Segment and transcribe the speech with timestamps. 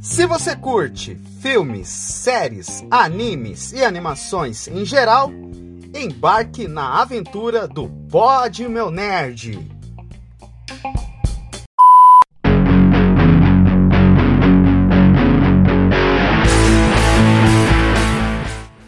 [0.00, 5.30] Se você curte filmes, séries, animes e animações em geral,
[5.94, 9.58] embarque na aventura do Pod Meu Nerd.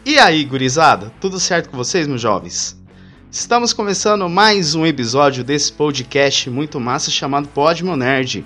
[0.05, 1.13] E aí, gurizada?
[1.21, 2.80] Tudo certo com vocês, meus jovens?
[3.33, 8.45] Estamos começando mais um episódio desse podcast muito massa chamado Pod Meu Nerd.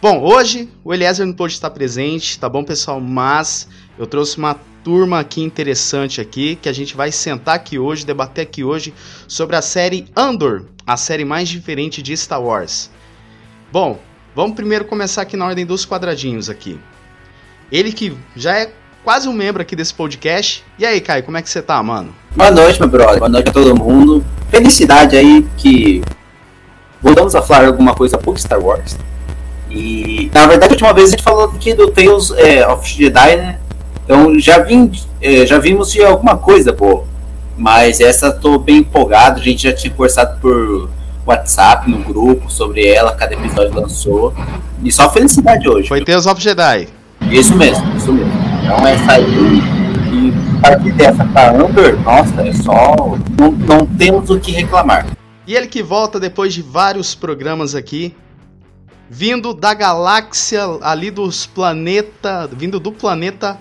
[0.00, 2.98] Bom, hoje o Eliezer não pôde estar presente, tá bom, pessoal?
[2.98, 3.68] Mas
[3.98, 8.44] eu trouxe uma turma aqui interessante aqui, que a gente vai sentar aqui hoje, debater
[8.44, 8.94] aqui hoje
[9.28, 12.90] sobre a série Andor, a série mais diferente de Star Wars.
[13.70, 14.00] Bom,
[14.34, 16.80] vamos primeiro começar aqui na ordem dos quadradinhos aqui.
[17.70, 18.72] Ele que já é
[19.04, 20.64] quase um membro aqui desse podcast.
[20.78, 22.14] E aí, Caio, como é que você tá, mano?
[22.34, 23.18] Boa noite, meu brother.
[23.18, 24.24] Boa noite a todo mundo.
[24.50, 26.02] Felicidade aí que
[27.00, 28.96] voltamos a falar alguma coisa por Star Wars.
[29.70, 33.36] E na verdade a última vez a gente falou aqui do Tales é, of Jedi,
[33.36, 33.58] né?
[34.04, 37.04] Então já, vim, é, já vimos de alguma coisa, pô.
[37.56, 40.90] Mas essa tô bem empolgado, a gente já tinha conversado por
[41.26, 44.34] WhatsApp no grupo sobre ela, cada episódio lançou.
[44.82, 45.88] E só felicidade hoje.
[45.88, 46.88] Foi Tales of Jedi.
[47.30, 48.41] Isso mesmo, isso mesmo.
[48.72, 49.60] Então essa aí
[50.14, 52.96] e partir dessa pra Amber, nossa, é só.
[53.38, 55.06] Não, não temos o que reclamar.
[55.46, 58.16] E ele que volta depois de vários programas aqui,
[59.10, 63.58] vindo da galáxia ali dos planetas, vindo do planeta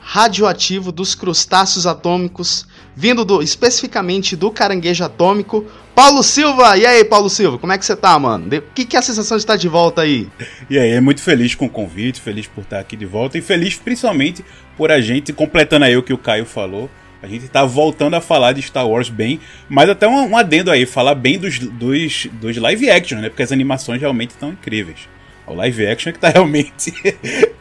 [0.00, 5.66] radioativo dos crustáceos atômicos, vindo do, especificamente do caranguejo atômico,
[5.98, 6.78] Paulo Silva.
[6.78, 8.46] E aí, Paulo Silva, como é que você tá, mano?
[8.46, 10.28] O que, que é a sensação de estar de volta aí?
[10.70, 13.42] E aí, é muito feliz com o convite, feliz por estar aqui de volta e
[13.42, 14.44] feliz principalmente
[14.76, 16.88] por a gente, completando aí o que o Caio falou,
[17.20, 20.70] a gente tá voltando a falar de Star Wars bem, mas até um, um adendo
[20.70, 23.28] aí, falar bem dos, dos, dos live action, né?
[23.28, 25.08] Porque as animações realmente estão incríveis.
[25.48, 26.92] O live action é que tá realmente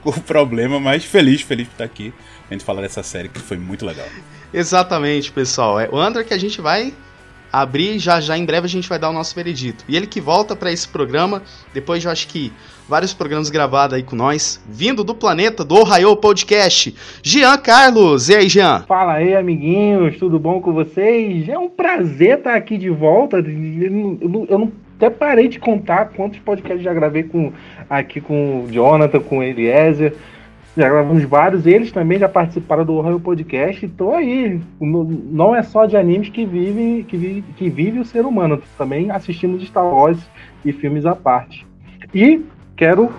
[0.03, 2.13] com o problema, mas feliz, feliz por estar aqui.
[2.47, 4.05] A gente falar dessa série que foi muito legal.
[4.53, 5.79] Exatamente, pessoal.
[5.79, 6.93] É o André que a gente vai
[7.61, 9.83] abrir já já em breve a gente vai dar o nosso veredito.
[9.87, 11.41] E ele que volta para esse programa,
[11.73, 12.51] depois de eu acho que
[12.87, 18.29] vários programas gravados aí com nós, vindo do planeta do Ohio Podcast, Jean Carlos.
[18.29, 18.83] E aí, Jean?
[18.87, 21.49] Fala aí, amiguinhos, tudo bom com vocês?
[21.49, 23.37] É um prazer estar aqui de volta.
[23.37, 27.51] Eu não até parei de contar quantos podcasts já gravei com
[27.89, 30.15] aqui com o Jonathan, com o Eliezer.
[30.77, 33.83] Já gravamos vários, eles também já participaram do Ohio Podcast.
[33.83, 34.61] Estou aí.
[34.79, 38.61] Não é só de animes que vive, que vive, que vive o ser humano.
[38.77, 40.19] Também assistimos Star Wars
[40.63, 41.65] e filmes à parte.
[42.13, 42.45] E
[42.75, 43.11] quero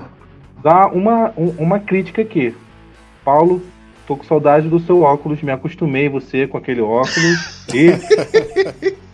[0.62, 2.54] dar uma, uma crítica aqui.
[3.24, 3.60] Paulo,
[4.06, 7.66] tô com saudade do seu óculos, me acostumei você com aquele óculos.
[7.74, 7.90] e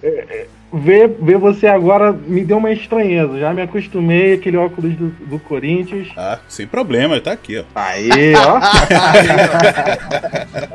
[0.03, 3.38] é, ver, ver você agora me deu uma estranheza.
[3.38, 6.08] Já me acostumei aquele óculos do, do Corinthians.
[6.16, 7.64] Ah, sem problema, tá aqui, ó.
[7.74, 8.60] Aí, ó.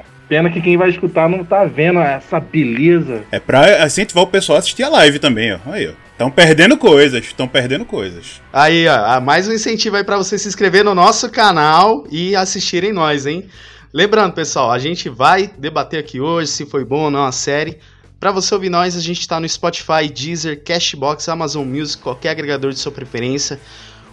[0.30, 3.24] Pena que quem vai escutar não tá vendo essa beleza.
[3.32, 5.58] É pra incentivar o pessoal a assistir a live também, ó.
[5.66, 5.92] Aí, ó.
[6.12, 8.42] Estão perdendo coisas, estão perdendo coisas.
[8.52, 12.92] Aí, ó, mais um incentivo aí para você se inscrever no nosso canal e assistirem
[12.92, 13.48] nós, hein?
[13.94, 17.80] Lembrando, pessoal, a gente vai debater aqui hoje se foi bom ou não a série.
[18.20, 22.74] Para você ouvir nós, a gente está no Spotify, Deezer, Cashbox, Amazon Music, qualquer agregador
[22.74, 23.58] de sua preferência.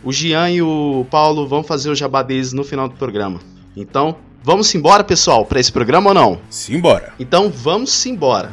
[0.05, 3.41] O Gian e o Paulo vão fazer o jabá deles no final do programa.
[3.77, 6.41] Então, vamos embora, pessoal, para esse programa ou não?
[6.49, 7.15] Simbora.
[7.19, 8.53] Então, vamos embora.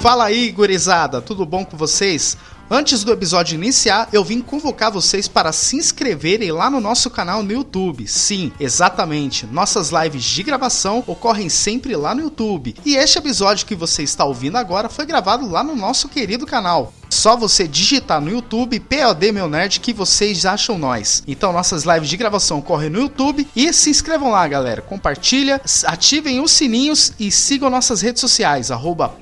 [0.00, 2.38] Fala aí, gurizada, tudo bom com vocês?
[2.70, 7.42] Antes do episódio iniciar, eu vim convocar vocês para se inscreverem lá no nosso canal
[7.42, 8.06] no YouTube.
[8.06, 9.46] Sim, exatamente.
[9.46, 12.74] Nossas lives de gravação ocorrem sempre lá no YouTube.
[12.84, 16.92] E este episódio que você está ouvindo agora foi gravado lá no nosso querido canal.
[17.10, 21.22] Só você digitar no YouTube POD Meu Nerd que vocês acham nós.
[21.26, 24.82] Então nossas lives de gravação correm no YouTube e se inscrevam lá, galera.
[24.82, 29.12] Compartilha, ativem os sininhos e sigam nossas redes sociais, arroba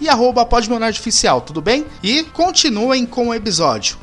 [0.00, 0.46] e arroba
[1.46, 1.86] tudo bem?
[2.02, 3.96] E continuem com o episódio.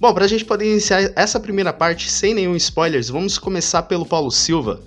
[0.00, 4.06] Bom, para a gente poder iniciar essa primeira parte sem nenhum spoilers, vamos começar pelo
[4.06, 4.80] Paulo Silva.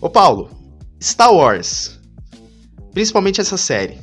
[0.00, 0.61] Ô Paulo,
[1.02, 1.98] Star Wars,
[2.94, 3.98] principalmente essa série,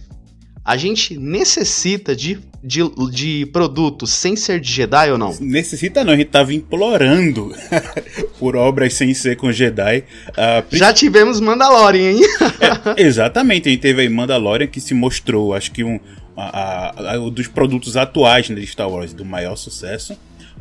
[0.66, 2.81] a gente necessita de, de,
[3.12, 5.34] de produtos sem ser de Jedi ou não?
[5.40, 7.56] Necessita não, a gente tava implorando
[8.38, 10.04] por obras sem ser com Jedi.
[10.30, 12.22] Uh, Já tivemos Mandalorian, hein?
[12.98, 16.00] é, exatamente, a gente teve aí Mandalorian que se mostrou, acho que um,
[16.36, 20.18] a, a, a, dos produtos atuais né, de Star Wars do maior sucesso.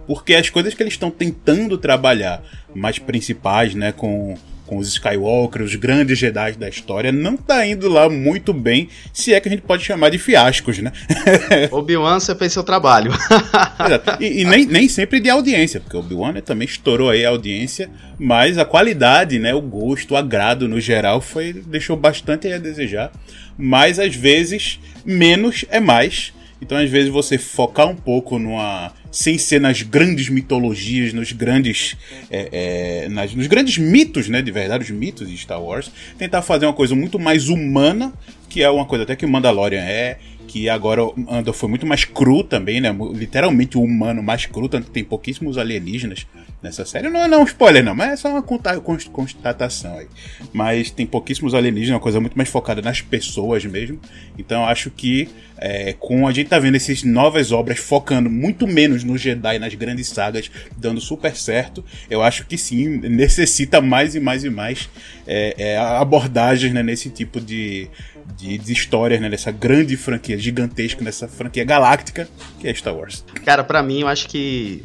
[0.06, 2.42] porque as coisas que eles estão tentando trabalhar
[2.72, 4.36] mais principais, né, com
[4.68, 9.32] com os Skywalker, os grandes Jedi da história, não tá indo lá muito bem, se
[9.32, 10.92] é que a gente pode chamar de fiascos, né?
[11.72, 13.10] Obi-Wan, você fez seu trabalho.
[14.20, 17.88] e, e nem, nem sempre de audiência, porque Obi-Wan né, também estourou aí a audiência,
[18.18, 23.10] mas a qualidade, né, o gosto, o agrado no geral foi deixou bastante a desejar,
[23.56, 26.32] mas às vezes menos é mais.
[26.60, 31.96] Então, às vezes, você focar um pouco numa sem ser nas grandes mitologias, nos grandes,
[32.30, 36.42] é, é, nas, nos grandes mitos, né, de verdade, os mitos de Star Wars, tentar
[36.42, 38.12] fazer uma coisa muito mais humana,
[38.48, 42.42] que é uma coisa até que Mandalorian é, que agora Andor foi muito mais cru
[42.42, 46.26] também, né, literalmente o humano mais cru, tanto que tem pouquíssimos alienígenas
[46.62, 47.08] nessa série.
[47.08, 50.08] Não, não é um spoiler não, mas é só uma constatação aí.
[50.52, 54.00] Mas tem pouquíssimos alienígenas, uma coisa muito mais focada nas pessoas mesmo.
[54.36, 55.28] Então acho que
[55.58, 59.74] é, com a gente tá vendo essas novas obras focando muito menos no Jedi, nas
[59.74, 64.88] grandes sagas, dando super certo, eu acho que sim, necessita mais e mais e mais
[65.26, 67.88] é, é, abordagens né, nesse tipo de,
[68.36, 72.28] de, de histórias, né, nessa grande franquia gigantesca, nessa franquia galáctica
[72.60, 73.24] que é Star Wars.
[73.44, 74.84] Cara, para mim, eu acho que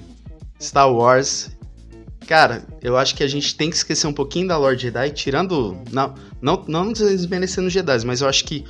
[0.60, 1.52] Star Wars
[2.28, 5.78] Cara, eu acho que a gente tem que esquecer um pouquinho da Lord Jedi, tirando.
[5.92, 8.64] Não, não, não desmerecendo os Jedi, mas eu acho que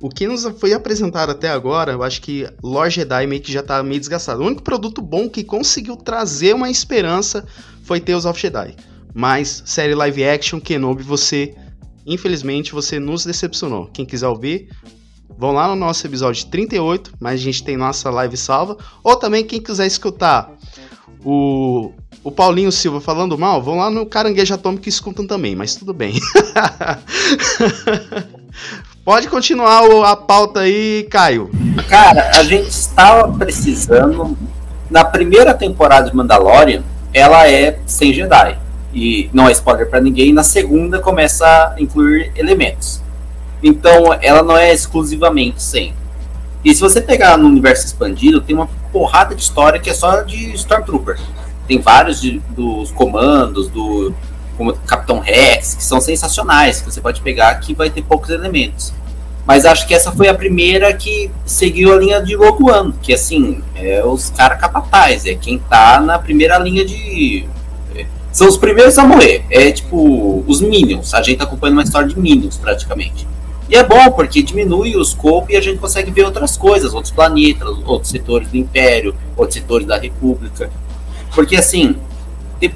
[0.00, 3.62] o que nos foi apresentado até agora, eu acho que Lord Jedi meio que já
[3.62, 4.42] tá meio desgastado.
[4.42, 7.46] O único produto bom que conseguiu trazer uma esperança
[7.82, 8.74] foi Tales of Jedi.
[9.14, 11.54] Mas série live action, Kenobi, você.
[12.06, 13.88] Infelizmente, você nos decepcionou.
[13.92, 14.68] Quem quiser ouvir,
[15.38, 18.76] vão lá no nosso episódio 38, mas a gente tem nossa live salva.
[19.02, 20.52] Ou também, quem quiser escutar
[21.24, 21.92] o
[22.24, 25.92] o Paulinho Silva falando mal, vão lá no Caranguejo Atômico e escutam também, mas tudo
[25.92, 26.18] bem.
[29.04, 31.50] Pode continuar a pauta aí, Caio.
[31.86, 34.38] Cara, a gente estava precisando.
[34.90, 38.58] Na primeira temporada de Mandalorian, ela é sem Jedi.
[38.94, 40.32] E não é spoiler para ninguém.
[40.32, 43.02] Na segunda começa a incluir elementos.
[43.62, 45.92] Então ela não é exclusivamente sem.
[46.64, 50.22] E se você pegar no universo expandido, tem uma porrada de história que é só
[50.22, 51.18] de Stormtrooper.
[51.66, 54.14] Tem vários de, dos comandos, do
[54.86, 58.94] Capitão Rex, que são sensacionais, que você pode pegar que vai ter poucos elementos.
[59.46, 63.12] Mas acho que essa foi a primeira que seguiu a linha de Rogue One, que
[63.12, 67.46] assim, é os caras capatazes, é quem tá na primeira linha de.
[68.34, 69.44] São os primeiros a morrer.
[69.48, 71.14] É tipo os Minions.
[71.14, 73.28] A gente tá acompanhando uma história de Minions praticamente.
[73.68, 77.12] E é bom, porque diminui o escopo e a gente consegue ver outras coisas, outros
[77.12, 80.68] planetas, outros setores do Império, outros setores da República.
[81.32, 81.94] Porque assim,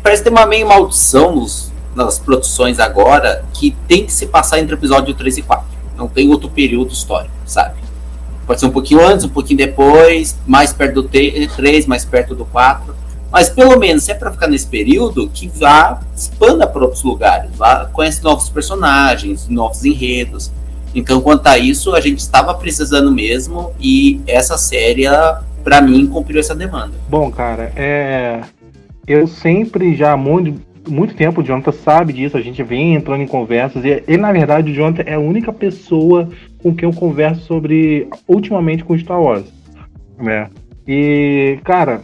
[0.00, 4.76] parece ter uma meio maldição nos, nas produções agora que tem que se passar entre
[4.76, 5.66] o episódio 3 e 4.
[5.96, 7.74] Não tem outro período histórico, sabe?
[8.46, 12.44] Pode ser um pouquinho antes, um pouquinho depois, mais perto do 3, mais perto do
[12.44, 12.94] 4.
[13.30, 17.50] Mas pelo menos, se é para ficar nesse período, que vá, expanda para outros lugares,
[17.54, 20.50] vá, conhece novos personagens, novos enredos.
[20.94, 25.04] Então, quanto a isso, a gente estava precisando mesmo e essa série,
[25.62, 26.94] para mim, cumpriu essa demanda.
[27.08, 28.40] Bom, cara, é...
[29.06, 33.22] eu sempre já há muito, muito tempo, o Jonathan sabe disso, a gente vem entrando
[33.22, 36.30] em conversas e ele, na verdade, o Jonathan é a única pessoa
[36.62, 39.44] com quem eu converso sobre, ultimamente, com Star Wars.
[40.18, 40.48] Né?
[40.86, 42.00] E, cara,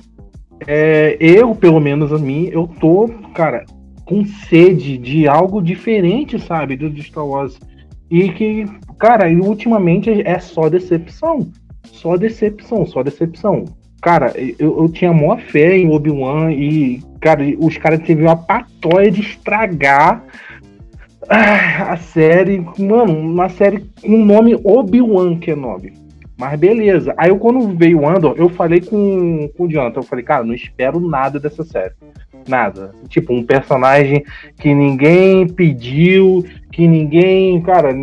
[0.66, 3.64] é, eu, pelo menos a mim, eu tô, cara,
[4.05, 7.59] com sede de algo diferente, sabe, do Star Wars.
[8.11, 8.66] E que,
[8.99, 11.50] cara, ultimamente é só decepção.
[11.85, 13.64] Só decepção, só decepção.
[14.00, 19.11] Cara, eu, eu tinha maior fé em Obi-Wan e, cara, os caras tiveram uma patóia
[19.11, 20.23] de estragar
[21.28, 22.62] a série.
[22.78, 26.03] Mano, uma série com o nome Obi-Wan Kenobi.
[26.37, 27.14] Mas beleza.
[27.17, 30.45] Aí eu, quando veio o Andor, eu falei com, com o Jonathan, eu falei, cara,
[30.45, 31.95] não espero nada dessa série.
[32.49, 32.93] Nada.
[33.09, 34.25] Tipo, um personagem
[34.59, 37.61] que ninguém pediu, que ninguém.
[37.62, 37.95] Cara,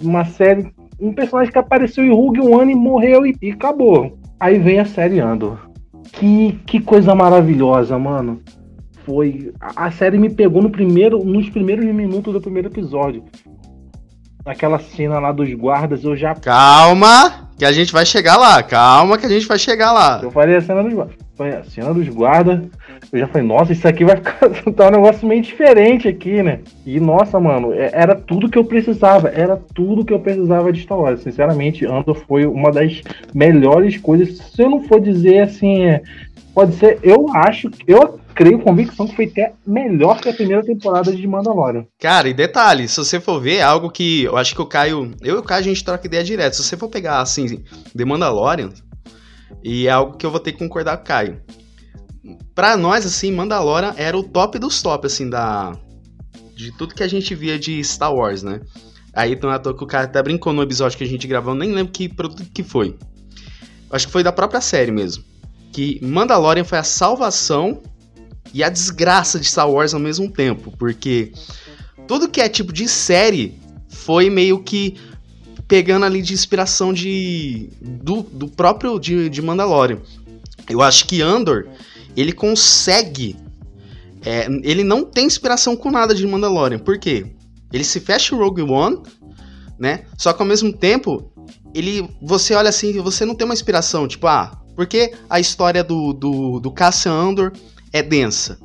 [0.00, 0.72] uma série.
[1.00, 4.16] Um personagem que apareceu em Rogue One e morreu e, e acabou.
[4.38, 5.68] Aí vem a série Andor.
[6.12, 8.40] Que, que coisa maravilhosa, mano.
[9.04, 9.52] Foi.
[9.60, 13.24] A, a série me pegou no primeiro, nos primeiros minutos do primeiro episódio.
[14.46, 16.34] Naquela cena lá dos guardas, eu já.
[16.34, 17.51] Calma!
[17.62, 18.60] Que a gente vai chegar lá.
[18.60, 20.18] Calma que a gente vai chegar lá.
[20.20, 21.14] Eu falei a cena dos guardas.
[21.38, 22.60] A cena dos guardas.
[23.12, 26.58] Eu já falei, nossa, isso aqui vai ficar tá um negócio meio diferente aqui, né?
[26.84, 29.28] E nossa, mano, é, era tudo que eu precisava.
[29.28, 31.22] Era tudo que eu precisava de Star Wars.
[31.22, 33.00] Sinceramente, Andor foi uma das
[33.32, 34.38] melhores coisas.
[34.38, 36.02] Se eu não for dizer assim, é,
[36.52, 41.14] pode ser, eu acho, eu creio convicção que foi até melhor que a primeira temporada
[41.14, 41.86] de Mandalorian.
[41.98, 45.12] Cara, e detalhe, se você for ver, é algo que eu acho que o Caio,
[45.22, 46.56] eu e o Caio a gente troca ideia direto.
[46.56, 47.62] Se você for pegar assim,
[47.96, 48.70] The Mandalorian,
[49.62, 51.42] e é algo que eu vou ter que concordar com o Caio.
[52.54, 55.72] pra nós, assim, Mandalorian era o top dos top, assim, da.
[56.54, 58.60] De tudo que a gente via de Star Wars, né?
[59.14, 61.92] Aí toa que o cara até brincou no episódio que a gente gravou, nem lembro
[61.92, 62.96] que produto que foi.
[63.90, 65.22] Acho que foi da própria série mesmo.
[65.70, 67.82] Que Mandalorian foi a salvação
[68.52, 70.72] e a desgraça de Star Wars ao mesmo tempo.
[70.78, 71.32] Porque
[72.06, 74.96] tudo que é tipo de série foi meio que
[75.66, 79.98] pegando ali de inspiração de do, do próprio de, de Mandalorian.
[80.68, 81.66] Eu acho que Andor
[82.16, 83.36] ele consegue.
[84.24, 86.78] É, ele não tem inspiração com nada de Mandalorian.
[86.78, 87.26] Por quê?
[87.72, 89.00] Ele se fecha o Rogue One,
[89.78, 90.04] né?
[90.16, 91.32] Só que ao mesmo tempo,
[91.74, 92.08] ele.
[92.20, 96.60] Você olha assim, você não tem uma inspiração, tipo, ah, porque a história do, do,
[96.60, 97.52] do Cassian Andor
[97.92, 98.58] é densa?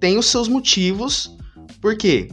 [0.00, 1.36] Tem os seus motivos,
[1.80, 2.30] por quê?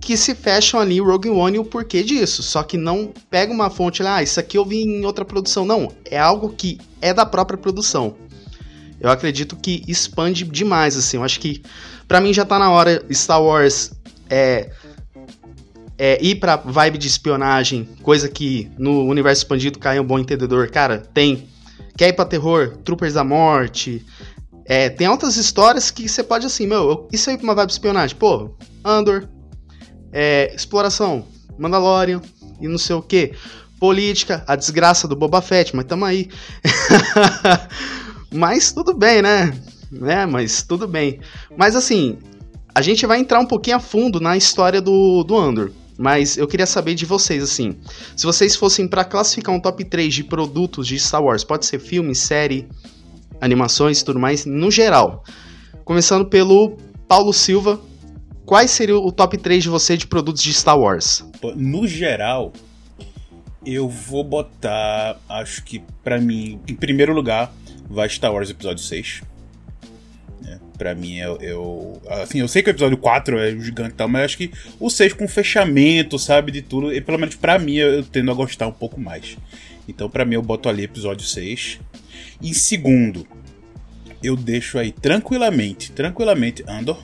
[0.00, 2.42] Que se fecham ali Rogue One e o porquê disso.
[2.42, 5.64] Só que não pega uma fonte lá, ah, isso aqui eu vi em outra produção.
[5.64, 8.16] Não, é algo que é da própria produção.
[9.00, 11.18] Eu acredito que expande demais, assim.
[11.18, 11.62] Eu acho que,
[12.08, 13.92] para mim, já tá na hora Star Wars
[14.30, 14.70] é,
[15.98, 20.70] é, ir pra vibe de espionagem, coisa que no universo expandido cai um bom entendedor.
[20.70, 21.48] Cara, tem.
[21.96, 22.78] Quer ir pra terror?
[22.84, 24.04] Troopers da Morte.
[24.66, 28.16] É, tem outras histórias que você pode assim, meu, isso aí pra uma vibe espionagem.
[28.16, 28.50] Pô,
[28.84, 29.28] Andor.
[30.12, 31.26] É, exploração,
[31.58, 32.22] Mandalorian
[32.60, 33.32] e não sei o que.
[33.80, 36.28] Política, a desgraça do Boba Fett, mas tamo aí.
[38.32, 39.52] mas tudo bem, né?
[39.90, 40.26] né?
[40.26, 41.20] Mas tudo bem.
[41.56, 42.18] Mas assim,
[42.74, 45.70] a gente vai entrar um pouquinho a fundo na história do, do Andor.
[45.96, 47.76] Mas eu queria saber de vocês, assim.
[48.16, 51.78] Se vocês fossem para classificar um top 3 de produtos de Star Wars, pode ser
[51.78, 52.68] filme, série,
[53.40, 55.24] animações e tudo mais, no geral.
[55.84, 56.76] Começando pelo
[57.08, 57.80] Paulo Silva.
[58.44, 61.24] Quais seria o top 3 de você de produtos de Star Wars?
[61.56, 62.52] No geral,
[63.64, 67.52] eu vou botar, acho que para mim, em primeiro lugar,
[67.88, 69.22] vai Star Wars Episódio 6
[70.76, 72.02] Pra mim, eu, eu.
[72.08, 74.50] Assim, eu sei que o episódio 4 é gigante e tal, mas acho que
[74.80, 78.30] o 6 com fechamento, sabe, de tudo, e pelo menos pra mim, eu, eu tendo
[78.30, 79.36] a gostar um pouco mais.
[79.86, 81.78] Então, pra mim, eu boto ali episódio 6.
[82.42, 83.26] Em segundo,
[84.22, 87.02] eu deixo aí tranquilamente, tranquilamente Andor.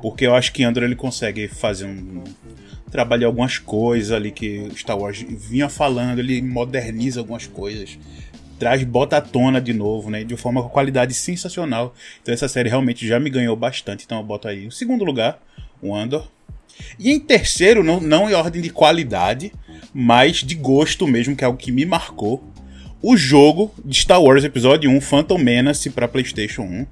[0.00, 2.22] Porque eu acho que Andor ele consegue fazer um.
[2.90, 7.98] Trabalhar algumas coisas ali que Star Wars vinha falando, ele moderniza algumas coisas
[8.58, 10.24] traz, bota à tona de novo, né?
[10.24, 11.94] De forma com qualidade sensacional.
[12.20, 14.04] Então essa série realmente já me ganhou bastante.
[14.04, 14.66] Então eu boto aí.
[14.66, 15.40] Em segundo lugar,
[15.80, 16.28] o Andor.
[16.98, 19.52] E em terceiro, não, não em ordem de qualidade,
[19.92, 22.44] mas de gosto mesmo, que é algo que me marcou.
[23.00, 26.86] O jogo de Star Wars Episódio 1 Phantom Menace para PlayStation 1.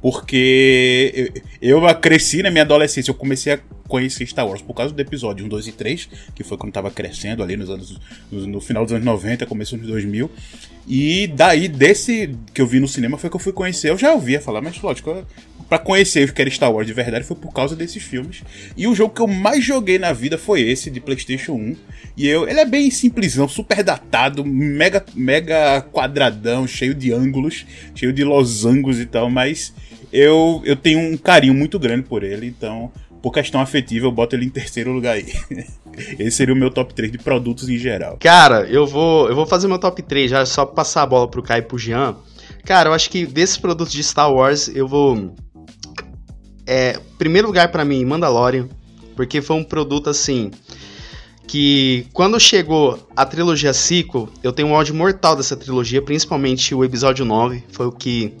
[0.00, 4.94] Porque eu, eu cresci na minha adolescência, eu comecei a conheci Star Wars por causa
[4.94, 7.98] do episódio 1, 2 e 3, que foi quando tava crescendo ali nos anos.
[8.30, 10.30] No, no final dos anos 90, começo dos 2000.
[10.86, 13.90] E daí, desse que eu vi no cinema, foi que eu fui conhecer.
[13.90, 15.26] Eu já ouvia falar, mas lógico,
[15.70, 18.42] para conhecer o que era Star Wars de verdade foi por causa desses filmes.
[18.76, 21.76] E o jogo que eu mais joguei na vida foi esse, de PlayStation 1.
[22.16, 28.12] E eu, ele é bem simplesão, super datado, mega, mega quadradão, cheio de ângulos, cheio
[28.12, 29.72] de losangos e tal, mas
[30.12, 32.90] eu, eu tenho um carinho muito grande por ele, então
[33.22, 35.26] por questão afetiva, eu boto ele em terceiro lugar aí.
[36.18, 38.16] Esse seria o meu top 3 de produtos em geral.
[38.18, 41.28] Cara, eu vou, eu vou fazer meu top 3 já só pra passar a bola
[41.28, 42.16] pro Kai e pro Jean.
[42.64, 45.34] Cara, eu acho que desses produtos de Star Wars, eu vou.
[46.72, 48.68] É, primeiro lugar para mim, Mandalorian.
[49.16, 50.52] Porque foi um produto assim.
[51.48, 56.84] Que quando chegou a trilogia sequel, eu tenho um ódio mortal dessa trilogia, principalmente o
[56.84, 57.64] episódio 9.
[57.72, 58.34] Foi o que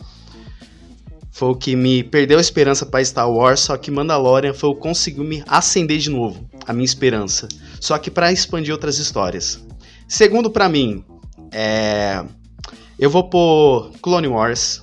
[1.32, 4.74] foi o que me perdeu a esperança para Star Wars, só que Mandalorian foi o
[4.74, 7.48] que conseguiu me acender de novo a minha esperança,
[7.80, 9.64] só que para expandir outras histórias.
[10.06, 11.02] Segundo para mim,
[11.50, 12.22] é...
[12.98, 14.82] eu vou pôr Clone Wars,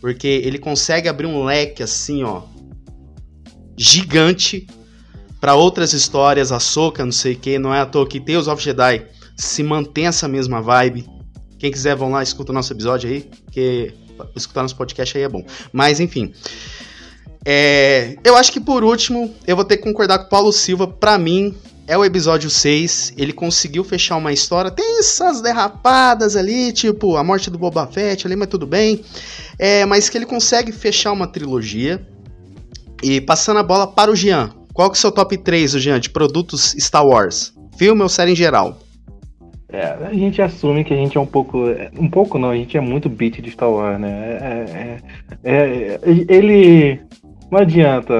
[0.00, 2.42] porque ele consegue abrir um leque assim, ó,
[3.78, 4.66] gigante
[5.40, 8.48] para outras histórias, a Soca, não sei o que, não é à toa que Tales
[8.48, 9.06] of Jedi
[9.36, 11.08] se mantém essa mesma vibe.
[11.58, 13.94] Quem quiser, vão lá, escuta o nosso episódio aí, que
[14.34, 15.44] escutar nosso podcast aí é bom.
[15.72, 16.32] Mas, enfim.
[17.44, 20.86] É, eu acho que por último, eu vou ter que concordar com o Paulo Silva.
[20.86, 21.54] Pra mim,
[21.86, 23.14] é o episódio 6.
[23.16, 24.70] Ele conseguiu fechar uma história.
[24.70, 29.04] Tem essas derrapadas ali, tipo a morte do Boba Fett ali, mas tudo bem.
[29.58, 32.06] É, mas que ele consegue fechar uma trilogia.
[33.02, 34.50] E passando a bola para o Jean.
[34.72, 37.52] Qual que é o seu top 3, Jean, de produtos Star Wars?
[37.76, 38.78] Filme ou série em geral?
[39.70, 41.64] É, a gente assume que a gente é um pouco.
[41.98, 44.08] Um pouco não, a gente é muito beat de Star Wars, né?
[44.40, 44.98] É,
[45.44, 47.00] é, é, ele.
[47.50, 48.14] Não adianta.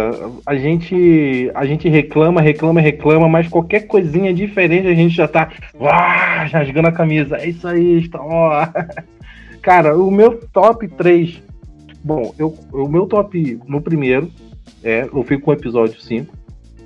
[0.47, 5.51] A gente, a gente reclama, reclama, reclama, mas qualquer coisinha diferente a gente já tá.
[5.75, 5.91] Uau,
[6.53, 7.37] rasgando a camisa.
[7.37, 8.71] É isso aí, Star Wars.
[9.63, 11.43] Cara, o meu top 3
[12.03, 14.31] Bom, eu, o meu top no primeiro
[14.83, 16.37] é, eu fico com o episódio 5,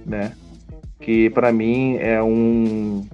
[0.06, 0.34] né?
[1.00, 3.06] Que para mim é um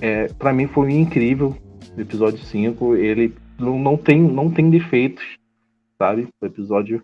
[0.00, 1.56] é, para mim foi incrível
[1.96, 5.24] o episódio 5, ele não, não tem não tem defeitos,
[5.98, 6.28] sabe?
[6.40, 7.02] O episódio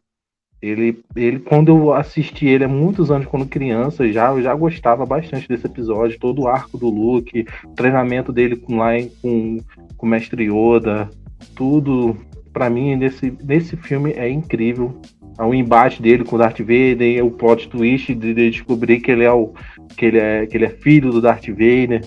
[0.62, 5.06] ele, ele, quando eu assisti ele há muitos anos, quando criança, já, eu já gostava
[5.06, 8.90] bastante desse episódio, todo o arco do Luke, treinamento dele com lá
[9.22, 9.58] com,
[9.96, 11.08] com o Mestre Yoda,
[11.54, 12.14] tudo,
[12.52, 15.00] para mim, nesse, nesse filme é incrível.
[15.46, 19.24] O embate dele com o Darth Vader, o plot twist de, de descobrir que ele
[19.24, 19.52] é o
[19.96, 22.04] que ele é, que ele é filho do Darth Vader,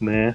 [0.00, 0.34] né?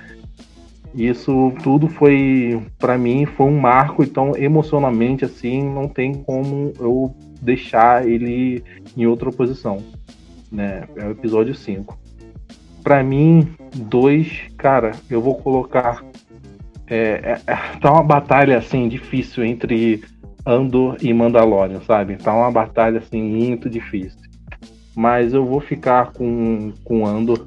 [0.93, 7.13] Isso tudo foi, para mim, foi um marco, então emocionalmente assim, não tem como eu
[7.41, 8.63] deixar ele
[8.95, 9.77] em outra posição,
[10.51, 10.87] né?
[10.95, 11.97] É o episódio 5.
[12.81, 16.01] Para mim, dois, cara, eu vou colocar
[16.87, 16.97] é,
[17.47, 20.03] é, é, tá uma batalha assim difícil entre
[20.45, 22.17] Andor e Mandalorian, sabe?
[22.17, 24.19] Tá uma batalha assim muito difícil.
[24.95, 27.45] Mas eu vou ficar com com Andor.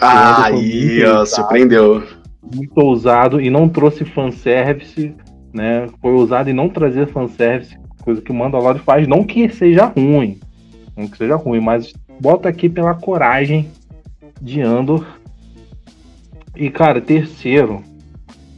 [0.00, 2.02] Aí, ó, surpreendeu
[2.42, 5.14] muito ousado e não trouxe fanservice,
[5.52, 5.86] né?
[6.00, 10.40] Foi ousado e não trazer fanservice, coisa que o Mandalorian faz, não que seja ruim,
[10.96, 13.68] não que seja ruim, mas bota aqui pela coragem
[14.40, 15.06] de Andor.
[16.56, 17.82] E cara, terceiro,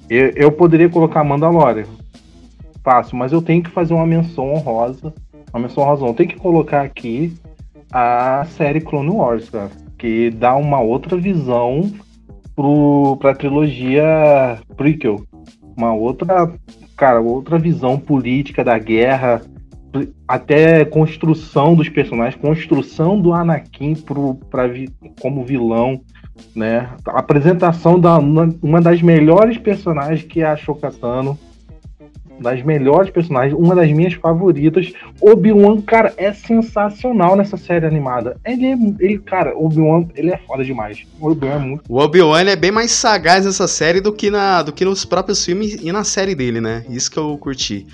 [0.08, 1.86] eu, eu poderia colocar Mandalorian,
[2.82, 5.12] fácil, mas eu tenho que fazer uma menção honrosa,
[5.52, 7.34] uma menção honrosa, não, tem que colocar aqui
[7.92, 11.92] a série Clone Wars, cara, que dá uma outra visão
[12.56, 15.22] pro, pra trilogia prequel.
[15.76, 16.52] Uma outra,
[16.96, 19.42] cara, outra visão política da guerra,
[20.26, 24.64] até construção dos personagens, construção do Anakin pro, pra,
[25.20, 26.00] como vilão,
[26.54, 26.90] né?
[27.06, 31.38] A apresentação da uma das melhores personagens que é a Shokatano
[32.40, 34.92] das melhores personagens, uma das minhas favoritas.
[35.20, 38.36] Obi-Wan, cara, é sensacional nessa série animada.
[38.44, 41.04] Ele é, ele, cara, Obi-Wan, ele é foda demais.
[41.20, 41.84] O Obi-Wan é muito.
[41.88, 45.44] O Obi-Wan é bem mais sagaz nessa série do que, na, do que nos próprios
[45.44, 46.84] filmes e na série dele, né?
[46.88, 47.86] Isso que eu curti.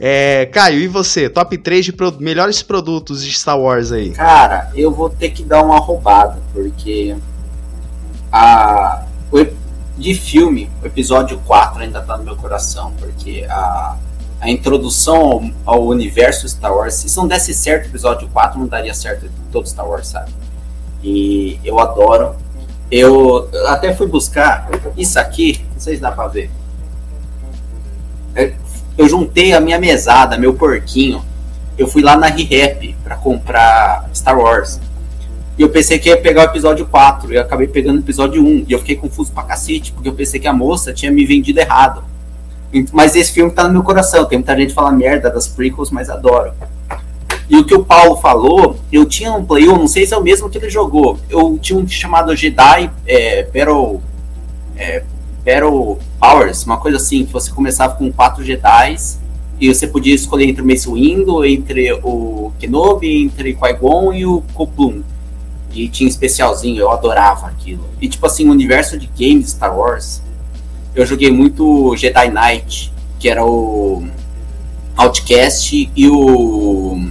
[0.00, 1.28] É, Caio, e você?
[1.28, 4.10] Top 3 de pro melhores produtos de Star Wars aí?
[4.10, 7.16] Cara, eu vou ter que dar uma roubada, porque
[8.30, 9.38] a, o,
[9.98, 13.96] de filme, o episódio 4 ainda tá no meu coração, porque a,
[14.40, 18.68] a introdução ao, ao, universo Star Wars, se não desse certo o episódio 4, não
[18.68, 20.30] daria certo todo Star Wars, sabe?
[21.02, 22.36] E eu adoro.
[22.90, 26.50] Eu até fui buscar isso aqui, não sei se dá pra ver.
[28.34, 28.54] É,
[28.96, 31.24] eu juntei a minha mesada, meu porquinho.
[31.76, 34.80] Eu fui lá na ReHap para comprar Star Wars.
[35.58, 38.40] E eu pensei que ia pegar o episódio 4, e eu acabei pegando o episódio
[38.44, 38.66] 1.
[38.68, 41.58] E eu fiquei confuso pra cacete, porque eu pensei que a moça tinha me vendido
[41.58, 42.04] errado.
[42.92, 44.24] Mas esse filme tá no meu coração.
[44.24, 46.52] Tem muita gente que fala merda das prequels, mas adoro.
[47.50, 50.16] E o que o Paulo falou, eu tinha um Play 1, não sei se é
[50.16, 51.18] o mesmo que ele jogou.
[51.28, 54.00] Eu tinha um chamado Jedi é, Battle,
[54.76, 55.02] é,
[55.44, 58.96] Battle Powers, uma coisa assim, que você começava com quatro Jedi
[59.58, 64.42] e você podia escolher entre o Mace Windu, entre o Kenobi, entre Qui-Gon e o
[64.54, 65.02] Coplum.
[65.72, 67.84] E tinha especialzinho, eu adorava aquilo.
[68.00, 70.22] E tipo assim, o universo de games Star Wars,
[70.94, 74.06] eu joguei muito Jedi Knight, que era o
[74.96, 77.08] Outcast, e o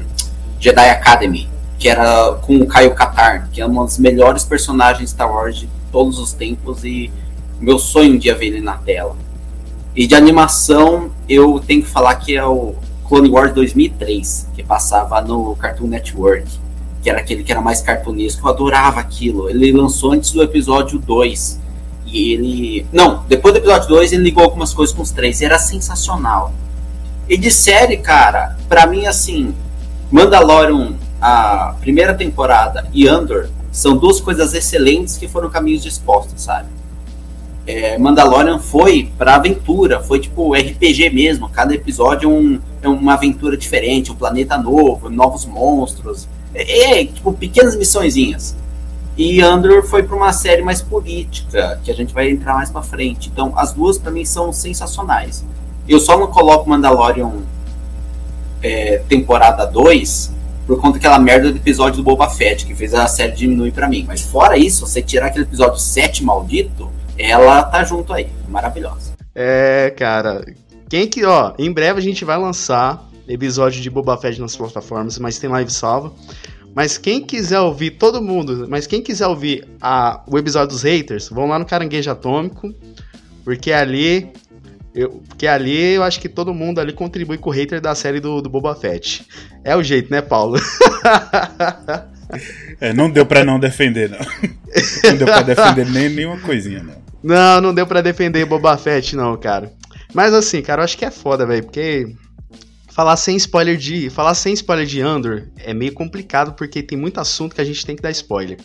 [0.59, 5.31] Jedi Academy, que era com o Caio Katarn, que é um dos melhores personagens Star
[5.31, 7.11] Wars de todos os tempos e
[7.59, 9.15] meu sonho um dia ver ele na tela.
[9.95, 12.75] E de animação, eu tenho que falar que é o
[13.07, 16.47] Clone Wars 2003, que passava no Cartoon Network
[17.01, 19.49] que era aquele que era mais cartunesco, eu adorava aquilo.
[19.49, 21.59] Ele lançou antes do episódio 2.
[22.05, 22.85] E ele.
[22.91, 25.41] Não, depois do episódio 2 ele ligou algumas coisas com os três.
[25.41, 26.53] Era sensacional.
[27.29, 29.53] E de série, cara, pra mim assim,
[30.09, 36.69] Mandalorian, a primeira temporada e Andor são duas coisas excelentes que foram caminhos dispostos, sabe?
[37.65, 41.49] É, Mandalorian foi pra aventura, foi tipo RPG mesmo.
[41.49, 46.27] Cada episódio é, um, é uma aventura diferente, um planeta novo, novos monstros.
[46.53, 48.55] É, é, tipo, pequenas missõezinhas.
[49.17, 52.83] E Andor foi para uma série mais política, que a gente vai entrar mais para
[52.83, 53.29] frente.
[53.29, 55.43] Então, as duas para mim são sensacionais.
[55.87, 57.31] Eu só não coloco Mandalorian
[58.61, 63.07] é, temporada 2 por conta daquela merda do episódio do Boba Fett, que fez a
[63.07, 64.03] série diminuir para mim.
[64.05, 68.27] Mas fora isso, você tirar aquele episódio 7 maldito, ela tá junto aí.
[68.47, 69.13] Maravilhosa.
[69.33, 70.43] É, cara.
[70.89, 75.19] Quem que, ó, em breve a gente vai lançar episódio de Boba Fett nas plataformas,
[75.19, 76.13] mas tem live salva.
[76.73, 81.29] Mas quem quiser ouvir, todo mundo, mas quem quiser ouvir a, o episódio dos haters,
[81.29, 82.73] vão lá no Caranguejo Atômico,
[83.43, 84.29] porque ali
[84.93, 88.19] Eu, porque ali eu acho que todo mundo ali contribui com o hater da série
[88.19, 89.25] do, do Boba Fett.
[89.63, 90.59] É o jeito, né, Paulo?
[92.81, 94.19] é, não deu pra não defender, não.
[95.03, 96.95] Não deu pra defender nem nenhuma coisinha, não.
[97.23, 99.71] Não, não deu pra defender Boba Fett, não, cara.
[100.13, 102.15] Mas assim, cara, eu acho que é foda, velho, porque
[102.97, 104.09] falar sem spoiler de.
[104.09, 107.85] Falar sem spoiler de Andor é meio complicado, porque tem muito assunto que a gente
[107.85, 108.57] tem que dar spoiler.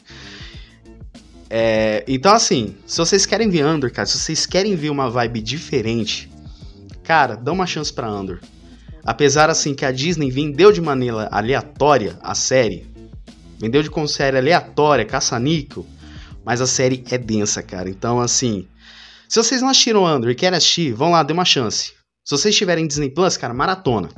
[1.51, 5.43] É, então, assim, se vocês querem ver Andor, cara, se vocês querem ver uma vibe
[5.43, 6.31] diferente,
[7.05, 8.41] cara, dá uma chance para Andor.
[9.05, 12.87] Apesar, assim, que a Disney vendeu de maneira aleatória a série,
[13.61, 15.85] vendeu de como série aleatória, caça-níquel,
[16.43, 17.91] mas a série é densa, cara.
[17.91, 18.67] Então, assim,
[19.29, 21.93] se vocês não assistiram Andor e querem assistir, vão lá, dê uma chance.
[22.25, 24.09] Se vocês tiverem Disney Plus, cara, maratona.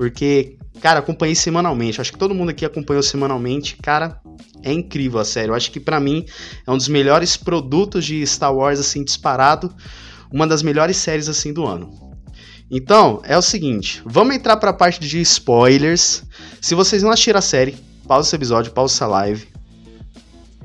[0.00, 2.00] Porque, cara, acompanhei semanalmente.
[2.00, 3.76] Acho que todo mundo aqui acompanhou semanalmente.
[3.76, 4.18] Cara,
[4.62, 5.50] é incrível a série.
[5.50, 6.24] Eu acho que para mim
[6.66, 9.70] é um dos melhores produtos de Star Wars assim disparado,
[10.32, 12.16] uma das melhores séries assim do ano.
[12.70, 16.24] Então, é o seguinte, vamos entrar para a parte de spoilers.
[16.62, 17.76] Se vocês não assistiram a série,
[18.08, 19.48] pausa esse episódio, pausa essa live.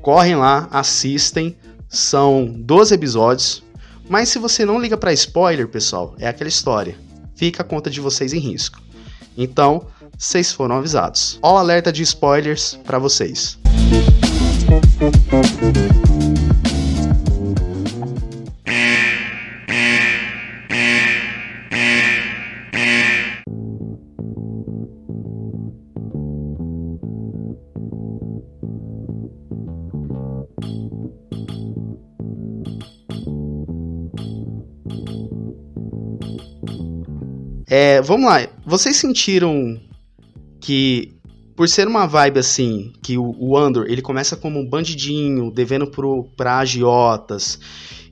[0.00, 1.54] Correm lá, assistem.
[1.90, 3.62] São 12 episódios.
[4.08, 6.96] Mas se você não liga para spoiler, pessoal, é aquela história.
[7.34, 8.85] Fica a conta de vocês em risco.
[9.36, 11.38] Então, vocês foram avisados.
[11.42, 13.58] Ó alerta de spoilers para vocês.
[37.78, 38.48] É, vamos lá.
[38.64, 39.78] Vocês sentiram
[40.58, 41.14] que
[41.54, 45.86] por ser uma vibe assim, que o, o Andor, ele começa como um bandidinho, devendo
[45.86, 47.60] pro, pra agiotas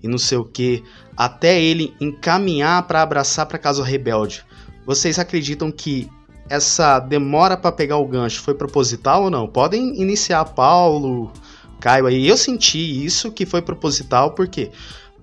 [0.03, 0.85] e não sei o que,
[1.17, 4.45] até ele encaminhar para abraçar pra Casa Rebelde.
[4.85, 6.11] Vocês acreditam que
[6.51, 9.49] essa demora para pegar o gancho foi proposital ou não?
[9.49, 11.33] Podem iniciar Paulo,
[11.81, 12.29] Caio aí.
[12.29, 14.71] Eu senti isso que foi proposital, porque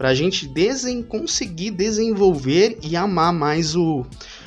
[0.02, 4.04] pra gente desen conseguir desenvolver e amar mais o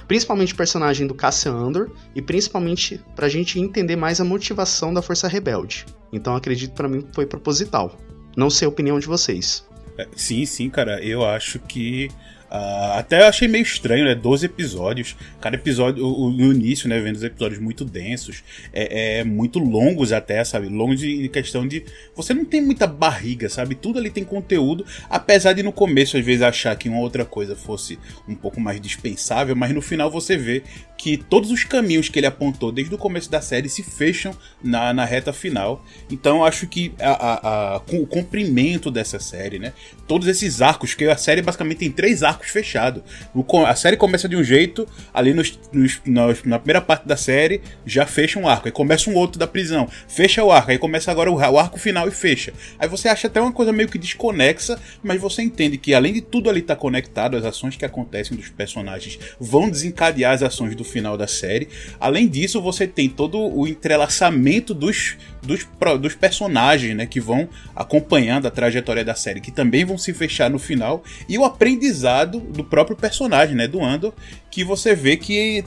[0.09, 5.01] principalmente o personagem do Cassian Andor e principalmente pra gente entender mais a motivação da
[5.01, 5.87] Força Rebelde.
[6.13, 7.97] Então acredito para mim foi proposital.
[8.37, 9.65] Não sei a opinião de vocês.
[9.97, 11.01] É, sim, sim, cara.
[11.01, 12.09] Eu acho que
[12.55, 14.15] Uh, até achei meio estranho, né?
[14.15, 15.17] 12 episódios.
[15.41, 17.01] Cada episódio, o, no início, né?
[17.01, 20.69] Vendo os episódios muito densos, é, é, muito longos até, sabe?
[20.69, 21.85] Longos em questão de.
[22.15, 23.75] Você não tem muita barriga, sabe?
[23.75, 24.87] Tudo ali tem conteúdo.
[25.11, 28.81] Apesar de no começo, às vezes, achar que uma outra coisa fosse um pouco mais
[28.81, 30.63] dispensável, mas no final você vê
[30.97, 34.95] que todos os caminhos que ele apontou desde o começo da série se fecham na,
[34.95, 35.85] na reta final.
[36.09, 39.73] Então acho que a, a, a, o comprimento dessa série, né?
[40.07, 43.03] Todos esses arcos, que a série basicamente tem três arcos fechados.
[43.67, 46.01] A série começa de um jeito, ali nos, nos,
[46.45, 49.89] na primeira parte da série já fecha um arco, aí começa um outro da prisão,
[50.09, 52.53] fecha o arco, aí começa agora o, o arco final e fecha.
[52.79, 56.21] Aí você acha até uma coisa meio que desconexa, mas você entende que além de
[56.21, 60.77] tudo ali estar tá conectado, as ações que acontecem dos personagens vão desencadear as ações
[60.77, 61.69] do do final da série.
[61.99, 65.67] Além disso, você tem todo o entrelaçamento dos, dos,
[66.01, 70.51] dos personagens, né, que vão acompanhando a trajetória da série, que também vão se fechar
[70.51, 74.13] no final, e o aprendizado do próprio personagem, né, do Andor,
[74.51, 75.65] que você vê que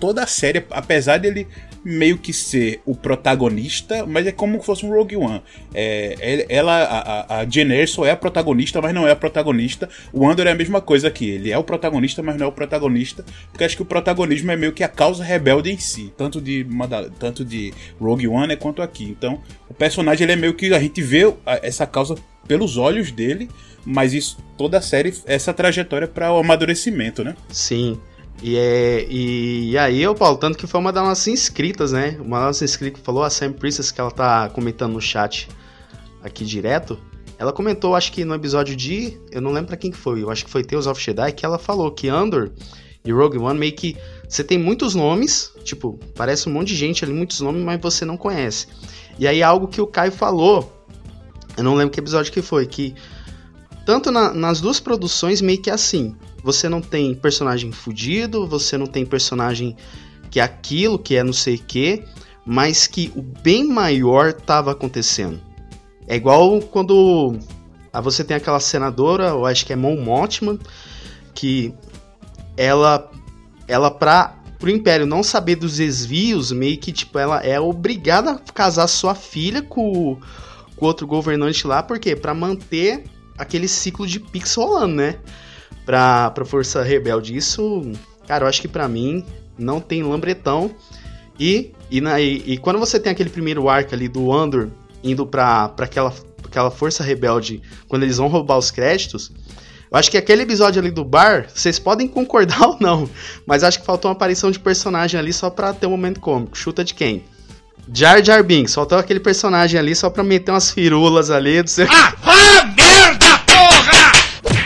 [0.00, 1.46] toda a série, apesar dele
[1.84, 5.42] meio que ser o protagonista, mas é como se fosse um Rogue One.
[5.72, 9.88] É, ela, a, a Jen Erso é a protagonista, mas não é a protagonista.
[10.12, 12.52] O Andor é a mesma coisa que ele é o protagonista, mas não é o
[12.52, 16.40] protagonista, porque acho que o protagonismo é meio que a causa rebelde em si, tanto
[16.40, 16.66] de
[17.18, 19.04] tanto de Rogue One né, quanto aqui.
[19.04, 22.16] Então, o personagem ele é meio que a gente vê essa causa
[22.48, 23.48] pelos olhos dele,
[23.84, 27.36] mas isso toda a série essa trajetória para o amadurecimento, né?
[27.50, 28.00] Sim.
[28.42, 32.16] E, é, e, e, aí, o Paulo, tanto que foi uma das nossas inscritas, né?
[32.20, 35.48] Uma das nossas inscritas falou, a Sam Princess, que ela tá comentando no chat
[36.22, 36.98] aqui direto.
[37.38, 39.18] Ela comentou, acho que no episódio de.
[39.30, 41.44] Eu não lembro pra quem que foi, eu acho que foi Tales of Jedi, que
[41.44, 42.52] ela falou que Andor
[43.04, 43.96] e Rogue One meio que.
[44.28, 48.04] Você tem muitos nomes, tipo, parece um monte de gente ali, muitos nomes, mas você
[48.04, 48.66] não conhece.
[49.18, 50.77] E aí, algo que o Caio falou,
[51.58, 52.94] eu não lembro que episódio que foi, que
[53.84, 58.78] tanto na, nas duas produções meio que é assim você não tem personagem fudido, você
[58.78, 59.76] não tem personagem
[60.30, 62.04] que é aquilo, que é não sei o que,
[62.46, 65.40] mas que o bem maior tava acontecendo.
[66.06, 67.38] É igual quando
[67.92, 70.58] ah, você tem aquela senadora, eu acho que é Mon Mothman,
[71.34, 71.74] que
[72.56, 73.10] ela
[73.66, 78.52] ela pra pro Império não saber dos desvios, meio que tipo ela é obrigada a
[78.52, 80.18] casar sua filha com,
[80.78, 83.04] com outro governante lá, porque para manter
[83.36, 85.16] aquele ciclo de Pix rolando, né?
[85.88, 87.34] pra, pra Força Rebelde.
[87.34, 87.80] Isso,
[88.26, 89.24] cara, eu acho que pra mim
[89.58, 90.70] não tem lambretão.
[91.40, 94.68] E, e, na, e, e quando você tem aquele primeiro arco ali do Andor
[95.02, 96.12] indo pra, pra aquela,
[96.44, 99.32] aquela Força Rebelde, quando eles vão roubar os créditos,
[99.90, 103.08] eu acho que aquele episódio ali do bar, vocês podem concordar ou não,
[103.46, 106.54] mas acho que faltou uma aparição de personagem ali só pra ter um momento cômico.
[106.54, 107.24] Chuta de quem?
[107.92, 111.62] Jar Jar Binks, faltou aquele personagem ali só pra meter umas firulas ali.
[111.62, 111.86] Do seu...
[111.90, 114.62] Ah, ah, merda, porra!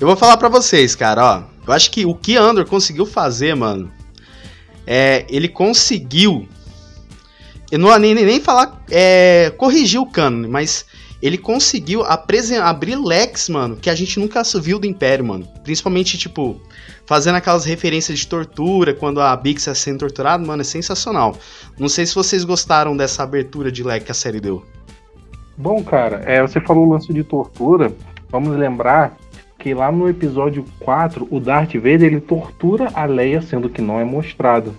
[0.00, 1.42] Eu vou falar pra vocês, cara, ó.
[1.66, 3.92] Eu acho que o que Andor conseguiu fazer, mano,
[4.86, 6.48] é, ele conseguiu.
[7.70, 10.86] Eu não nem, nem falar é, corrigir o canon, mas
[11.20, 15.46] ele conseguiu abrir leques, mano, que a gente nunca viu do Império, mano.
[15.64, 16.58] Principalmente, tipo,
[17.08, 21.34] fazendo aquelas referências de tortura, quando a Bix está sendo torturada, mano, é sensacional.
[21.78, 24.62] Não sei se vocês gostaram dessa abertura de leque que a série deu.
[25.56, 27.90] Bom, cara, é, você falou o lance de tortura.
[28.28, 29.16] Vamos lembrar
[29.58, 33.98] que lá no episódio 4, o Darth Vader ele tortura a Leia, sendo que não
[33.98, 34.76] é mostrado.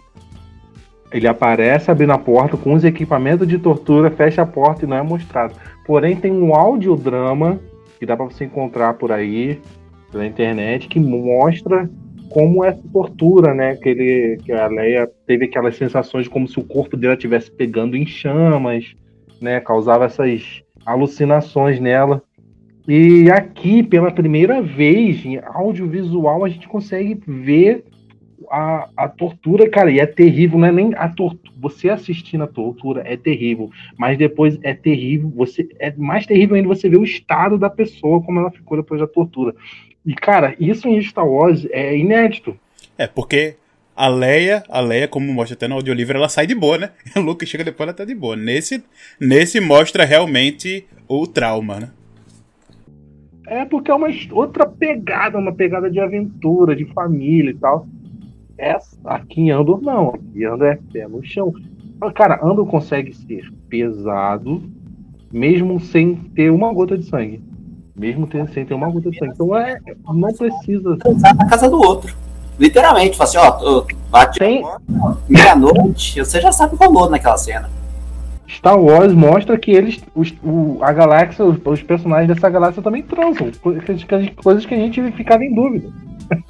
[1.12, 4.98] Ele aparece abrindo a porta com os equipamentos de tortura, fecha a porta e não
[4.98, 5.56] é mostrado.
[5.84, 7.60] Porém, tem um audiodrama
[7.98, 9.60] que dá para você encontrar por aí,
[10.12, 11.90] pela internet, que mostra
[12.30, 13.76] como essa tortura, né?
[13.76, 17.96] Que, ele, que a Leia teve aquelas sensações como se o corpo dela estivesse pegando
[17.96, 18.96] em chamas,
[19.42, 19.60] né?
[19.60, 22.22] Causava essas alucinações nela.
[22.88, 27.84] E aqui, pela primeira vez, em audiovisual, a gente consegue ver
[28.50, 31.54] a, a tortura, cara, e é terrível, não é nem a tortura.
[31.60, 36.68] Você assistindo a tortura é terrível, mas depois é terrível, você é mais terrível ainda
[36.68, 39.54] você ver o estado da pessoa, como ela ficou depois da tortura.
[40.10, 42.58] E, cara, isso em Star Wars é inédito.
[42.98, 43.58] É, porque
[43.96, 46.90] a Leia, a Leia, como mostra até no audiolivro, ela sai de boa, né?
[47.16, 48.36] O Luke chega depois, ela tá de boa.
[48.36, 48.84] Nesse,
[49.22, 51.92] nesse mostra realmente o trauma, né?
[53.46, 57.88] É porque é uma outra pegada, uma pegada de aventura, de família e tal.
[58.58, 61.54] Essa, aqui em Andor não, aqui Andor é pé no chão.
[62.16, 64.64] Cara, Andor consegue ser pesado,
[65.32, 67.44] mesmo sem ter uma gota de sangue.
[68.00, 69.34] Mesmo ter, sem ter uma gota de sangue.
[69.34, 70.98] Então é, não precisa.
[71.36, 72.16] na casa do outro.
[72.58, 74.64] Literalmente, fala assim, ó, bate Tem...
[75.28, 77.70] meia-noite, você já sabe o valor naquela cena.
[78.50, 83.04] Star Wars mostra que eles, os, o, a galáxia, os, os, personagens dessa galáxia também
[83.04, 83.52] transam.
[83.62, 85.90] Coisas que, a gente, coisas que a gente ficava em dúvida.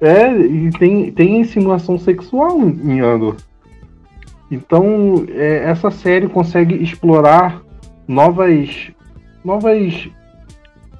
[0.00, 3.36] É, e tem, tem insinuação sexual em Andor.
[4.50, 7.62] Então, é, essa série consegue explorar
[8.06, 8.90] novas.
[9.44, 10.08] Novas.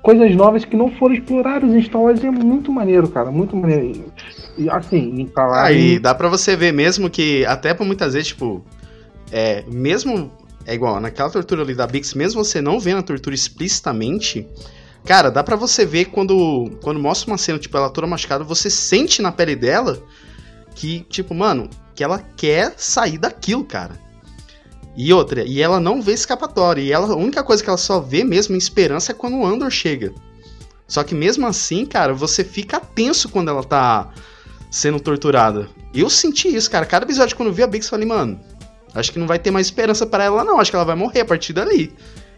[0.03, 2.23] coisas novas que não foram exploradas em Star Wars.
[2.23, 3.31] É muito maneiro, cara.
[3.31, 4.05] Muito maneiro.
[4.57, 5.65] E assim, em falar.
[5.65, 8.65] Aí, dá pra você ver mesmo que, até por muitas vezes, tipo.
[9.33, 10.31] É, mesmo.
[10.67, 14.49] É igual, naquela tortura ali da Bix, mesmo você não vendo a tortura explicitamente,
[15.05, 18.71] Cara, dá pra você ver quando, quando mostra uma cena, tipo, ela toda machucada, você
[18.71, 20.03] sente na pele dela
[20.75, 24.01] que, tipo, mano, que ela quer sair daquilo, cara.
[24.97, 26.81] E outra, e ela não vê escapatória.
[26.81, 29.47] E ela, a única coisa que ela só vê mesmo em esperança é quando o
[29.47, 30.13] Andor chega.
[30.87, 34.13] Só que mesmo assim, cara, você fica tenso quando ela tá
[34.71, 35.69] sendo torturada.
[35.95, 36.87] Eu senti isso, cara.
[36.87, 38.41] Cada episódio quando eu vi a Bix, eu falei, mano,
[38.95, 40.61] acho que não vai ter mais esperança para ela, não.
[40.61, 41.93] Acho que ela vai morrer a partir dali.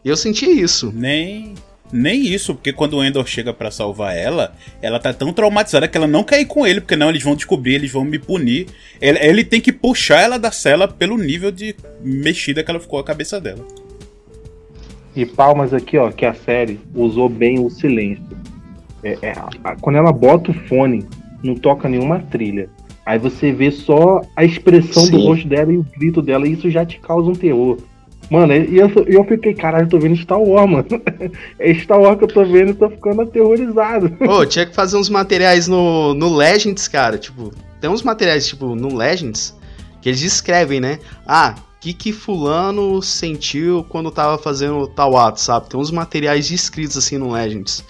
[0.04, 0.92] Eu senti isso.
[0.94, 1.54] Nem
[1.92, 5.96] nem isso, porque quando o Endor chega para salvar ela, ela tá tão traumatizada que
[5.96, 8.66] ela não quer ir com ele, porque não, eles vão descobrir, eles vão me punir.
[9.00, 12.98] Ele, ele tem que puxar ela da cela pelo nível de mexida que ela ficou
[12.98, 13.64] a cabeça dela.
[15.14, 18.22] E palmas aqui, ó, que a série usou bem o silêncio.
[19.02, 19.34] É, é,
[19.80, 21.06] quando ela bota o fone,
[21.42, 22.68] não toca nenhuma trilha.
[23.06, 25.12] Aí você vê só a expressão Sim.
[25.12, 27.78] do rosto dela e o grito dela, e isso já te causa um terror.
[28.30, 30.86] Mano, e eu, eu fiquei, caralho, eu tô vendo Star Wars, mano.
[31.58, 34.10] É Star Wars que eu tô vendo e tô ficando aterrorizado.
[34.10, 37.18] Pô, tinha que fazer uns materiais no, no Legends, cara.
[37.18, 39.56] Tipo, tem uns materiais, tipo, no Legends,
[40.00, 40.98] que eles descrevem, né?
[41.26, 45.68] Ah, o que, que fulano sentiu quando tava fazendo tal ato, sabe?
[45.68, 47.84] Tem uns materiais descritos assim no Legends.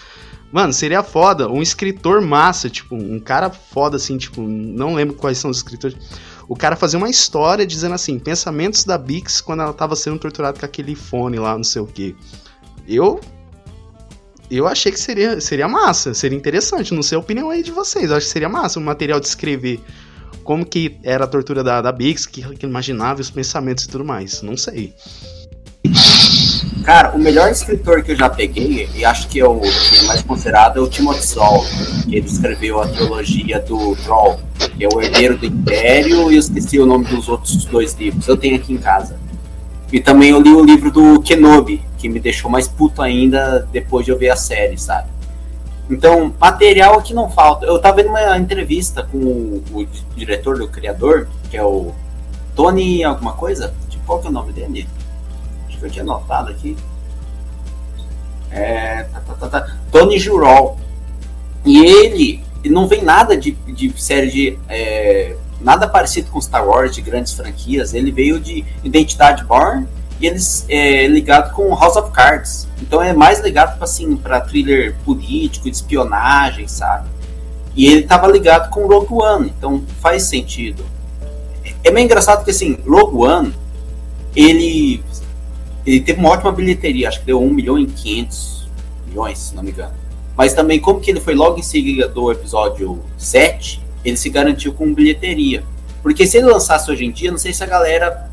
[0.53, 5.39] Mano, seria foda um escritor massa, tipo, um cara foda assim, tipo, não lembro quais
[5.39, 5.97] são os escritores
[6.49, 10.59] o cara fazia uma história dizendo assim, pensamentos da Bix quando ela tava sendo torturada
[10.59, 12.15] com aquele fone lá, não sei o que.
[12.87, 13.21] Eu
[14.49, 18.11] eu achei que seria, seria massa, seria interessante, não sei a opinião aí de vocês,
[18.11, 19.81] eu acho que seria massa um material de escrever
[20.45, 24.05] como que era a tortura da, da Bix, que, que imaginava os pensamentos e tudo
[24.05, 24.95] mais, não sei.
[26.85, 30.03] Cara, o melhor escritor que eu já peguei, e acho que é o que é
[30.05, 31.65] mais considerado, é o Timothy Sol,
[32.05, 34.39] que ele escreveu a trilogia do Troll,
[34.77, 38.29] que é o Herdeiro do Império, e eu esqueci o nome dos outros dois livros,
[38.29, 39.19] eu tenho aqui em casa.
[39.93, 44.05] E também eu li o livro do Kenobi, que me deixou mais puto ainda depois
[44.05, 45.09] de eu ver a série, sabe?
[45.89, 47.65] Então, material aqui não falta.
[47.65, 51.93] Eu tava vendo uma entrevista com o, o diretor do criador, que é o
[52.57, 53.73] Tony alguma coisa?
[53.89, 54.89] Tipo, qual que é o nome dele?
[55.79, 56.77] Que eu tinha anotado aqui.
[58.51, 59.77] É, tá, tá, tá, tá.
[59.91, 60.79] Tony Jurol.
[61.65, 64.59] E ele, não vem nada de, de série de.
[64.69, 67.95] É, nada parecido com Star Wars, de grandes franquias.
[67.95, 69.87] Ele veio de Identidade Born
[70.21, 72.67] e eles é ligado com House of Cards.
[72.81, 77.09] Então é mais ligado assim para thriller político, de espionagem, sabe?
[77.75, 80.85] E ele estava ligado com Rogue One, então faz sentido.
[81.85, 83.55] É meio engraçado que assim, Rogue One,
[84.35, 85.05] ele
[85.87, 88.69] ele teve uma ótima bilheteria, acho que deu 1 milhão e 500
[89.07, 89.95] milhões, se não me engano.
[90.37, 94.73] Mas também como que ele foi logo em seguida do episódio 7, ele se garantiu
[94.73, 95.63] com bilheteria.
[96.03, 98.29] Porque se ele lançasse hoje em dia, não sei se a galera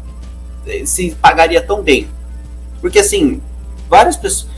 [0.67, 2.07] eh, se pagaria tão bem.
[2.81, 3.41] Porque assim,
[3.87, 4.51] várias pessoas.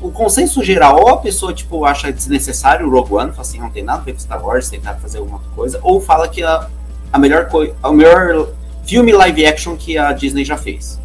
[0.00, 3.70] O consenso geral, ou a pessoa tipo, acha desnecessário o Rogue One, fala assim, não
[3.70, 6.68] tem nada a ver com Star Wars, tentar fazer alguma coisa, ou fala que a,
[7.10, 7.74] a melhor coisa.
[7.82, 8.48] O melhor
[8.86, 11.00] filme live action que a Disney já fez.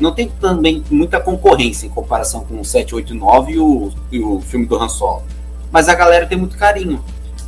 [0.00, 4.66] Não tem também muita concorrência em comparação com o 789 e o, e o filme
[4.66, 5.24] do Han Solo.
[5.72, 7.02] Mas a galera tem muito carinho.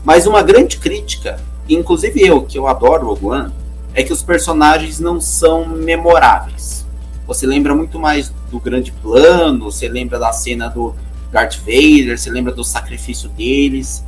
[0.05, 3.53] Mas uma grande crítica, inclusive eu, que eu adoro Rogue One,
[3.95, 6.87] é que os personagens não são memoráveis.
[7.27, 10.95] Você lembra muito mais do grande plano, você lembra da cena do
[11.31, 14.05] Darth Vader, você lembra do sacrifício deles.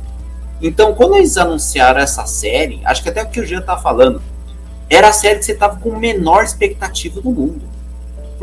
[0.61, 4.21] Então, quando eles anunciaram essa série, acho que até o que o Jean tá falando,
[4.89, 7.61] era a série que você tava com menor expectativa do mundo.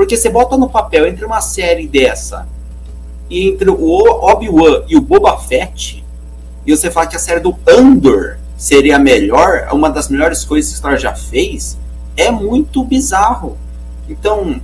[0.01, 2.49] Porque você bota no papel entre uma série dessa
[3.29, 6.03] e entre o Obi-Wan e o Boba Fett,
[6.65, 10.75] e você fala que a série do Andor seria melhor, uma das melhores coisas que
[10.75, 11.77] a história já fez,
[12.17, 13.59] é muito bizarro.
[14.09, 14.59] Então,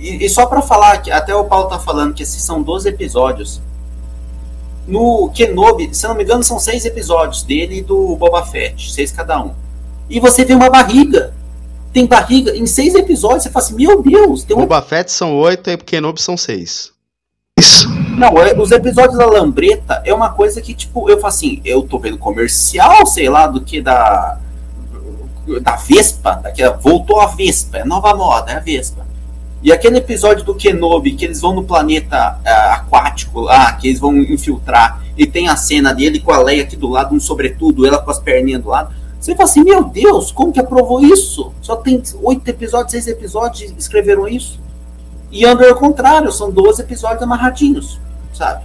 [0.00, 2.88] e, e só para falar que até o Paulo tá falando que esses são 12
[2.88, 3.62] episódios.
[4.84, 9.12] No Kenobi, se não me engano, são seis episódios dele e do Boba Fett, seis
[9.12, 9.54] cada um.
[10.10, 11.32] E você vê uma barriga.
[11.92, 13.44] Tem barriga em seis episódios.
[13.44, 14.66] Você fala assim: Meu Deus, tem uma.
[14.66, 16.90] Boba Fett são oito e Kenobi são seis.
[17.58, 17.88] Isso.
[18.16, 21.82] Não, é, os episódios da Lambreta é uma coisa que, tipo, eu falo assim, eu
[21.82, 24.38] tô vendo comercial, sei lá, do que da.
[25.60, 29.04] Da Vespa, daquela, voltou a Vespa, é nova moda, é a Vespa.
[29.60, 33.98] E aquele episódio do Kenobi, que eles vão no planeta uh, aquático lá, que eles
[33.98, 37.84] vão infiltrar, e tem a cena dele com a Leia aqui do lado, um sobretudo,
[37.84, 38.94] ela com as perninhas do lado.
[39.22, 41.52] Você fala assim, meu Deus, como que aprovou isso?
[41.62, 44.58] Só tem oito episódios, seis episódios, escreveram isso.
[45.30, 48.00] E Andor é o contrário, são 12 episódios amarradinhos,
[48.34, 48.64] sabe?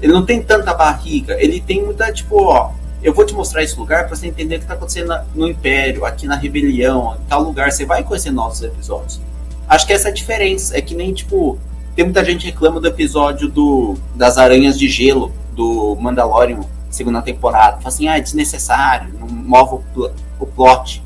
[0.00, 2.70] Ele não tem tanta barriga, ele tem muita, tipo, ó,
[3.02, 6.04] eu vou te mostrar esse lugar para você entender o que está acontecendo no Império,
[6.04, 9.20] aqui na Rebelião, em tal lugar, você vai conhecer novos episódios.
[9.68, 11.58] Acho que essa é a diferença, é que nem, tipo,
[11.96, 16.60] tem muita gente reclama do episódio do, das Aranhas de Gelo, do Mandalorian,
[16.92, 17.78] segunda temporada.
[17.78, 21.02] Fala assim, ah, é desnecessário, não move o, o plot.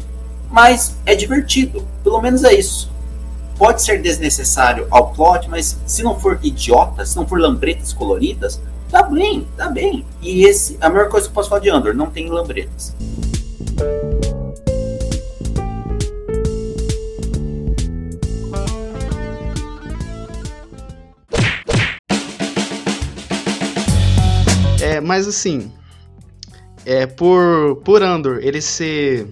[0.51, 2.95] Mas é divertido, pelo menos é isso
[3.59, 8.61] pode ser desnecessário ao plot, mas se não for idiota, se não for lambretas coloridas,
[8.91, 10.05] tá bem, tá bem.
[10.21, 12.95] E esse, a melhor coisa que eu posso falar de Andor, não tem lambretas.
[24.97, 25.71] É, mas assim,
[26.85, 29.29] é por por Andor ele ser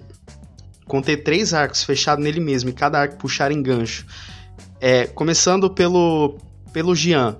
[0.86, 4.06] conter três arcos fechados nele mesmo e cada arco puxar em gancho.
[4.80, 6.36] É, começando pelo,
[6.72, 7.36] pelo Jean.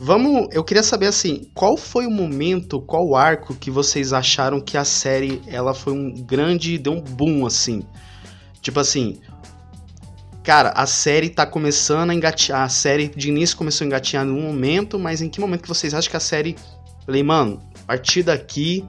[0.00, 4.76] Vamos, eu queria saber assim, qual foi o momento, qual arco que vocês acharam que
[4.76, 7.82] a série ela foi um grande, deu um boom assim?
[8.60, 9.20] Tipo assim,
[10.42, 14.42] cara, a série tá começando a engatear, a série de início começou a engatear num
[14.42, 16.56] momento, mas em que momento que vocês acham que a série,
[17.04, 18.84] falei, mano, a partir daqui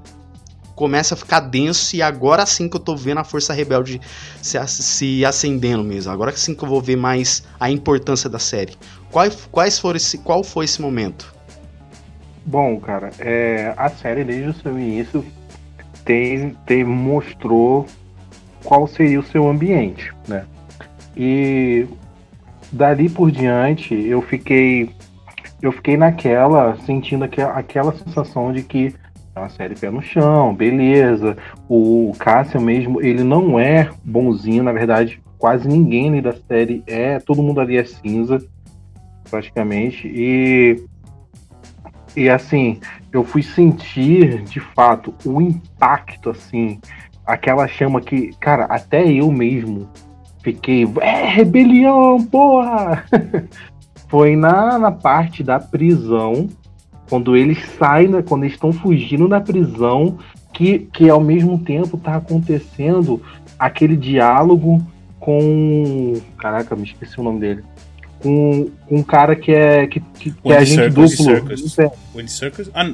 [0.75, 4.01] começa a ficar denso e agora sim que eu tô vendo a força rebelde
[4.41, 6.11] se, se acendendo mesmo.
[6.11, 8.73] Agora sim que eu vou ver mais a importância da série.
[9.11, 11.33] Quais, quais foram esse, qual foi esse momento?
[12.45, 15.25] Bom, cara, é, a série desde o seu início
[16.03, 17.87] tem, tem mostrou
[18.63, 20.45] qual seria o seu ambiente, né?
[21.15, 21.87] E
[22.71, 24.93] dali por diante eu fiquei
[25.63, 28.93] eu fiquei naquela sentindo aquela, aquela sensação de que
[29.33, 31.37] é uma série pé no chão, beleza.
[31.69, 37.17] O Cássio mesmo, ele não é bonzinho, na verdade, quase ninguém ali da série é.
[37.17, 38.45] Todo mundo ali é cinza,
[39.29, 40.05] praticamente.
[40.05, 40.83] E.
[42.15, 42.79] E assim,
[43.11, 46.79] eu fui sentir de fato o impacto, assim,
[47.25, 49.89] aquela chama que, cara, até eu mesmo
[50.43, 50.85] fiquei.
[51.01, 53.05] É rebelião, porra!
[54.13, 56.47] Foi na, na parte da prisão
[57.09, 60.19] Quando eles saem, né, quando eles estão fugindo da prisão,
[60.53, 63.19] que, que ao mesmo tempo tá acontecendo
[63.57, 64.85] aquele diálogo
[65.19, 66.13] com.
[66.37, 67.63] Caraca, me esqueci o nome dele.
[68.21, 69.87] Com, com um cara que é.
[69.87, 71.07] que, que, que é agente duplo.
[71.07, 71.77] Circus.
[72.15, 72.69] Windy Circus?
[72.75, 72.93] Ah,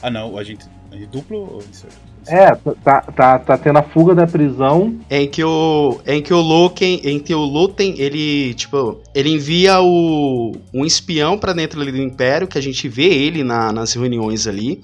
[0.00, 2.07] ah não, o agente, agente duplo ou Windy Circus?
[2.30, 2.54] É,
[2.84, 4.98] tá, tá, tá tendo a fuga da prisão.
[5.10, 5.98] Em que o.
[6.06, 7.00] Em que o Luken.
[7.02, 10.52] Em que o Luten, ele, tipo, ele envia o.
[10.74, 14.46] um espião pra dentro ali do Império, que a gente vê ele na- nas reuniões
[14.46, 14.82] ali,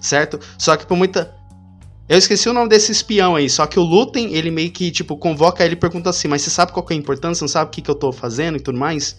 [0.00, 0.40] certo?
[0.58, 1.32] Só que por muita.
[2.08, 5.16] Eu esqueci o nome desse espião aí, só que o Luten, ele meio que, tipo,
[5.16, 7.36] convoca ele e pergunta assim, mas você sabe qual que é a importância?
[7.38, 9.16] Você não sabe o que, que eu tô fazendo e tudo mais?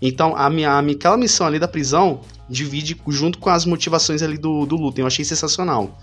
[0.00, 2.20] Então, a minha, a minha, aquela missão ali da prisão
[2.50, 5.02] divide junto com as motivações ali do, do Luten.
[5.02, 5.96] Eu achei sensacional.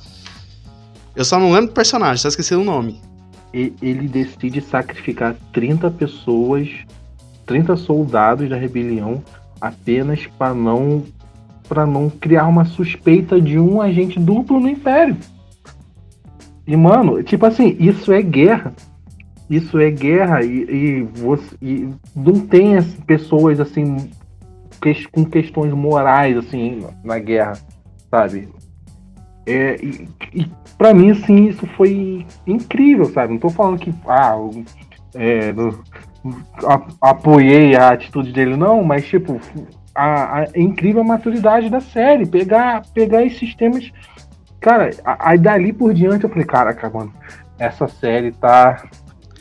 [1.20, 3.02] Eu só não lembro do personagem, só esqueci o nome.
[3.54, 6.70] e- Ele decide sacrificar 30 pessoas,
[7.46, 9.22] 30 soldados da rebelião,
[9.60, 11.04] apenas para não
[11.68, 15.18] para não criar uma suspeita de um agente duplo no Império.
[16.66, 18.74] E, mano, tipo assim, isso é guerra.
[19.50, 24.10] Isso é guerra e, e você e não tem as pessoas assim
[24.82, 27.60] que- com questões morais assim na guerra,
[28.10, 28.48] sabe?
[29.46, 30.48] É, e, e
[30.80, 33.34] para mim assim isso foi incrível, sabe?
[33.34, 34.36] Não tô falando que ah,
[35.14, 35.54] é,
[37.00, 39.40] apoiei a atitude dele não, mas tipo
[39.94, 43.92] a, a incrível maturidade da série, pegar pegar esses temas
[44.60, 47.14] Cara, aí dali por diante eu falei, caraca, mano,
[47.58, 48.84] essa série tá.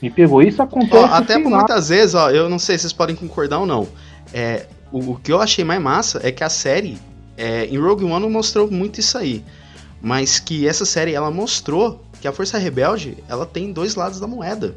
[0.01, 0.41] Me pegou.
[0.41, 0.97] Isso acontece.
[0.97, 3.89] Ó, até muitas vezes, ó, eu não sei se vocês podem concordar ou não.
[4.33, 6.99] É, o, o que eu achei mais massa é que a série,
[7.37, 9.45] é, em Rogue One não mostrou muito isso aí.
[10.01, 14.27] Mas que essa série, ela mostrou que a Força Rebelde, ela tem dois lados da
[14.27, 14.77] moeda.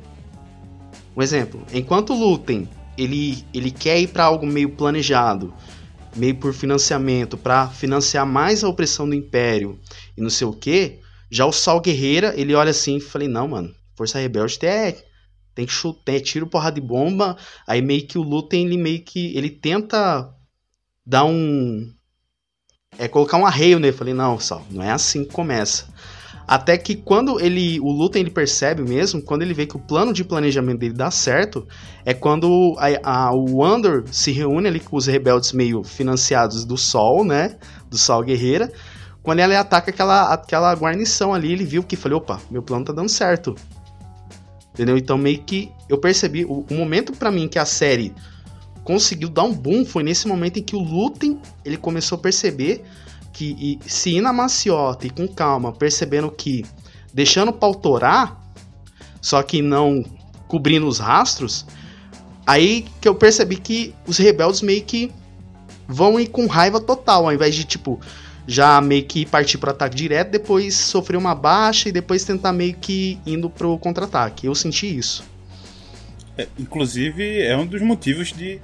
[1.15, 2.67] Um exemplo, enquanto Lutem,
[2.97, 5.53] ele, ele quer ir pra algo meio planejado,
[6.15, 9.79] meio por financiamento, pra financiar mais a opressão do Império
[10.17, 10.99] e não sei o que,
[11.29, 15.03] já o Sal Guerreira, ele olha assim e falei, não, mano, Força Rebelde é
[15.53, 17.37] tem que chutar, é tiro, porrada de bomba.
[17.67, 19.35] Aí meio que o Lutem, ele meio que.
[19.35, 20.33] Ele tenta
[21.05, 21.93] dar um.
[23.01, 23.95] É colocar um arreio nele.
[23.95, 25.85] Falei, não, Sal, não é assim que começa.
[26.47, 27.79] Até que quando ele.
[27.79, 31.09] O Lutem ele percebe mesmo, quando ele vê que o plano de planejamento dele dá
[31.09, 31.67] certo,
[32.05, 36.77] é quando a, a- o Andor se reúne ali com os rebeldes meio financiados do
[36.77, 37.55] Sol, né?
[37.89, 38.71] Do Sol Guerreira.
[39.23, 42.91] Quando ele ataca aquela, aquela guarnição ali, ele viu que falei, opa, meu plano tá
[42.93, 43.55] dando certo.
[44.73, 44.97] Entendeu?
[44.97, 48.13] Então meio que eu percebi, o, o momento pra mim que a série
[48.83, 52.83] conseguiu dar um boom foi nesse momento em que o Lutem, ele começou a perceber
[53.31, 56.65] que e, se ir na maciota e com calma, percebendo que
[57.13, 58.39] deixando pra autorar,
[59.21, 60.03] só que não
[60.47, 61.65] cobrindo os rastros,
[62.45, 65.11] aí que eu percebi que os rebeldes meio que
[65.87, 67.99] vão ir com raiva total, ao invés de tipo
[68.47, 72.73] já meio que partir pro ataque direto, depois sofrer uma baixa e depois tentar meio
[72.73, 74.47] que indo pro contra-ataque.
[74.47, 75.23] Eu senti isso.
[76.37, 78.59] É, inclusive, é um dos motivos de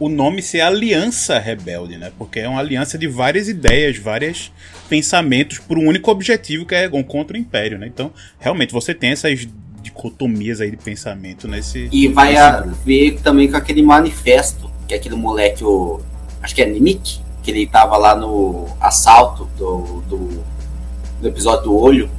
[0.00, 2.10] o nome ser Aliança Rebelde, né?
[2.16, 4.50] Porque é uma aliança de várias ideias, vários
[4.88, 7.86] pensamentos por um único objetivo que é contra o Império, né?
[7.86, 9.46] Então, realmente, você tem essas
[9.82, 11.90] dicotomias aí de pensamento nesse.
[11.92, 12.76] E vai nesse grupo.
[12.84, 16.00] ver também com aquele manifesto, que é aquele moleque, o,
[16.42, 20.44] acho que é Nick, que ele tava lá no assalto do, do,
[21.20, 22.10] do episódio do olho,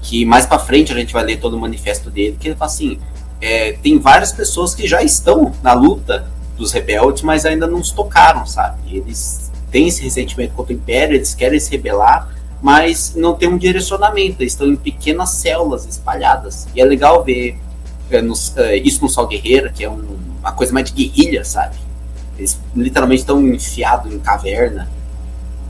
[0.00, 2.70] que mais pra frente a gente vai ler todo o manifesto dele, que ele fala
[2.70, 2.98] assim,
[3.42, 7.94] é, tem várias pessoas que já estão na luta dos rebeldes, mas ainda não se
[7.94, 8.78] tocaram, sabe?
[8.96, 12.28] Eles têm esse ressentimento contra o Império, eles querem se rebelar,
[12.62, 16.66] mas não tem um direcionamento, eles estão em pequenas células espalhadas.
[16.74, 17.58] E é legal ver
[18.10, 18.22] é,
[18.62, 21.74] é, isso no Sol Guerreira, que é um- uma coisa mais de guerrilha, sabe?
[22.38, 24.88] Eles literalmente estão enfiados em caverna.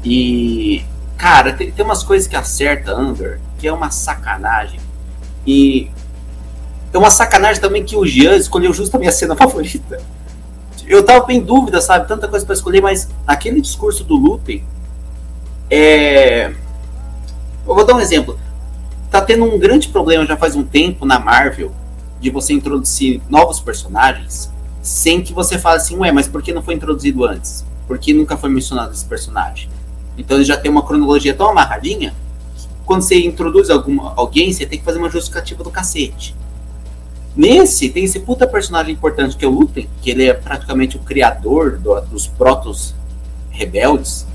[0.05, 0.84] E,
[1.16, 4.80] cara, tem, tem umas coisas que acerta Andor, que é uma sacanagem.
[5.47, 5.91] E
[6.93, 10.01] é uma sacanagem também que o Jean escolheu justo a minha cena favorita.
[10.87, 12.07] Eu tava em dúvida, sabe?
[12.07, 14.64] Tanta coisa pra escolher, mas aquele discurso do Lupe
[15.70, 16.53] é.
[17.66, 18.39] Eu vou dar um exemplo.
[19.11, 21.72] Tá tendo um grande problema já faz um tempo na Marvel
[22.20, 24.51] de você introduzir novos personagens
[24.82, 27.64] sem que você fale assim, ué, mas por que não foi introduzido antes?
[27.89, 29.68] Por que nunca foi mencionado esse personagem?
[30.16, 32.14] Então ele já tem uma cronologia tão amarradinha
[32.57, 36.37] que quando você introduz alguma, alguém, você tem que fazer uma justificativa do cacete.
[37.37, 41.01] Nesse, tem esse puta personagem importante que é o Lupin, que ele é praticamente o
[41.01, 42.95] criador do- dos protos
[43.51, 44.26] rebeldes.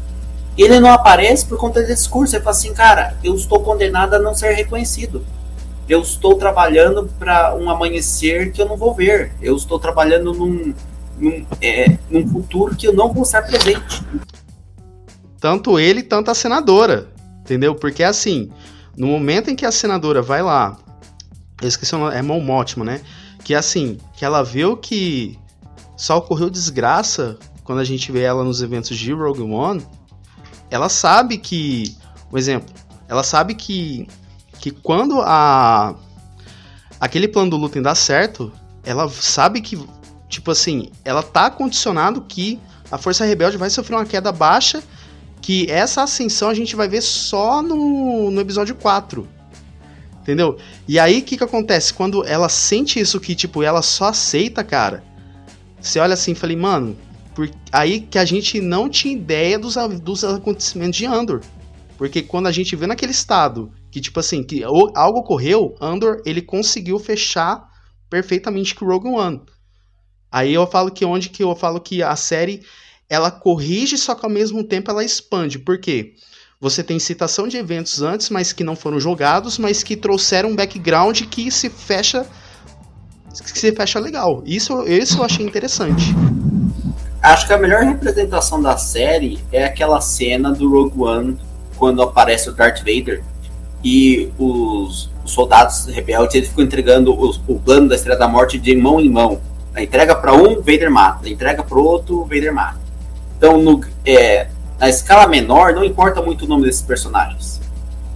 [0.58, 2.36] Ele não aparece por conta desse discurso.
[2.36, 5.26] Ele fala assim, cara, eu estou condenado a não ser reconhecido.
[5.90, 9.32] Eu estou trabalhando para um amanhecer que eu não vou ver.
[9.42, 10.74] Eu estou trabalhando num,
[11.18, 14.04] num, é, num futuro que eu não vou estar presente.
[15.40, 17.08] tanto ele, tanto a senadora.
[17.42, 17.74] Entendeu?
[17.74, 18.52] Porque assim,
[18.96, 20.78] no momento em que a senadora vai lá,
[21.62, 23.02] eu esqueci o nome, é Mon Mothma, né?
[23.44, 25.38] Que assim, que ela viu que
[25.96, 29.86] só ocorreu desgraça quando a gente vê ela nos eventos de Rogue One,
[30.70, 31.96] ela sabe que,
[32.30, 32.74] por exemplo,
[33.08, 34.08] ela sabe que
[34.60, 35.96] que quando a
[37.00, 38.52] aquele plano do Lutem dá certo,
[38.84, 39.78] ela sabe que
[40.30, 42.60] tipo assim, ela tá condicionado que
[42.90, 44.82] a Força Rebelde vai sofrer uma queda baixa,
[45.42, 49.28] que essa ascensão a gente vai ver só no, no episódio 4.
[50.32, 50.58] Entendeu?
[50.88, 51.94] E aí o que que acontece?
[51.94, 55.04] Quando ela sente isso que, tipo, ela só aceita, cara.
[55.82, 56.98] Você olha assim e falei, mano,
[57.36, 57.50] por...
[57.70, 61.42] aí que a gente não tinha ideia dos, dos acontecimentos de Andor.
[61.98, 66.42] Porque quando a gente vê naquele estado que, tipo assim, que algo ocorreu, Andor, ele
[66.42, 67.68] conseguiu fechar
[68.10, 69.42] perfeitamente com Rogue One.
[70.32, 72.62] Aí eu falo que onde que eu falo que a série
[73.10, 75.60] ela corrige, só que ao mesmo tempo ela expande.
[75.60, 76.14] Por quê?
[76.62, 80.56] Você tem citação de eventos antes, mas que não foram jogados, mas que trouxeram um
[80.56, 82.24] background que se fecha
[83.32, 84.44] que se fecha legal.
[84.46, 86.14] Isso, isso eu achei interessante.
[87.20, 91.38] Acho que a melhor representação da série é aquela cena do Rogue One
[91.78, 93.24] quando aparece o Darth Vader
[93.84, 98.60] e os, os soldados rebeldes eles ficam entregando o, o plano da Estrela da Morte
[98.60, 99.42] de mão em mão.
[99.74, 101.26] A entrega para um, Vader mata.
[101.26, 102.80] A entrega para outro, Vader mata.
[103.36, 104.48] Então, no, é,
[104.82, 107.62] na escala menor, não importa muito o nome desses personagens.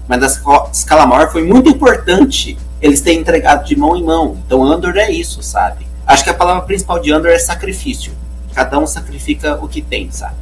[0.08, 4.36] Mas na escala maior foi muito importante eles terem entregado de mão em mão.
[4.44, 5.86] Então, Andor é isso, sabe?
[6.08, 8.14] Acho que a palavra principal de Andor é sacrifício.
[8.56, 10.34] Cada um sacrifica o que tem, sabe?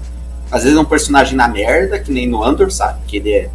[0.50, 3.00] Às vezes é um personagem na merda, que nem no Andor, sabe?
[3.06, 3.50] Que ele é,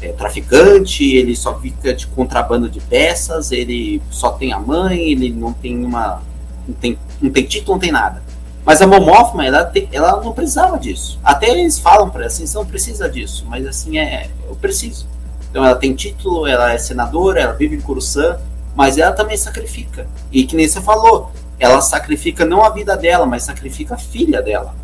[0.00, 5.30] é traficante, ele só fica de contrabando de peças, ele só tem a mãe, ele
[5.30, 6.22] não tem uma.
[6.66, 8.22] não tem, não tem título, não tem nada.
[8.66, 11.20] Mas a Momófima, ela, ela não precisava disso.
[11.22, 15.06] Até eles falam para ela assim, você não precisa disso, mas assim, é, eu preciso.
[15.48, 18.40] Então ela tem título, ela é senadora, ela vive em Coruscant,
[18.74, 20.08] mas ela também sacrifica.
[20.32, 24.42] E que nem você falou, ela sacrifica não a vida dela, mas sacrifica a filha
[24.42, 24.74] dela.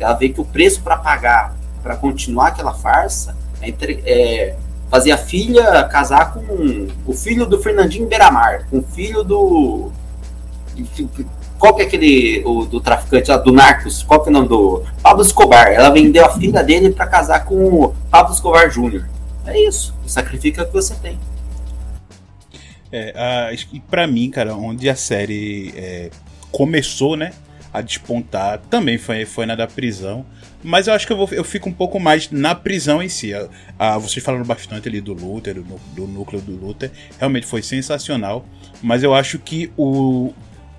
[0.00, 3.74] Ela vê que o preço para pagar, para continuar aquela farsa, é,
[4.06, 4.56] é,
[4.90, 9.92] fazer a filha casar com o filho do Fernandinho Beiramar, com o filho do
[11.58, 14.02] qual que é aquele o, do traficante do Narcos?
[14.02, 14.84] Qual que é o nome do.
[15.02, 15.68] Pablo Escobar.
[15.68, 19.04] Ela vendeu a filha dele para casar com o Pablo Escobar Jr.
[19.46, 19.94] É isso.
[20.06, 21.18] Sacrifica o que você tem.
[22.90, 26.10] É, e para mim, cara, onde a série é,
[26.50, 27.32] começou, né,
[27.72, 30.24] a despontar, também foi, foi na da prisão.
[30.62, 33.30] Mas eu acho que eu, vou, eu fico um pouco mais na prisão em si.
[33.78, 36.90] Ah, vocês falaram bastante ali do Luther, do, do núcleo do Luther.
[37.18, 38.44] Realmente foi sensacional.
[38.82, 40.32] Mas eu acho que o,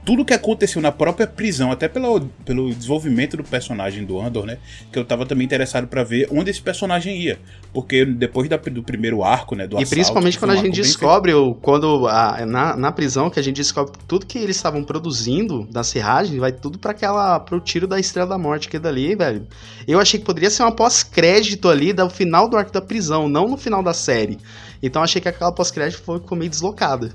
[0.06, 4.58] tudo que aconteceu na própria prisão, até pelo, pelo desenvolvimento do personagem do Andor, né?
[4.92, 7.40] Que eu tava também interessado para ver onde esse personagem ia.
[7.74, 9.68] Porque depois da, do primeiro arco, né?
[9.68, 13.40] Do e assalto, principalmente quando a gente descobre, o, quando a, na, na prisão, que
[13.40, 17.40] a gente descobre tudo que eles estavam produzindo da serragem, vai tudo para aquela.
[17.40, 19.48] pro tiro da Estrela da Morte, que é dali, velho.
[19.88, 23.48] Eu achei que poderia ser uma pós-crédito ali do final do arco da prisão, não
[23.48, 24.38] no final da série.
[24.82, 27.12] Então achei que aquela pós-crédito foi meio deslocada.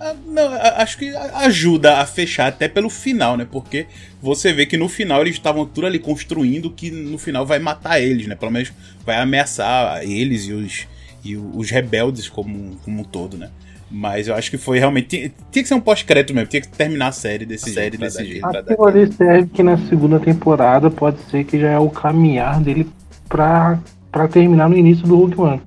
[0.00, 3.46] Ah, não, acho que ajuda a fechar até pelo final, né?
[3.50, 3.86] Porque
[4.20, 8.00] você vê que no final eles estavam tudo ali construindo que no final vai matar
[8.00, 8.34] eles, né?
[8.34, 8.72] Pelo menos
[9.04, 10.86] vai ameaçar eles e os,
[11.24, 13.50] e os rebeldes como, como um todo, né?
[13.90, 15.06] Mas eu acho que foi realmente.
[15.06, 17.96] Tinha, tinha que ser um pós-crédito mesmo, tinha que terminar a série desse, a série
[17.96, 18.44] desse jeito.
[18.44, 22.90] Aquilo ali serve que na segunda temporada pode ser que já é o caminhar dele
[23.28, 23.78] pra,
[24.10, 25.62] pra terminar no início do Hulk One.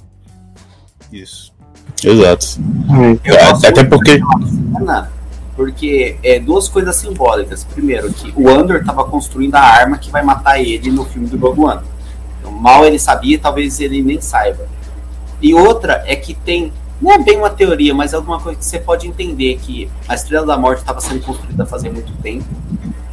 [1.12, 1.47] Isso.
[2.04, 2.48] Exato.
[3.24, 4.22] É, até porque.
[5.56, 7.64] Porque é duas coisas simbólicas.
[7.64, 11.38] Primeiro, que o Andor estava construindo a arma que vai matar ele no filme do
[11.38, 11.82] Rogue One.
[12.40, 14.68] Então, mal ele sabia, talvez ele nem saiba.
[15.42, 16.72] E outra é que tem.
[17.02, 20.16] Não é bem uma teoria, mas é alguma coisa que você pode entender que a
[20.16, 22.46] Estrela da Morte estava sendo construída fazia muito tempo.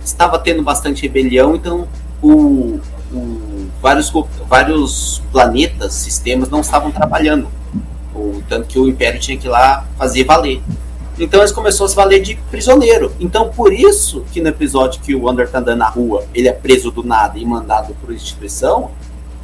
[0.02, 1.88] Estava tendo bastante rebelião, então
[2.22, 2.80] o,
[3.12, 4.10] o vários,
[4.48, 7.48] vários planetas, sistemas não estavam trabalhando
[8.14, 10.62] o, tanto que o Império tinha que ir lá fazer valer.
[11.18, 13.12] Então eles começaram a se valer de prisioneiro.
[13.20, 16.52] Então por isso que no episódio que o Wander tá andando na rua, ele é
[16.52, 18.90] preso do nada e mandado por instituição,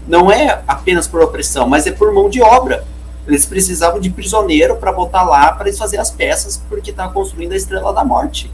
[0.06, 2.84] não é apenas por opressão, mas é por mão de obra.
[3.26, 7.52] Eles precisavam de prisioneiro para botar lá para eles fazer as peças porque tá construindo
[7.52, 8.50] a Estrela da Morte.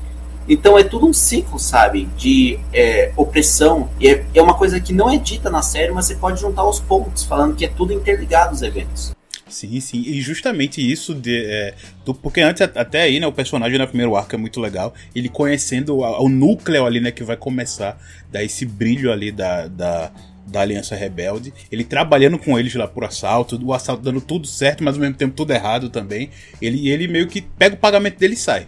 [0.49, 3.89] Então é tudo um ciclo, sabe, de é, opressão.
[3.99, 6.65] E é, é uma coisa que não é dita na série, mas você pode juntar
[6.65, 9.16] os pontos, falando que é tudo interligado os eventos.
[9.57, 10.03] Sim, sim.
[10.05, 11.47] E justamente isso de.
[11.47, 14.93] É, do, porque antes, até aí, né, o personagem no primeiro arco é muito legal.
[15.15, 17.99] Ele conhecendo a, o núcleo ali, né, que vai começar,
[18.31, 20.13] dar esse brilho ali da, da,
[20.47, 24.85] da Aliança Rebelde, ele trabalhando com eles lá por assalto, o assalto dando tudo certo,
[24.85, 26.29] mas ao mesmo tempo tudo errado também.
[26.61, 28.67] Ele, ele meio que pega o pagamento dele e sai.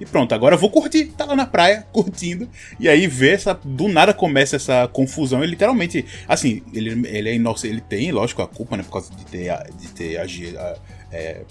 [0.00, 1.06] E pronto, agora eu vou curtir.
[1.16, 2.48] Tá lá na praia, curtindo.
[2.78, 3.52] E aí vê essa.
[3.62, 5.42] Do nada começa essa confusão.
[5.42, 6.04] Ele literalmente.
[6.26, 7.74] Assim, ele, ele é inocente.
[7.74, 8.82] Ele tem, lógico, a culpa, né?
[8.82, 10.58] Por causa de ter, de ter agido,
[11.12, 11.42] é,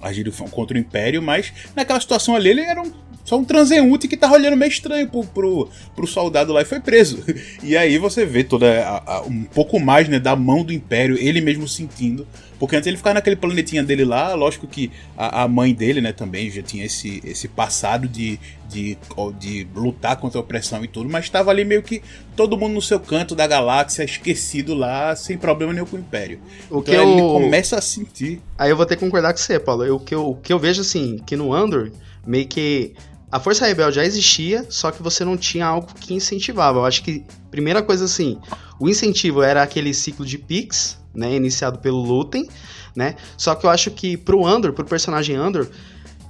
[0.00, 2.90] agido contra o Império, mas naquela situação ali ele era um
[3.28, 6.80] só um transeunte que tava olhando meio estranho pro, pro, pro soldado lá e foi
[6.80, 7.22] preso.
[7.62, 11.18] E aí você vê toda a, a, um pouco mais né, da mão do Império,
[11.18, 12.26] ele mesmo sentindo.
[12.58, 16.12] Porque antes ele ficava naquele planetinha dele lá, lógico que a, a mãe dele, né,
[16.12, 18.38] também já tinha esse, esse passado de,
[18.68, 18.98] de,
[19.38, 22.02] de lutar contra a opressão e tudo, mas estava ali meio que
[22.34, 26.40] todo mundo no seu canto da galáxia, esquecido lá, sem problema nenhum com o Império.
[26.70, 27.02] O então que eu...
[27.02, 28.40] ele começa a sentir.
[28.56, 29.94] Aí eu vou ter que concordar com você, Paulo.
[29.94, 31.92] O que eu, o que eu vejo assim, que no Andor,
[32.26, 32.94] meio que
[33.30, 36.78] a Força Rebelde já existia, só que você não tinha algo que incentivava.
[36.78, 38.38] Eu acho que, primeira coisa assim,
[38.80, 42.48] o incentivo era aquele ciclo de Pix, né, iniciado pelo Lutem,
[42.94, 43.16] né?
[43.36, 45.68] Só que eu acho que pro Andor, pro personagem Andor,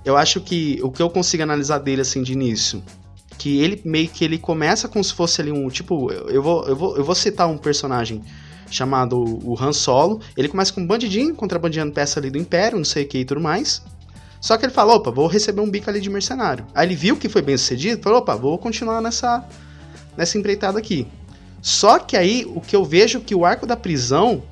[0.04, 2.82] eu acho que o que eu consigo analisar dele assim de início,
[3.36, 6.74] que ele meio que ele começa como se fosse ali um, tipo, eu vou eu
[6.74, 8.22] vou, eu vou citar um personagem
[8.70, 12.84] chamado o Han Solo, ele começa com um bandidinho, contrabandeando peça ali do Império, não
[12.84, 13.82] sei o que e tudo mais.
[14.40, 16.66] Só que ele falou, opa, vou receber um bico ali de mercenário.
[16.74, 19.44] Aí ele viu que foi bem sucedido, falou, opa, vou continuar nessa,
[20.16, 21.06] nessa empreitada aqui.
[21.60, 24.42] Só que aí, o que eu vejo que o arco da prisão,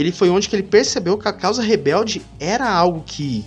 [0.00, 3.44] ele foi onde que ele percebeu que a causa rebelde era algo que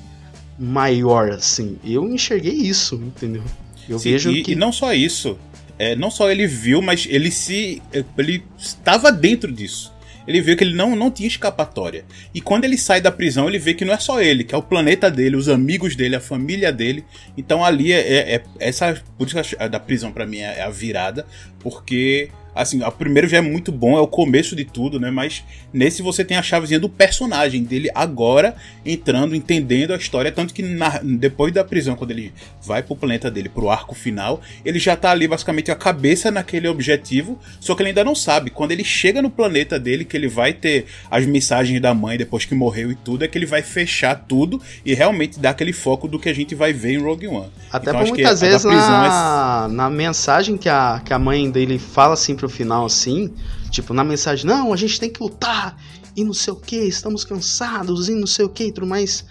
[0.59, 1.77] maior, assim.
[1.83, 3.43] Eu enxerguei isso, entendeu?
[3.87, 4.51] Eu Sim, vejo e, que...
[4.51, 5.37] e não só isso.
[5.79, 7.81] É, não só ele viu, mas ele se.
[8.17, 9.91] Ele estava dentro disso
[10.27, 12.05] ele vê que ele não, não tinha escapatória.
[12.33, 14.57] E quando ele sai da prisão, ele vê que não é só ele, que é
[14.57, 17.03] o planeta dele, os amigos dele, a família dele.
[17.37, 19.01] Então ali é, é, é essa.
[19.17, 21.25] Por isso que a da prisão para mim é, é a virada,
[21.59, 25.09] porque Assim, o primeiro já é muito bom, é o começo de tudo, né?
[25.09, 25.43] Mas
[25.73, 30.31] nesse você tem a chavezinha do personagem dele agora entrando, entendendo a história.
[30.31, 34.41] Tanto que na, depois da prisão, quando ele vai pro planeta dele, pro arco final,
[34.65, 37.39] ele já tá ali basicamente a cabeça naquele objetivo.
[37.59, 38.49] Só que ele ainda não sabe.
[38.49, 42.43] Quando ele chega no planeta dele, que ele vai ter as mensagens da mãe depois
[42.43, 46.07] que morreu e tudo, é que ele vai fechar tudo e realmente dar aquele foco
[46.07, 47.49] do que a gente vai ver em Rogue One.
[47.71, 49.73] Até então, por muitas vezes na, é...
[49.73, 53.31] na mensagem que a, que a mãe dele fala assim pro final assim,
[53.69, 55.77] tipo, na mensagem, não, a gente tem que lutar,
[56.15, 59.23] e não sei o que, estamos cansados, e não sei o que, e tudo mais.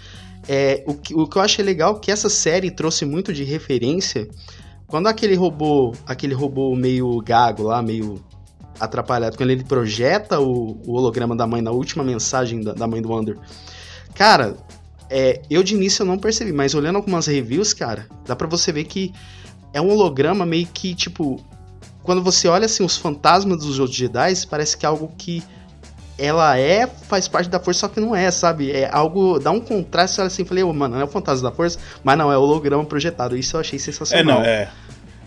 [0.48, 3.42] É, o, que, o que eu achei legal é que essa série trouxe muito de
[3.42, 4.28] referência.
[4.86, 8.24] Quando aquele robô, aquele robô meio gago lá, meio
[8.78, 13.02] atrapalhado, quando ele projeta o, o holograma da mãe na última mensagem da, da mãe
[13.02, 13.36] do Wander.
[14.14, 14.56] Cara,
[15.10, 18.72] é, eu de início eu não percebi, mas olhando algumas reviews, cara, dá pra você
[18.72, 19.12] ver que
[19.74, 21.44] é um holograma meio que, tipo,
[22.02, 25.42] quando você olha assim os fantasmas dos outros Jedi, parece que é algo que
[26.20, 28.70] ela é, faz parte da força, só que não é, sabe?
[28.70, 31.78] É algo, dá um contraste, assim, falei, oh, mano, não é o fantasma da força,
[32.04, 34.42] mas não, é o holograma projetado, isso eu achei sensacional.
[34.42, 34.68] É, não, é.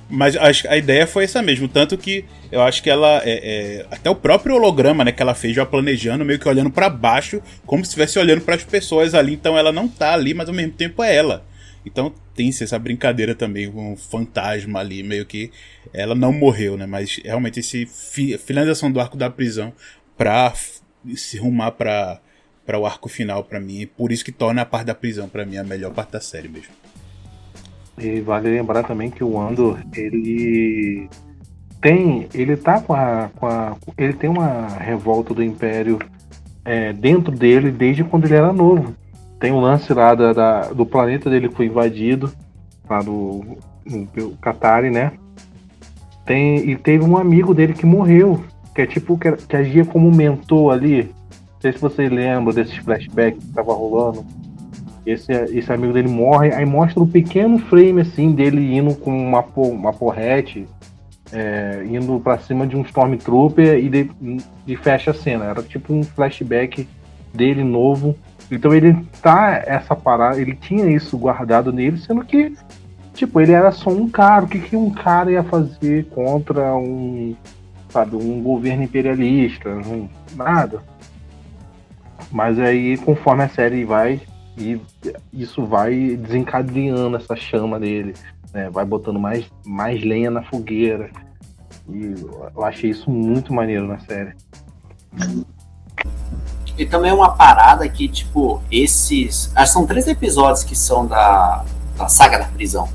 [0.08, 3.86] Mas acho a ideia foi essa mesmo, tanto que eu acho que ela, é, é,
[3.90, 7.42] até o próprio holograma, né, que ela fez já planejando, meio que olhando para baixo,
[7.66, 10.54] como se estivesse olhando para as pessoas ali, então ela não tá ali, mas ao
[10.54, 11.44] mesmo tempo é ela.
[11.84, 15.52] Então tem essa brincadeira também com um fantasma ali, meio que
[15.94, 16.86] ela não morreu, né?
[16.86, 19.74] Mas realmente esse fi finalização do arco da prisão
[20.18, 20.54] pra
[21.16, 22.20] se rumar pra,
[22.66, 25.46] pra o arco final para mim, por isso que torna a parte da prisão para
[25.46, 26.74] mim a melhor parte da série mesmo.
[27.98, 31.08] E vale lembrar também que o Andor, ele
[31.80, 36.00] tem, ele tá com a, com a ele tem uma revolta do Império
[36.66, 38.96] é, dentro dele desde quando ele era novo
[39.44, 42.32] tem um lance lá da, da, do planeta dele que foi invadido,
[42.90, 45.12] lá do, do Qatari, né?
[46.26, 48.42] Tem, e teve um amigo dele que morreu,
[48.74, 51.12] que é tipo, que, que agia como mentor ali.
[51.30, 54.26] Não sei se vocês lembram desses flashbacks que tava rolando.
[55.06, 59.44] Esse, esse amigo dele morre, aí mostra um pequeno frame assim dele indo com uma,
[59.58, 60.66] uma porrete,
[61.34, 64.10] é, indo para cima de um Stormtrooper e, de,
[64.66, 65.44] e fecha a cena.
[65.44, 66.88] Era tipo um flashback
[67.34, 68.16] dele novo
[68.54, 72.54] então ele tá essa parada, ele tinha isso guardado nele, sendo que,
[73.14, 74.46] tipo, ele era só um cara.
[74.46, 77.36] O que, que um cara ia fazer contra um,
[77.90, 79.70] sabe, um governo imperialista?
[80.36, 80.82] nada.
[82.32, 84.22] Mas aí, conforme a série vai,
[84.58, 84.80] e
[85.32, 88.14] isso vai desencadeando essa chama dele,
[88.54, 88.70] né?
[88.70, 91.10] Vai botando mais, mais lenha na fogueira.
[91.90, 92.14] E
[92.56, 94.34] eu achei isso muito maneiro na série.
[96.78, 99.52] E também uma parada que, tipo, esses.
[99.56, 101.64] Acho que são três episódios que são da,
[101.96, 102.90] da saga da prisão.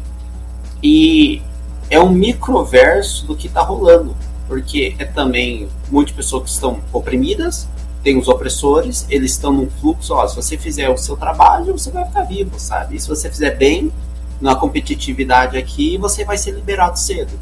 [0.82, 1.42] E
[1.90, 4.16] é um microverso do que tá rolando.
[4.48, 7.68] porque é também muitas pessoas que estão oprimidas,
[8.02, 11.90] tem os opressores, eles estão num fluxo, ó, se você fizer o seu trabalho, você
[11.90, 12.96] vai ficar vivo, sabe?
[12.96, 13.92] E se você fizer bem
[14.40, 17.38] na competitividade aqui, você vai ser liberado cedo.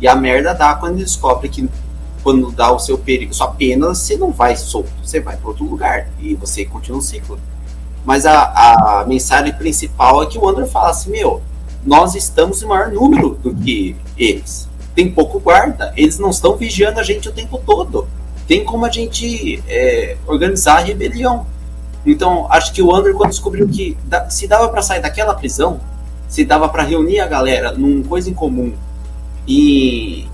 [0.00, 1.68] E a merda dá quando descobre que
[2.26, 5.64] quando dá o seu perigo, sua pena, você não vai solto, você vai para outro
[5.64, 7.38] lugar e você continua o ciclo.
[8.04, 11.40] Mas a, a mensagem principal é que o Andrew fala assim, meu,
[11.84, 14.68] nós estamos em maior número do que eles.
[14.92, 18.08] Tem pouco guarda, eles não estão vigiando a gente o tempo todo
[18.48, 21.46] tem como a gente é, organizar a rebelião.
[22.04, 23.96] Então, acho que o Andrew, quando descobriu que
[24.30, 25.80] se dava para sair daquela prisão,
[26.28, 28.72] se dava para reunir a galera numa coisa em comum
[29.46, 30.26] e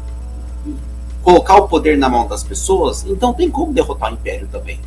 [1.23, 4.81] colocar o poder na mão das pessoas, então tem como derrotar o Império também.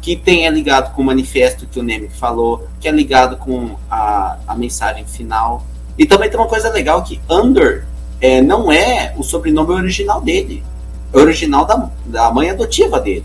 [0.00, 3.76] Que tem é ligado com o manifesto que o Nemec falou, que é ligado com
[3.90, 5.64] a, a mensagem final.
[5.96, 7.86] E também tem uma coisa legal que Under
[8.20, 10.64] é, não é o sobrenome original dele
[11.12, 13.24] original da, da mãe adotiva dele.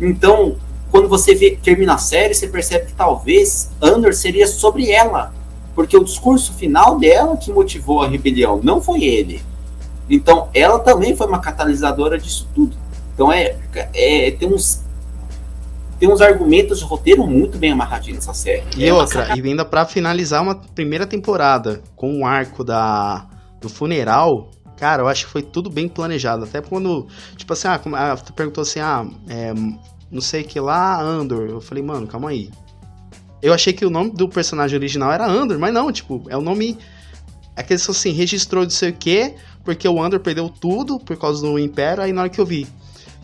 [0.00, 0.56] Então,
[0.90, 5.32] quando você vê, termina a série, você percebe que talvez Andor seria sobre ela.
[5.74, 9.42] Porque o discurso final dela que motivou a rebelião, não foi ele.
[10.08, 12.76] Então, ela também foi uma catalisadora disso tudo.
[13.14, 13.56] Então, é,
[13.94, 14.84] é tem uns
[15.98, 18.62] tem uns argumentos de roteiro muito bem amarradinhos nessa série.
[18.76, 23.26] E é outra, e ainda para finalizar uma primeira temporada com o arco da,
[23.62, 26.44] do funeral, Cara, eu acho que foi tudo bem planejado.
[26.44, 29.52] Até quando, tipo assim, ah, ah tu perguntou assim, ah, é,
[30.10, 31.48] não sei que lá, Andor.
[31.48, 32.50] Eu falei, mano, calma aí.
[33.40, 36.42] Eu achei que o nome do personagem original era Andor, mas não, tipo, é o
[36.42, 36.78] nome.
[37.56, 39.34] É que eles assim, registrou de sei o quê,
[39.66, 42.02] porque o Andor perdeu tudo por causa do Império.
[42.02, 42.66] Aí na hora que eu vi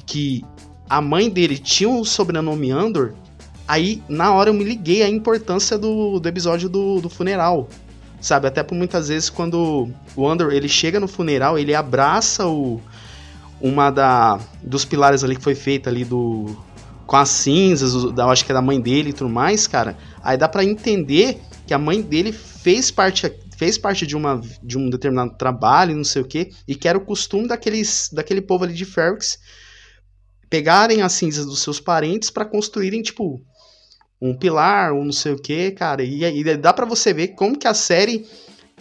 [0.05, 0.45] que
[0.91, 3.15] a mãe dele tinha o um sobrenome Andor,
[3.67, 7.69] aí na hora eu me liguei à importância do, do episódio do, do funeral
[8.21, 8.47] sabe?
[8.47, 12.81] Até por muitas vezes quando o Andor ele chega no funeral, ele abraça o
[13.61, 16.57] uma da dos pilares ali que foi feita ali do
[17.05, 19.97] com as cinzas, da, acho que é da mãe dele e tudo mais, cara.
[20.23, 23.31] Aí dá para entender que a mãe dele fez parte
[23.63, 26.99] fez parte de, uma, de um determinado trabalho, não sei o que, e que era
[26.99, 29.39] o costume daqueles, daquele povo ali de Ferrix
[30.51, 33.41] pegarem as cinzas dos seus parentes para construírem, tipo,
[34.21, 36.03] um pilar, um não sei o que, cara.
[36.03, 38.27] E, e dá para você ver como que a série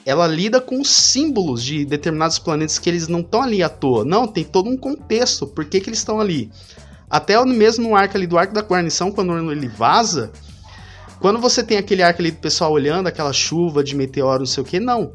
[0.03, 4.03] ela lida com símbolos de determinados planetas que eles não estão ali à toa.
[4.03, 5.45] Não, tem todo um contexto.
[5.45, 6.49] Por que, que eles estão ali?
[7.07, 10.32] Até mesmo no arco ali do arco da guarnição, quando ele vaza,
[11.22, 14.63] quando você tem aquele arco ali do pessoal olhando, aquela chuva de meteoro, não sei
[14.63, 15.13] o que, não.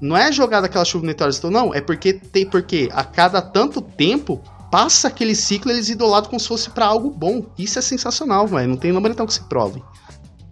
[0.00, 1.74] Não é jogada aquela chuva de meteoro, não.
[1.74, 6.48] É porque tem porque a cada tanto tempo passa aquele ciclo eles idolatram como se
[6.48, 7.44] fosse para algo bom.
[7.58, 8.70] Isso é sensacional, velho.
[8.70, 9.82] Não tem nome então que se prove.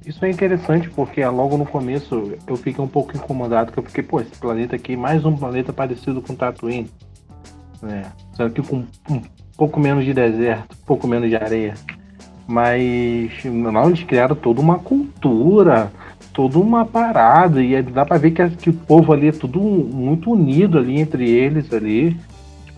[0.04, 4.04] Isso é interessante porque logo no começo eu fiquei um pouco incomodado, que eu fiquei,
[4.04, 6.90] pô, esse planeta aqui, mais um planeta parecido com Tatooine.
[7.80, 8.12] Né?
[8.34, 9.22] Só que com um
[9.56, 11.74] pouco menos de deserto, um pouco menos de areia.
[12.50, 15.92] Mas não, eles criaram toda uma cultura,
[16.32, 20.32] toda uma parada, e dá pra ver que, que o povo ali é tudo muito
[20.32, 22.18] unido ali entre eles ali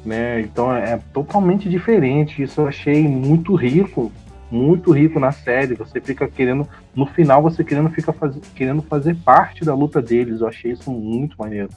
[0.04, 0.40] né?
[0.40, 2.42] Então é, é totalmente diferente.
[2.42, 4.12] Isso eu achei muito rico,
[4.50, 5.74] muito rico na série.
[5.74, 10.40] Você fica querendo, no final você querendo fica faz, querendo fazer parte da luta deles.
[10.40, 11.70] Eu achei isso muito maneiro.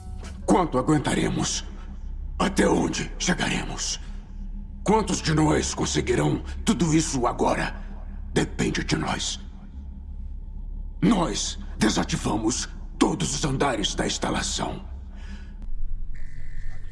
[0.44, 1.64] Quanto aguentaremos?
[2.38, 4.00] Até onde chegaremos?
[4.84, 7.85] Quantos de nós conseguirão tudo isso agora?
[8.36, 9.40] Depende de nós.
[11.00, 12.68] Nós desativamos
[12.98, 14.84] todos os andares da instalação.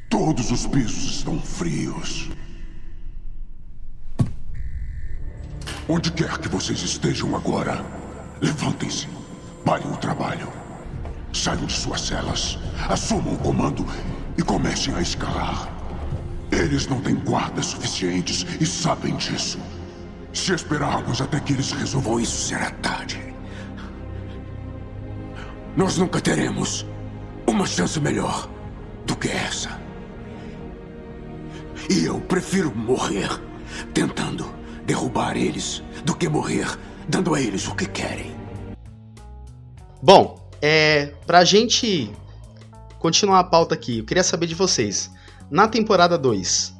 [0.09, 2.31] Todos os pisos estão frios.
[5.87, 7.85] Onde quer que vocês estejam agora,
[8.41, 9.07] levantem-se,
[9.63, 10.51] parem o trabalho.
[11.31, 12.57] Saiam de suas celas,
[12.89, 13.85] assumam o comando
[14.35, 15.69] e comecem a escalar.
[16.51, 19.59] Eles não têm guardas suficientes e sabem disso.
[20.35, 23.33] Se esperarmos até que eles resolvam isso, será tarde.
[25.77, 26.85] Nós nunca teremos
[27.47, 28.47] uma chance melhor
[29.05, 29.79] do que essa.
[31.89, 33.29] E eu prefiro morrer
[33.93, 34.53] tentando
[34.85, 36.67] derrubar eles do que morrer
[37.07, 38.35] dando a eles o que querem.
[40.01, 42.11] Bom, é, pra gente
[42.99, 45.09] continuar a pauta aqui, eu queria saber de vocês.
[45.49, 46.75] Na temporada 2,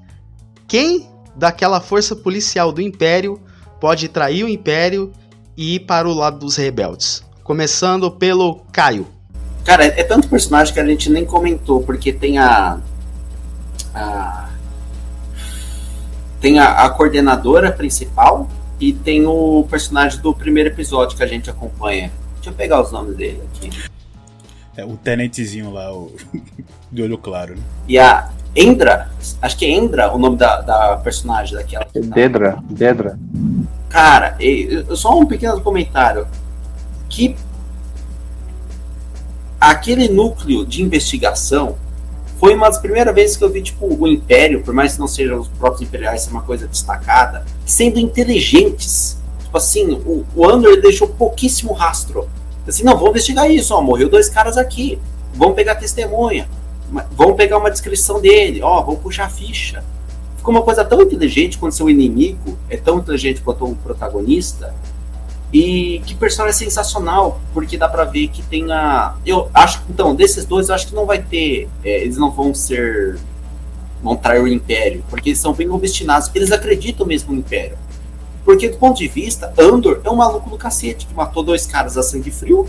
[0.67, 3.41] quem daquela força policial do Império
[3.79, 5.11] pode trair o Império
[5.57, 7.23] e ir para o lado dos rebeldes?
[7.43, 9.07] Começando pelo Caio.
[9.63, 12.79] Cara, é tanto personagem que a gente nem comentou, porque tem a.
[13.93, 14.49] a
[16.39, 18.47] tem a, a, coordenadora principal
[18.79, 22.11] e tem o personagem do primeiro episódio que a gente acompanha.
[22.35, 23.71] Deixa eu pegar os nomes dele aqui.
[24.77, 26.15] É, o tenentezinho lá, o
[26.91, 27.55] de olho claro.
[27.55, 27.63] Né?
[27.87, 29.09] E a, Endra,
[29.41, 31.85] acho que é Endra o nome da, da personagem daquela.
[31.93, 33.19] Dedra, Dedra.
[33.89, 34.37] Cara,
[34.95, 36.27] só um pequeno comentário.
[37.09, 37.35] Que
[39.59, 41.75] aquele núcleo de investigação
[42.39, 45.07] foi uma das primeiras vezes que eu vi tipo o Império, por mais que não
[45.07, 49.17] sejam os próprios imperiais, ser uma coisa destacada, sendo inteligentes.
[49.39, 52.27] Tipo assim, o, o Andor deixou pouquíssimo rastro.
[52.67, 54.99] Assim, não, vamos investigar isso, ó, morreu dois caras aqui,
[55.33, 56.47] vamos pegar testemunha,
[57.11, 59.83] vamos pegar uma descrição dele, ó, vamos puxar a ficha.
[60.37, 64.73] Ficou uma coisa tão inteligente quando seu inimigo é tão inteligente quanto o protagonista,
[65.53, 69.15] e que personagem sensacional, porque dá pra ver que tem a.
[69.25, 71.69] Eu acho que, então, desses dois, eu acho que não vai ter.
[71.81, 73.17] É, eles não vão ser.
[74.03, 77.77] vão trair o Império, porque eles são bem obstinados, eles acreditam mesmo no Império.
[78.43, 81.97] Porque, do ponto de vista, Andor é um maluco do cacete, que matou dois caras
[81.97, 82.67] a sangue frio.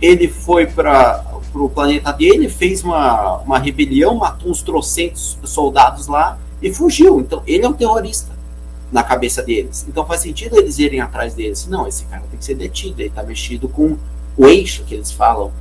[0.00, 1.24] Ele foi para
[1.54, 7.20] o planeta dele, fez uma, uma rebelião, matou uns trocentos soldados lá e fugiu.
[7.20, 8.38] Então, ele é um terrorista
[8.90, 9.86] na cabeça deles.
[9.88, 11.66] Então faz sentido eles irem atrás deles.
[11.66, 13.96] Não, esse cara tem que ser detido, ele tá mexido com
[14.36, 15.52] o eixo que eles falam.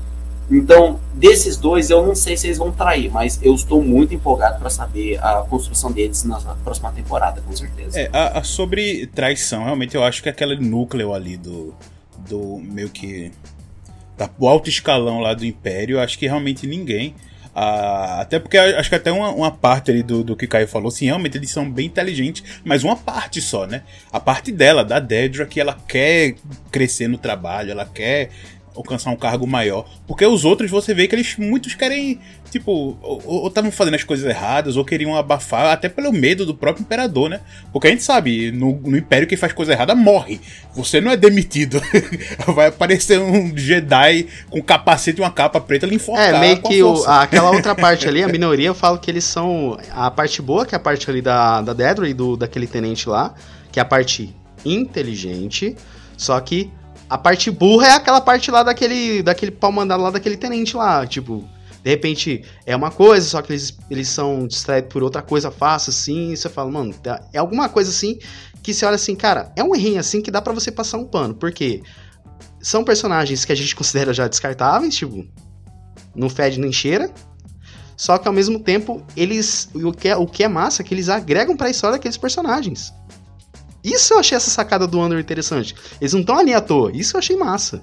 [0.50, 4.60] Então, desses dois, eu não sei se eles vão trair, mas eu estou muito empolgado
[4.60, 8.00] para saber a construção deles na próxima temporada, com certeza.
[8.00, 11.74] É, a, a sobre traição, realmente eu acho que aquele núcleo ali do,
[12.30, 13.32] do meio que.
[14.18, 17.14] Da, o alto escalão lá do Império, acho que realmente ninguém
[17.60, 20.92] ah, até porque acho que até uma, uma parte ali do, do que Caio falou,
[20.92, 23.82] sim, realmente eles são bem inteligentes, mas uma parte só, né?
[24.12, 26.36] A parte dela, da Dedra, que ela quer
[26.72, 28.30] crescer no trabalho, ela quer
[28.76, 29.90] alcançar um cargo maior.
[30.06, 32.20] Porque os outros você vê que eles muitos querem,
[32.52, 36.84] tipo, ou estavam fazendo as coisas erradas, ou queriam abafar, até pelo medo do próprio
[36.84, 37.42] imperador, né?
[37.72, 40.40] Porque a gente sabe, no, no Império quem faz coisa errada morre.
[40.74, 41.82] Você não é demitido.
[42.48, 46.36] Vai aparecer um Jedi com capacete e uma capa preta lhe enforcar.
[46.36, 49.78] É, meio que o, aquela outra parte ali, a minoria, eu falo que eles são.
[49.92, 53.10] A parte boa, que é a parte ali da, da Dedra e do, daquele tenente
[53.10, 53.34] lá,
[53.72, 54.36] que é a parte
[54.66, 55.76] inteligente,
[56.18, 56.72] só que
[57.10, 61.06] a parte burra é aquela parte lá daquele, daquele pau mandado lá daquele tenente lá.
[61.06, 61.48] Tipo,
[61.84, 65.92] de repente é uma coisa, só que eles, eles são distraídos por outra coisa fácil,
[65.92, 66.32] assim.
[66.32, 66.94] E você fala, mano,
[67.32, 68.20] é alguma coisa assim
[68.62, 71.06] que você olha assim, cara, é um errinho assim que dá para você passar um
[71.06, 71.34] pano.
[71.34, 71.82] Porque
[72.60, 75.26] são personagens que a gente considera já descartáveis, tipo,
[76.14, 77.10] não fede nem cheira.
[77.96, 79.70] Só que ao mesmo tempo, eles.
[79.74, 82.18] O que é, o que é massa é que eles agregam para a história daqueles
[82.18, 82.94] personagens.
[83.84, 85.74] Isso eu achei essa sacada do Andor interessante.
[86.00, 86.92] Eles não estão ali à toa.
[86.94, 87.82] Isso eu achei massa.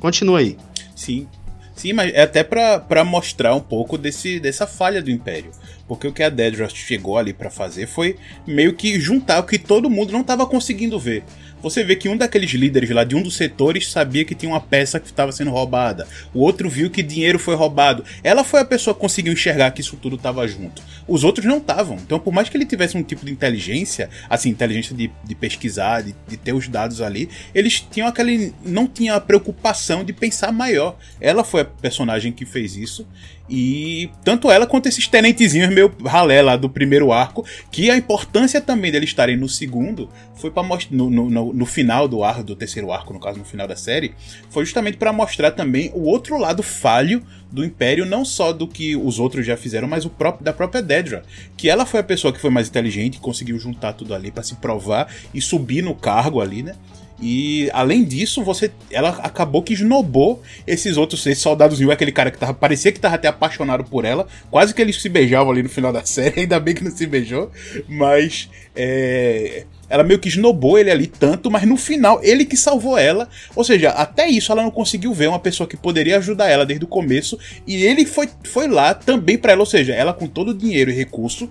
[0.00, 0.56] Continua aí.
[0.94, 1.26] Sim.
[1.74, 5.50] Sim, mas é até para mostrar um pouco desse, dessa falha do Império.
[5.88, 8.16] Porque o que a Dedra chegou ali para fazer foi
[8.46, 11.24] meio que juntar o que todo mundo não estava conseguindo ver
[11.62, 14.60] você vê que um daqueles líderes lá de um dos setores sabia que tinha uma
[14.60, 16.06] peça que estava sendo roubada.
[16.34, 18.04] O outro viu que dinheiro foi roubado.
[18.22, 20.82] Ela foi a pessoa que conseguiu enxergar que isso tudo estava junto.
[21.06, 21.96] Os outros não estavam.
[21.96, 26.02] Então, por mais que ele tivesse um tipo de inteligência, assim, inteligência de, de pesquisar,
[26.02, 28.52] de, de, ter os dados ali, eles tinham aquele.
[28.64, 30.96] não tinha a preocupação de pensar maior.
[31.20, 33.06] Ela foi a personagem que fez isso.
[33.48, 38.60] E tanto ela quanto esses tenentezinhos meio ralé lá do primeiro arco, que a importância
[38.60, 42.56] também deles estarem no segundo foi para mostrar no, no, no, final do arco, do
[42.56, 44.14] terceiro arco, no caso, no final da série,
[44.50, 48.96] foi justamente para mostrar também o outro lado falho do Império, não só do que
[48.96, 51.22] os outros já fizeram, mas o próprio da própria Dedra,
[51.56, 54.54] que ela foi a pessoa que foi mais inteligente, conseguiu juntar tudo ali para se
[54.56, 56.74] provar e subir no cargo ali, né?
[57.22, 62.32] E além disso, você ela acabou que esnobou esses outros esses soldados e aquele cara
[62.32, 64.26] que tava, parecia que tava até apaixonado por ela.
[64.50, 67.06] Quase que eles se beijavam ali no final da série, ainda bem que não se
[67.06, 67.48] beijou.
[67.88, 72.98] Mas é, ela meio que esnobou ele ali tanto, mas no final ele que salvou
[72.98, 73.28] ela.
[73.54, 76.84] Ou seja, até isso ela não conseguiu ver uma pessoa que poderia ajudar ela desde
[76.84, 77.38] o começo.
[77.66, 80.90] E ele foi, foi lá também para ela, ou seja, ela com todo o dinheiro
[80.90, 81.48] e recurso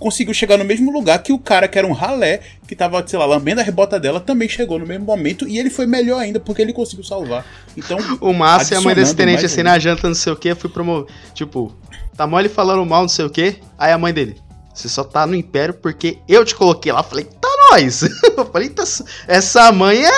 [0.00, 3.18] conseguiu chegar no mesmo lugar que o cara que era um ralé, que tava, sei
[3.18, 6.40] lá, lambendo a rebota dela, também chegou no mesmo momento e ele foi melhor ainda
[6.40, 7.46] porque ele conseguiu salvar.
[7.76, 10.54] Então, o Márcio e a mãe desse tenente assim na janta, não sei o que,
[10.54, 11.12] fui promover.
[11.34, 11.72] Tipo,
[12.16, 13.56] tá mole falando mal, não sei o que.
[13.78, 14.36] Aí a mãe dele,
[14.74, 17.02] você só tá no império porque eu te coloquei lá.
[17.02, 18.02] Falei, tá nós.
[18.36, 18.84] Eu falei, tá,
[19.28, 20.10] essa mãe é.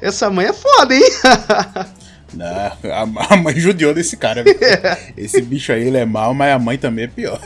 [0.00, 1.02] essa mãe é foda, hein?
[2.34, 2.46] Não,
[3.28, 4.44] a mãe judiou desse cara.
[5.16, 7.40] Esse bicho aí ele é mal, mas a mãe também é pior.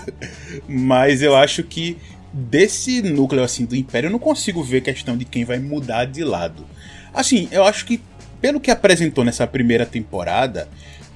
[0.68, 1.96] Mas eu acho que
[2.32, 6.22] desse núcleo assim do Império eu não consigo ver questão de quem vai mudar de
[6.22, 6.66] lado.
[7.12, 8.00] Assim, eu acho que
[8.40, 10.68] pelo que apresentou nessa primeira temporada,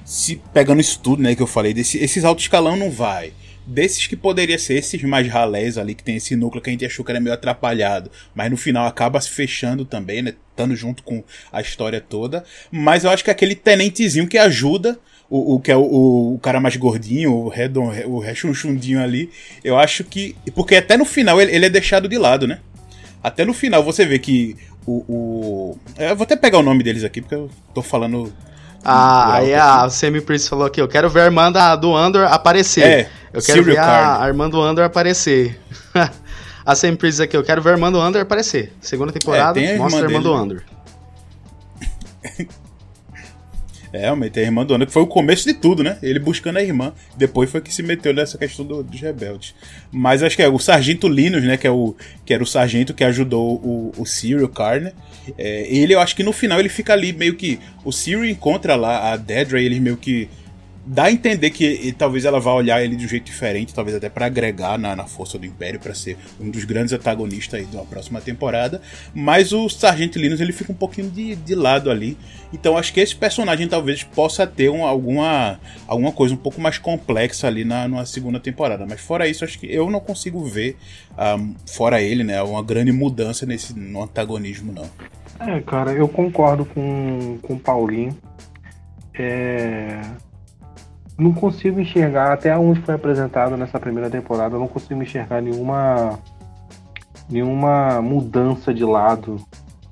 [0.03, 3.33] se pegando isso tudo, né, que eu falei, desse, esses alto escalão não vai
[3.65, 6.85] desses que poderia ser esses mais ralés ali, que tem esse núcleo que a gente
[6.85, 10.33] achou que era meio atrapalhado, mas no final acaba se fechando também, né?
[10.75, 12.43] Junto com a história toda.
[12.71, 14.99] Mas eu acho que é aquele tenentezinho que ajuda
[15.31, 19.31] o, o que é o, o, cara mais gordinho, o redon, o rechonchundinho ali,
[19.63, 20.35] eu acho que.
[20.53, 22.59] Porque até no final ele, ele, é deixado de lado, né?
[23.23, 25.05] Até no final você vê que o.
[25.07, 28.33] o eu vou até pegar o nome deles aqui, porque eu tô falando.
[28.83, 32.25] Ah, aí a Semi Priest falou aqui, eu quero ver a irmã da, do Andor
[32.25, 32.83] aparecer.
[32.83, 35.57] É, eu quero ver a, a, irmã do Andor aparecer.
[36.65, 38.73] a Semi Priest aqui, eu quero ver a irmã do Andor aparecer.
[38.81, 40.63] Segunda temporada, é, mostra a irmã dele, do Andor.
[43.93, 45.97] É, realmente, a irmã do Ana, que foi o começo de tudo, né?
[46.01, 46.93] Ele buscando a irmã.
[47.17, 49.53] Depois foi que se meteu nessa questão do, dos rebeldes.
[49.91, 51.57] Mas acho que é o Sargento Linus, né?
[51.57, 51.93] Que, é o,
[52.25, 54.93] que era o sargento que ajudou o, o Cyril Carner.
[55.37, 57.59] É, ele, eu acho que no final ele fica ali meio que.
[57.83, 60.29] O Cyril encontra lá a Dedra e eles meio que
[60.85, 63.95] dá a entender que e, talvez ela vá olhar ele de um jeito diferente, talvez
[63.95, 67.65] até para agregar na, na força do Império, para ser um dos grandes antagonistas aí
[67.65, 68.81] da próxima temporada.
[69.13, 72.17] Mas o Sargento Linus ele fica um pouquinho de, de lado ali.
[72.53, 76.77] Então acho que esse personagem talvez possa ter um, alguma, alguma coisa um pouco mais
[76.77, 78.85] complexa ali na numa segunda temporada.
[78.85, 80.77] Mas fora isso, acho que eu não consigo ver,
[81.11, 84.89] um, ah, fora ele, né, uma grande mudança nesse no antagonismo, não.
[85.39, 88.15] É, cara, eu concordo com, com o Paulinho.
[89.13, 89.99] É,
[91.21, 96.19] não consigo enxergar, até onde foi apresentado nessa primeira temporada, eu não consigo enxergar nenhuma
[97.29, 99.37] nenhuma mudança de lado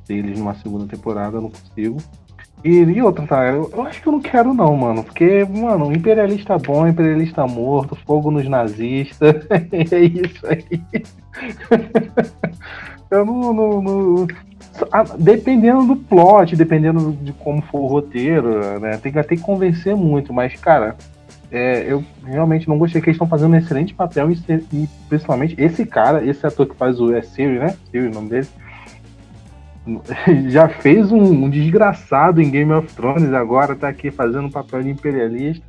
[0.07, 1.97] deles numa segunda temporada, eu não consigo.
[2.63, 3.45] E, e outra, tá?
[3.45, 5.03] Eu, eu, acho que eu não quero não, mano.
[5.03, 9.45] Porque, mano, imperialista bom, imperialista morto, fogo nos nazistas.
[9.49, 10.81] é isso aí.
[13.09, 14.27] eu não, não, não,
[15.17, 18.97] Dependendo do plot, dependendo de como for o roteiro, né?
[18.97, 20.97] Tem que até convencer muito, mas, cara,
[21.51, 24.35] é, eu realmente não gostei que eles estão fazendo um excelente papel e,
[24.71, 27.75] e, principalmente esse cara, esse ator que faz o é Siri, né?
[27.89, 28.47] Siri, o nome dele.
[30.49, 34.83] Já fez um, um, desgraçado em Game of Thrones, agora tá aqui fazendo um papel
[34.83, 35.65] de imperialista.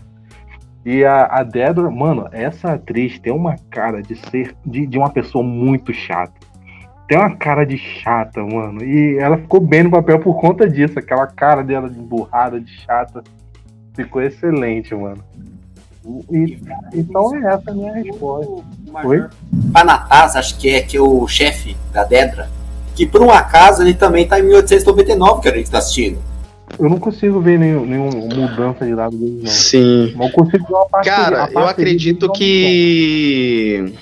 [0.85, 5.11] E a, a Deborah, mano, essa atriz tem uma cara de ser de, de uma
[5.11, 6.33] pessoa muito chata.
[7.07, 8.85] Tem uma cara de chata, mano.
[8.85, 10.99] E ela ficou bem no papel por conta disso.
[10.99, 13.23] Aquela cara dela de burrada, de chata.
[13.95, 15.23] Ficou excelente, mano.
[16.31, 16.59] E,
[16.95, 18.65] então é essa a minha resposta.
[19.05, 19.27] Oi?
[19.73, 22.51] Panatas, acho que é, que é o chefe da Dedra,
[22.95, 26.19] que por um acaso ele também tá em 1899 que a gente está assistindo.
[26.79, 29.47] Eu não consigo ver nenhum, nenhuma mudança de lado dele, não.
[29.47, 30.15] Sim.
[30.17, 33.93] Mas eu consigo ver uma parte Cara, eu acredito que.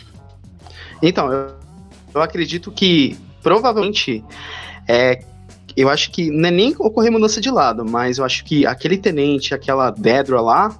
[1.02, 1.48] Então, eu,
[2.14, 4.22] eu acredito que provavelmente
[4.86, 5.20] é,
[5.76, 8.98] eu acho que não é nem ocorrer mudança de lado, mas eu acho que aquele
[8.98, 10.76] tenente, aquela Dedra lá,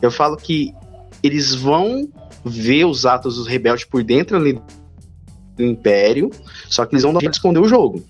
[0.00, 0.74] eu falo que
[1.22, 2.08] eles vão
[2.44, 4.60] ver os atos dos rebeldes por dentro ali
[5.56, 6.30] do Império,
[6.68, 8.04] só que eles vão esconder o jogo.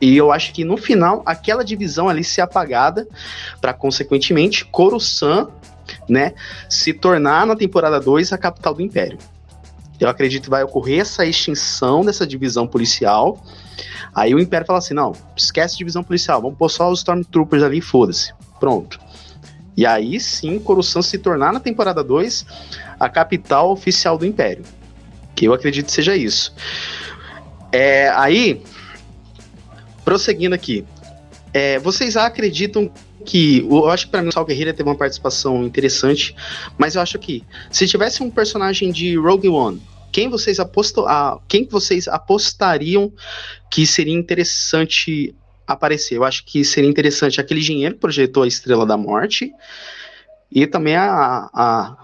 [0.00, 3.06] E eu acho que no final, aquela divisão ali se apagada,
[3.60, 5.48] para consequentemente Coruscant,
[6.08, 6.34] né,
[6.68, 9.18] se tornar na temporada 2 a capital do Império.
[10.00, 13.40] Eu acredito que vai ocorrer essa extinção dessa divisão policial.
[14.12, 17.78] Aí o Império fala assim: não, esquece divisão policial, vamos pôr só os Stormtroopers ali
[17.78, 18.34] e foda-se.
[18.58, 18.98] Pronto.
[19.76, 22.44] E aí sim, Coruscant se tornar na temporada 2
[23.00, 24.64] a capital oficial do Império.
[25.34, 26.54] Que eu acredito seja isso.
[27.70, 28.62] É, aí,
[30.04, 30.84] prosseguindo aqui,
[31.54, 32.90] é, vocês acreditam
[33.24, 33.60] que.
[33.60, 36.34] Eu acho que para mim o Sal Guerreira teve uma participação interessante,
[36.76, 41.40] mas eu acho que se tivesse um personagem de Rogue One, quem vocês apostam, ah,
[41.48, 43.10] quem vocês apostariam
[43.70, 45.34] que seria interessante
[45.72, 46.16] aparecer.
[46.16, 49.52] Eu acho que seria interessante aquele engenheiro que projetou a Estrela da Morte
[50.50, 51.96] e também a, a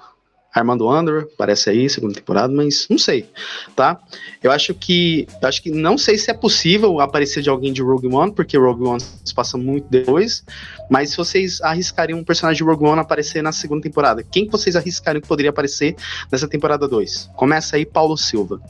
[0.58, 3.28] Armando Andor, parece aí, segunda temporada, mas não sei,
[3.76, 4.00] tá?
[4.42, 7.82] Eu acho que eu acho que não sei se é possível aparecer de alguém de
[7.82, 10.44] Rogue One, porque Rogue One se passa muito depois,
[10.90, 14.52] mas se vocês arriscariam um personagem de Rogue One aparecer na segunda temporada, quem que
[14.52, 15.94] vocês arriscariam que poderia aparecer
[16.32, 17.30] nessa temporada 2?
[17.36, 18.60] Começa aí, Paulo Silva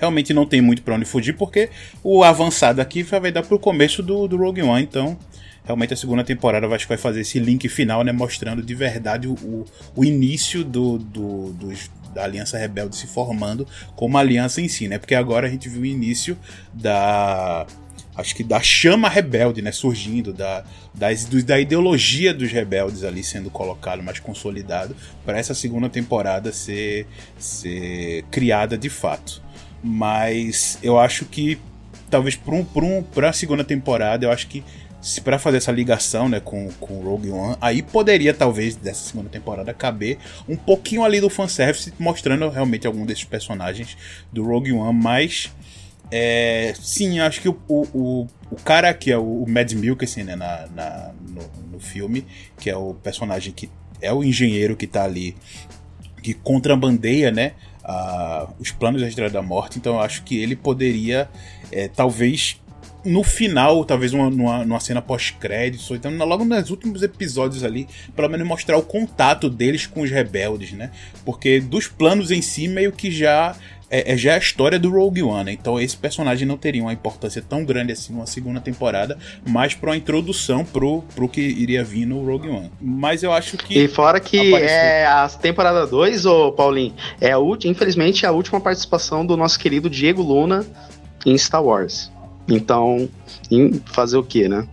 [0.00, 1.68] realmente não tem muito para onde fugir, porque
[2.02, 5.16] o avançado aqui vai dar pro começo do, do Rogue One, então
[5.64, 9.64] realmente a segunda temporada vai, vai fazer esse link final, né, mostrando de verdade o,
[9.94, 14.98] o início do, do, dos, da Aliança Rebelde se formando como aliança em si, né,
[14.98, 16.36] porque agora a gente viu o início
[16.72, 17.66] da
[18.16, 23.50] acho que da chama rebelde, né, surgindo, da, das, da ideologia dos rebeldes ali sendo
[23.50, 24.94] colocado, mais consolidado,
[25.24, 27.06] para essa segunda temporada ser,
[27.38, 29.42] ser criada de fato.
[29.82, 31.58] Mas eu acho que
[32.10, 34.64] talvez para um, um, a segunda temporada, eu acho que
[35.00, 39.30] se para fazer essa ligação né, com, com Rogue One, aí poderia talvez dessa segunda
[39.30, 43.96] temporada caber um pouquinho ali do fanservice, mostrando realmente algum desses personagens
[44.30, 45.50] do Rogue One, mas
[46.12, 50.66] É, sim, acho que o, o, o cara que é o, Mad Mikkelsen né, na,
[50.74, 52.26] na no, no, filme,
[52.58, 53.70] que é o personagem que
[54.02, 55.36] é o engenheiro que tá ali,
[56.20, 57.52] que contrabandeia, né,
[58.58, 61.28] os planos da Estrela da Morte, então eu acho que ele poderia,
[61.72, 62.60] é, talvez,
[63.04, 68.28] no final, talvez uma, numa, numa cena pós-crédito, então logo nos últimos episódios ali, pelo
[68.28, 70.90] menos mostrar o contato deles com os rebeldes, né?
[71.24, 73.56] Porque dos planos em si, meio que já
[73.90, 75.52] é, é, já a história do Rogue One, né?
[75.52, 79.90] Então esse personagem não teria uma importância tão grande assim numa segunda temporada, mas para
[79.90, 82.70] uma introdução pro, pro que iria vir no Rogue One.
[82.80, 83.76] Mas eu acho que.
[83.76, 84.76] E fora que apareceu.
[84.76, 89.36] é a temporada 2, ô Paulinho, é a última, infelizmente, é a última participação do
[89.36, 90.64] nosso querido Diego Luna
[91.26, 92.12] em Star Wars.
[92.48, 93.08] Então,
[93.86, 94.66] fazer o que, né?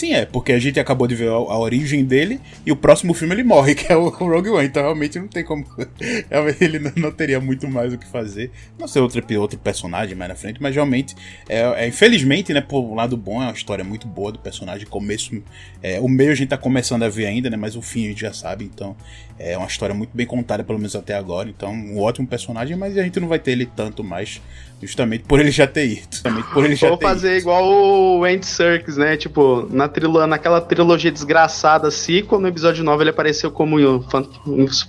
[0.00, 3.12] Sim, é, porque a gente acabou de ver a, a, origem dele e o próximo
[3.12, 4.66] filme ele morre, que é o Rogue One.
[4.66, 5.66] Então realmente não tem como.
[6.58, 8.50] ele não, não, teria muito mais o que fazer.
[8.78, 11.14] Não sei outro, outro personagem mais na frente, mas realmente,
[11.46, 14.86] é, é, infelizmente, né, por um lado bom, é uma história muito boa do personagem.
[14.86, 15.42] Começo.
[15.82, 17.58] É, o meio a gente tá começando a ver ainda, né?
[17.58, 18.96] Mas o fim a gente já sabe, então.
[19.38, 21.48] É uma história muito bem contada, pelo menos até agora.
[21.48, 24.40] Então, um ótimo personagem, mas a gente não vai ter ele tanto mais
[24.82, 26.08] Justamente por ele já ter ido.
[26.10, 27.40] Justamente por ele já Vou ter fazer ido.
[27.40, 29.16] igual o Andy Serkis, né?
[29.16, 33.76] Tipo, na trilo naquela trilogia desgraçada Sequel, no episódio 9 ele apareceu como,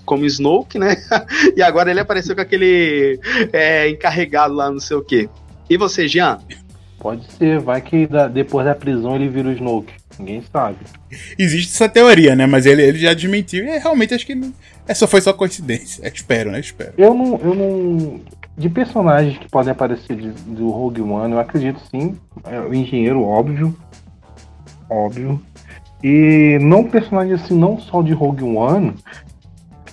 [0.05, 0.95] como Snoke, né?
[1.55, 3.19] e agora ele apareceu com aquele
[3.51, 5.29] é, encarregado lá, não sei o quê.
[5.69, 6.39] E você, Jean?
[6.99, 9.93] Pode ser, vai que da, depois da prisão ele vira o Snoke.
[10.19, 10.77] Ninguém sabe.
[11.37, 12.45] Existe essa teoria, né?
[12.45, 14.53] Mas ele, ele já admitiu e realmente acho que não,
[14.87, 16.07] essa foi só coincidência.
[16.07, 16.59] espero, né?
[16.59, 16.93] Espero.
[16.97, 18.21] Eu não, eu não
[18.57, 22.17] de personagens que podem aparecer de, do Rogue One, eu acredito sim.
[22.43, 23.75] É, o engenheiro, óbvio.
[24.91, 25.41] Óbvio.
[26.03, 28.93] E não personagens assim, não só de Rogue One.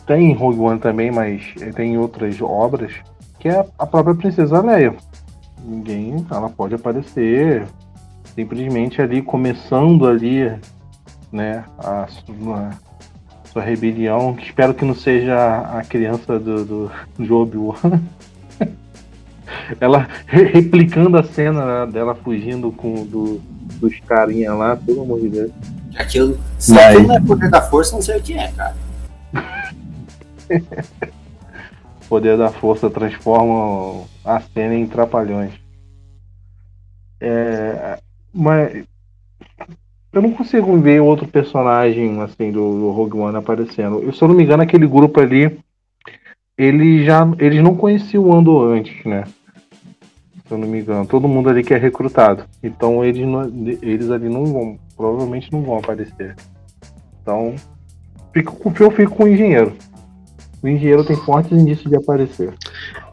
[0.05, 2.92] Tem Rogue One também, mas tem outras obras.
[3.38, 4.96] Que é a própria Princesa Leia.
[5.64, 6.26] Ninguém.
[6.28, 7.64] Ela pode aparecer
[8.34, 10.53] simplesmente ali, começando ali,
[11.30, 11.64] né?
[11.78, 12.70] A sua,
[13.44, 14.36] sua rebelião.
[14.42, 18.01] Espero que não seja a criança do, do, do Obi-Wan.
[19.80, 23.40] ela replicando a cena dela fugindo com do,
[23.80, 25.50] dos carinha lá, pelo amor de Deus.
[25.96, 26.84] Aquilo, se Mas...
[26.84, 28.76] aquilo não é poder da força, não sei o que é, cara.
[32.08, 35.52] poder da força transforma a cena em trapalhões.
[37.20, 37.98] É,
[38.32, 38.84] mas
[40.12, 44.00] eu não consigo ver outro personagem assim do, do Rogue One aparecendo.
[44.00, 45.58] Eu, se eu não me engano, aquele grupo ali,
[46.56, 49.24] ele já, eles não conheciam o Andor antes, né?
[50.49, 51.07] Se eu não me engano.
[51.07, 52.44] Todo mundo ali que é recrutado.
[52.62, 53.42] Então eles, não,
[53.82, 56.34] eles ali não vão, provavelmente não vão aparecer.
[57.22, 57.55] Então,
[58.32, 59.76] fico, eu fico com o engenheiro.
[60.62, 62.53] O engenheiro tem fortes indícios de aparecer.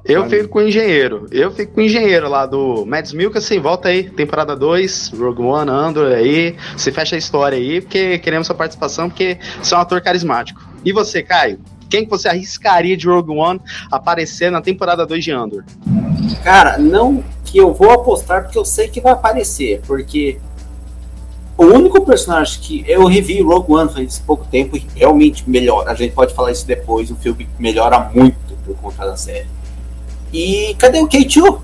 [0.03, 0.38] Eu Valeu.
[0.38, 1.27] fico com o engenheiro.
[1.31, 3.59] Eu fico com o engenheiro lá do Mads Mikkelsen.
[3.59, 6.55] Volta aí, temporada 2, Rogue One, Andor aí.
[6.77, 10.61] Você fecha a história aí, porque queremos sua participação, porque você é um ator carismático.
[10.83, 11.59] E você, Caio?
[11.89, 13.59] Quem que você arriscaria de Rogue One
[13.91, 15.63] aparecer na temporada 2 de Andor?
[16.43, 20.39] Cara, não que eu vou apostar porque eu sei que vai aparecer, porque
[21.57, 25.91] o único personagem que eu revi Rogue One faz pouco tempo e realmente melhora.
[25.91, 28.36] A gente pode falar isso depois, o filme melhora muito
[28.66, 29.47] por conta da série.
[30.34, 31.59] E cadê o K2?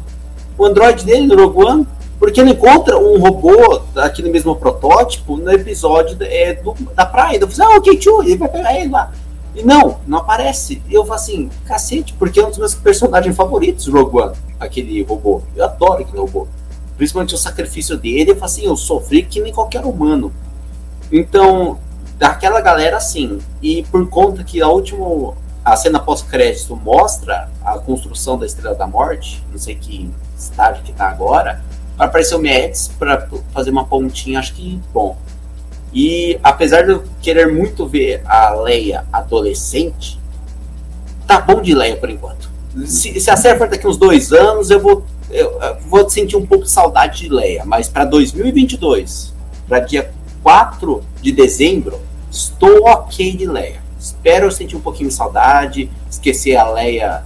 [0.58, 1.88] O android dele no Rogue One?
[2.18, 7.40] Porque ele encontra um robô daquele mesmo protótipo no episódio é, do, da praia.
[7.42, 9.12] Eu falei, ah, o K2, ele vai pegar ele lá.
[9.54, 10.82] E não, não aparece.
[10.88, 15.04] E eu falo assim, cacete, porque é um dos meus personagens favoritos, Rogue One, aquele
[15.04, 15.42] robô.
[15.56, 16.48] Eu adoro aquele robô.
[16.98, 20.32] Principalmente o sacrifício dele, eu falo assim, eu sofri que nem qualquer humano.
[21.12, 21.80] Então,
[22.18, 23.40] daquela galera sim.
[23.62, 25.34] E por conta que a última
[25.64, 30.92] a cena pós-crédito mostra a construção da Estrela da Morte, não sei que estágio que
[30.92, 31.62] tá agora,
[31.96, 35.16] para aparecer o Mads para fazer uma pontinha, acho que bom.
[35.94, 40.20] E apesar de eu querer muito ver a Leia adolescente,
[41.28, 42.50] tá bom de Leia por enquanto.
[42.86, 46.38] Se, se a série for daqui uns dois anos, eu vou, eu, eu vou sentir
[46.38, 47.66] um pouco de saudade de Leia.
[47.66, 49.34] Mas para 2022,
[49.68, 50.12] para dia
[50.42, 52.00] 4 de dezembro,
[52.30, 53.82] estou ok de Leia.
[54.00, 57.24] Espero sentir um pouquinho de saudade, esquecer a Leia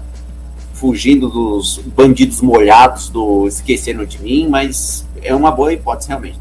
[0.73, 6.37] fugindo dos bandidos molhados do Esqueceram de Mim, mas é uma boa hipótese realmente.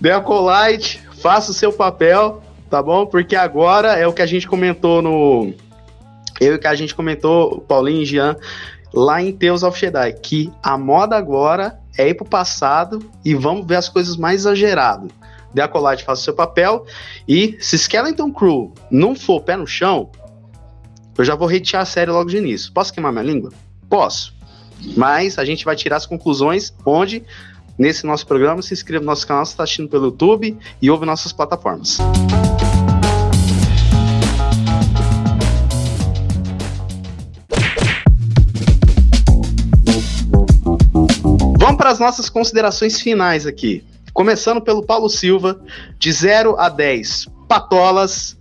[0.00, 3.06] Deacolite, faça o seu papel, tá bom?
[3.06, 5.52] Porque agora é o que a gente comentou no.
[6.40, 8.36] Eu e que a gente comentou, Paulinho e Jean,
[8.94, 13.66] lá em Tales of Jedi, que a moda agora é ir pro passado e vamos
[13.66, 15.10] ver as coisas mais exageradas.
[15.52, 16.86] Deacolite, faça o seu papel.
[17.28, 20.10] E se Skeleton Crew não for pé no chão,
[21.18, 22.72] eu já vou retear a série logo de início.
[22.72, 23.50] Posso queimar minha língua?
[23.88, 24.34] Posso.
[24.96, 27.22] Mas a gente vai tirar as conclusões onde
[27.80, 28.60] nesse nosso programa.
[28.60, 31.96] Se inscreva no nosso canal se está assistindo pelo YouTube e ouve nossas plataformas.
[41.58, 43.82] Vamos para as nossas considerações finais aqui.
[44.12, 45.58] Começando pelo Paulo Silva,
[45.98, 47.28] de 0 a 10.
[47.48, 48.36] Patolas.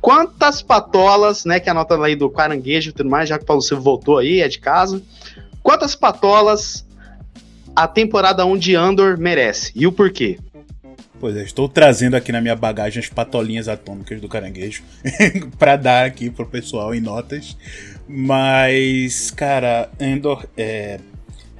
[0.00, 1.60] Quantas patolas, né?
[1.60, 3.82] Que é a nota aí do caranguejo e tudo mais, já que o Paulo Silva
[3.82, 5.02] voltou aí, é de casa.
[5.62, 6.86] Quantas patolas
[7.74, 9.72] a temporada 1 de Andor merece?
[9.74, 10.38] E o porquê?
[11.18, 14.82] Pois é, estou trazendo aqui na minha bagagem as patolinhas atômicas do caranguejo
[15.58, 17.56] para dar aqui pro pessoal em notas.
[18.08, 20.98] Mas, cara, Andor é,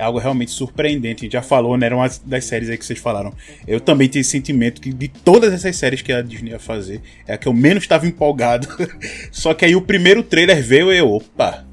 [0.00, 1.22] é, algo realmente surpreendente.
[1.22, 1.86] A gente já falou, né?
[1.86, 3.34] Era uma das séries aí que vocês falaram.
[3.68, 7.02] Eu também tenho esse sentimento que de todas essas séries que a Disney ia fazer,
[7.28, 8.66] é a que eu menos estava empolgado.
[9.30, 11.66] Só que aí o primeiro trailer veio e eu, opa,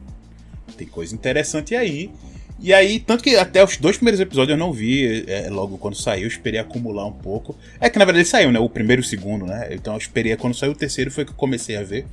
[0.77, 2.11] tem coisa interessante aí.
[2.59, 5.95] E aí, tanto que até os dois primeiros episódios eu não vi é, logo quando
[5.95, 7.55] saiu, eu esperei acumular um pouco.
[7.79, 8.59] É que na verdade saiu, né?
[8.59, 9.69] O primeiro e o segundo, né?
[9.71, 12.07] Então eu esperei quando saiu o terceiro foi que eu comecei a ver.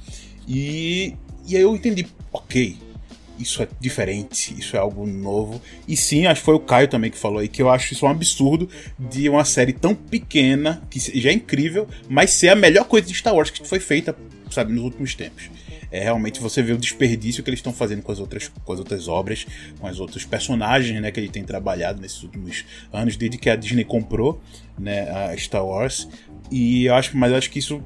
[0.46, 1.14] E,
[1.46, 2.76] e aí eu entendi, ok,
[3.38, 5.62] isso é diferente, isso é algo novo.
[5.88, 8.04] E sim, acho que foi o Caio também que falou aí, que eu acho isso
[8.04, 8.68] um absurdo
[8.98, 13.14] de uma série tão pequena, que já é incrível, mas ser a melhor coisa de
[13.14, 14.14] Star Wars que foi feita,
[14.50, 15.48] sabe, nos últimos tempos
[15.94, 18.80] é realmente você vê o desperdício que eles estão fazendo com as outras, com as
[18.80, 19.46] outras obras,
[19.78, 23.54] com os outros personagens, né, que ele tem trabalhado nesses últimos anos desde que a
[23.54, 24.42] Disney comprou,
[24.76, 26.08] né, a Star Wars.
[26.50, 27.80] E eu acho, mas eu acho que isso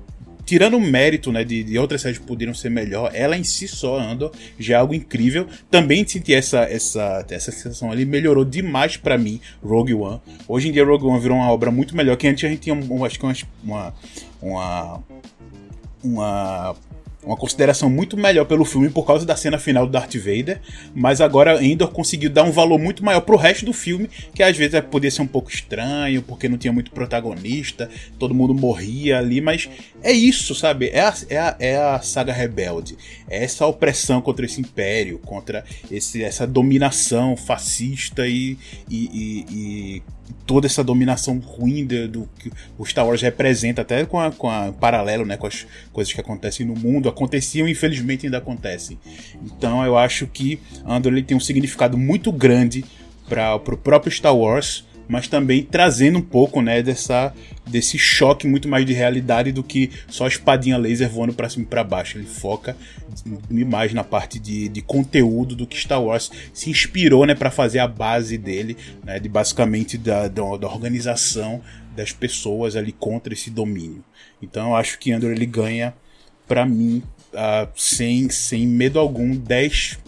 [0.46, 3.68] tirando o mérito né, de, de, outras séries que poderiam ser melhor, ela em si
[3.68, 5.46] só, Andor, já é algo incrível.
[5.70, 10.18] Também senti essa, essa, essa sensação ali, melhorou demais para mim, Rogue One.
[10.48, 12.74] Hoje em dia, Rogue One virou uma obra muito melhor, que antes a gente tinha,
[12.74, 13.26] um, acho que
[13.62, 13.94] uma,
[14.40, 15.02] uma,
[16.02, 16.74] uma
[17.22, 20.60] uma consideração muito melhor pelo filme por causa da cena final do Darth Vader,
[20.94, 24.56] mas agora Endor conseguiu dar um valor muito maior pro resto do filme, que às
[24.56, 29.40] vezes podia ser um pouco estranho, porque não tinha muito protagonista, todo mundo morria ali,
[29.40, 29.68] mas
[30.02, 30.88] é isso, sabe?
[30.88, 32.96] É a, é a, é a saga rebelde,
[33.28, 38.56] é essa opressão contra esse império, contra esse, essa dominação fascista e,
[38.88, 40.02] e, e, e
[40.46, 44.48] toda essa dominação ruim do, do, que o Star Wars representa, até com a, com
[44.48, 48.98] a paralelo né, com as coisas que acontecem no mundo, aconteciam e infelizmente ainda acontecem.
[49.44, 52.84] Então eu acho que Andor ele tem um significado muito grande
[53.28, 57.32] para o próprio Star Wars mas também trazendo um pouco, né, dessa
[57.66, 61.64] desse choque muito mais de realidade do que só a espadinha laser voando para cima
[61.64, 62.16] e para baixo.
[62.16, 62.76] Ele foca
[63.50, 67.78] mais na parte de, de conteúdo do que Star Wars se inspirou, né, para fazer
[67.78, 71.60] a base dele, né, de basicamente da, da, da organização
[71.96, 74.04] das pessoas ali contra esse domínio.
[74.40, 75.94] Então eu acho que Andor ele ganha
[76.46, 77.02] para mim
[77.32, 79.98] uh, sem, sem medo algum 10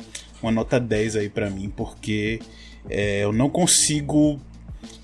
[0.43, 2.41] uma nota 10 aí para mim porque
[2.89, 4.41] é, eu não consigo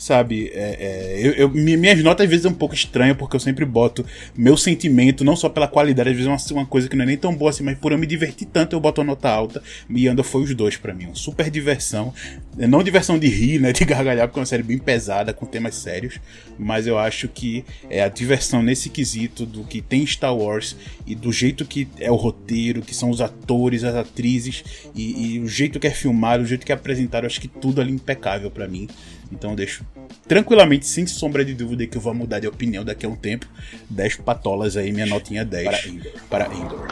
[0.07, 0.51] sabe?
[0.55, 3.65] É, é, eu, eu, minhas notas às vezes é um pouco estranha, porque eu sempre
[3.65, 4.07] boto
[4.37, 7.07] meu sentimento, não só pela qualidade, às vezes é uma, uma coisa que não é
[7.07, 9.63] nem tão boa assim, mas por eu me divertir tanto, eu boto a nota alta.
[9.91, 11.07] E anda foi os dois para mim.
[11.07, 12.15] Uma super diversão.
[12.57, 13.73] É, não diversão de rir, né?
[13.73, 16.21] De gargalhar, porque é uma série bem pesada, com temas sérios.
[16.57, 21.15] Mas eu acho que é a diversão nesse quesito do que tem Star Wars e
[21.17, 24.63] do jeito que é o roteiro, que são os atores, as atrizes,
[24.95, 27.49] e, e o jeito que é filmado, o jeito que é apresentado, eu acho que
[27.49, 28.89] tudo ali é impecável para mim.
[29.31, 29.85] Então eu deixo
[30.27, 33.47] tranquilamente, sem sombra de dúvida, que eu vou mudar de opinião daqui a um tempo.
[33.91, 36.13] 10 patolas aí, minha notinha 10 para Endor.
[36.31, 36.89] Para Endor.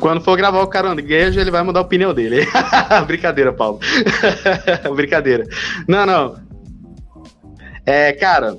[0.00, 2.46] Quando for gravar o caranguejo, ele vai mudar a opinião dele.
[3.06, 3.80] Brincadeira, Paulo.
[4.94, 5.44] Brincadeira.
[5.86, 6.40] Não, não.
[7.84, 8.56] É, cara,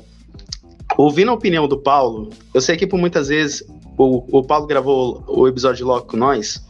[0.97, 3.63] ouvindo a opinião do Paulo, eu sei que por muitas vezes
[3.97, 6.63] o, o Paulo gravou o episódio logo com nós.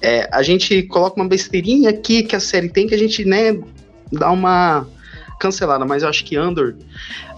[0.00, 3.58] É, a gente coloca uma besteirinha aqui que a série tem que a gente, né,
[4.12, 4.86] dá uma
[5.38, 6.74] cancelada, mas eu acho que Andor,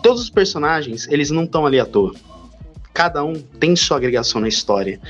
[0.03, 2.15] todos os personagens, eles não estão ali à toa.
[2.93, 5.01] Cada um tem sua agregação na história.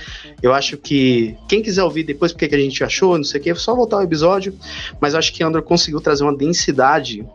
[0.43, 3.43] Eu acho que quem quiser ouvir depois porque que a gente achou, não sei o
[3.43, 4.55] que, é só voltar ao episódio.
[5.01, 7.27] Mas eu acho que Andor conseguiu trazer uma densidade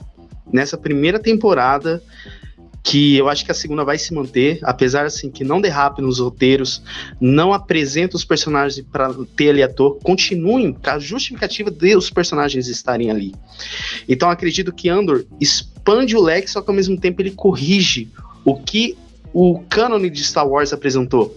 [0.52, 2.04] nessa primeira temporada
[2.84, 6.20] que eu acho que a segunda vai se manter, apesar assim que não derrape nos
[6.20, 6.84] roteiros,
[7.20, 12.68] não apresenta os personagens para ter ali ator, continuem com a justificativa de os personagens
[12.68, 13.34] estarem ali.
[14.08, 18.10] Então acredito que Andor expande o leque, só que ao mesmo tempo ele corrige
[18.44, 18.98] o que
[19.34, 21.36] o cânone de Star Wars apresentou.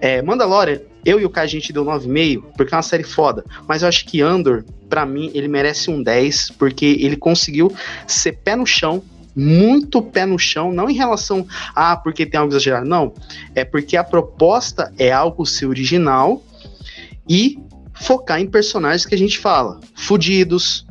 [0.00, 3.44] É, Mandalorian, eu e o Kai a gente deu 9,5, porque é uma série foda.
[3.66, 7.74] Mas eu acho que Andor, para mim, ele merece um 10, porque ele conseguiu
[8.06, 9.02] ser pé no chão
[9.34, 13.12] muito pé no chão, não em relação a ah, porque tem algo exagerado, não.
[13.54, 16.42] É porque a proposta é algo ser original
[17.28, 17.58] e
[17.94, 20.86] focar em personagens que a gente fala, fudidos,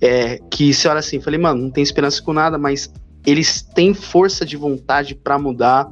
[0.00, 2.92] é, que você olha assim, falei, mano, não tem esperança com nada, mas
[3.24, 5.88] eles têm força de vontade para mudar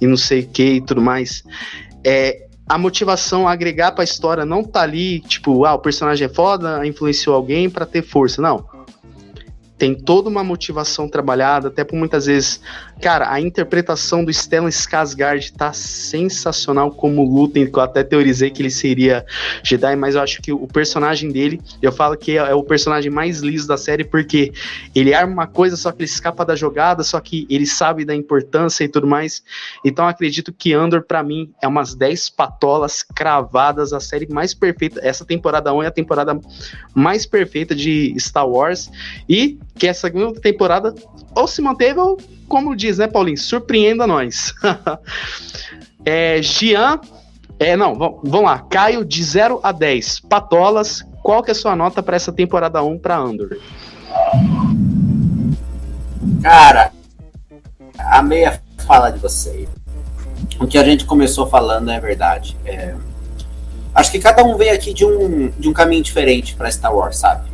[0.00, 1.42] e não sei o que e tudo mais.
[2.04, 6.26] É, a motivação a agregar para a história não tá ali, tipo, ah, o personagem
[6.26, 8.40] é foda, influenciou alguém para ter força.
[8.40, 8.72] Não
[9.82, 12.60] tem toda uma motivação trabalhada, até por muitas vezes.
[13.02, 18.62] Cara, a interpretação do Stellan Skarsgård tá sensacional como luta, que eu até teorizei que
[18.62, 19.26] ele seria
[19.64, 23.40] Jedi, mas eu acho que o personagem dele, eu falo que é, o personagem mais
[23.40, 24.52] liso da série, porque
[24.94, 28.14] ele arma uma coisa, só que ele escapa da jogada, só que ele sabe da
[28.14, 29.42] importância e tudo mais.
[29.84, 35.00] Então acredito que Andor, para mim, é umas 10 patolas cravadas, a série mais perfeita.
[35.02, 36.38] Essa temporada 1 é a temporada
[36.94, 38.88] mais perfeita de Star Wars.
[39.28, 40.94] E que essa segunda temporada
[41.34, 44.54] ou se manteve ou, como diz, né, Paulinho, surpreenda nós.
[46.04, 47.00] é, Gian,
[47.58, 51.76] é, não, vamos lá, Caio, de 0 a 10, Patolas, qual que é a sua
[51.76, 53.56] nota para essa temporada 1 para Andor?
[56.42, 56.92] Cara,
[57.98, 59.68] a meia fala de você.
[60.58, 62.56] O que a gente começou falando é verdade.
[62.64, 62.94] É...
[63.94, 67.18] Acho que cada um veio aqui de um, de um caminho diferente para Star Wars,
[67.18, 67.51] sabe?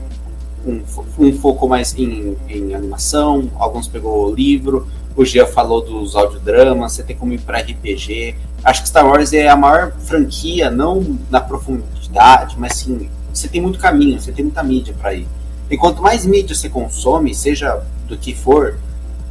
[0.67, 0.83] Um,
[1.19, 6.93] um foco mais em, em, animação, alguns pegou o livro, o Gia falou dos audiodramas,
[6.93, 8.37] você tem como ir para RPG.
[8.63, 13.61] Acho que Star Wars é a maior franquia, não na profundidade, mas sim, você tem
[13.61, 15.27] muito caminho, você tem muita mídia para ir.
[15.71, 18.79] E quanto mais mídia você consome, seja do que for,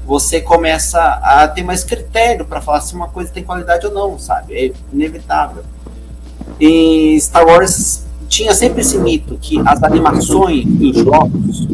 [0.06, 4.18] você começa a ter mais critério para falar se uma coisa tem qualidade ou não,
[4.18, 4.56] sabe?
[4.56, 5.64] É inevitável.
[6.60, 11.68] E Star Wars tinha sempre esse mito que as animações os jogos,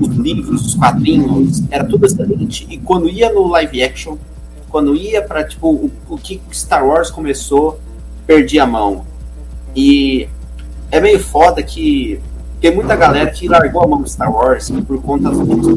[0.00, 2.66] os livros, os quadrinhos, era tudo excelente.
[2.70, 4.16] E quando ia no live action,
[4.68, 7.80] quando ia para tipo o, o que Star Wars começou,
[8.26, 9.04] perdia a mão.
[9.74, 10.28] E
[10.90, 12.20] é meio foda que
[12.60, 15.76] tem muita galera que largou a mão do Star Wars por conta das outras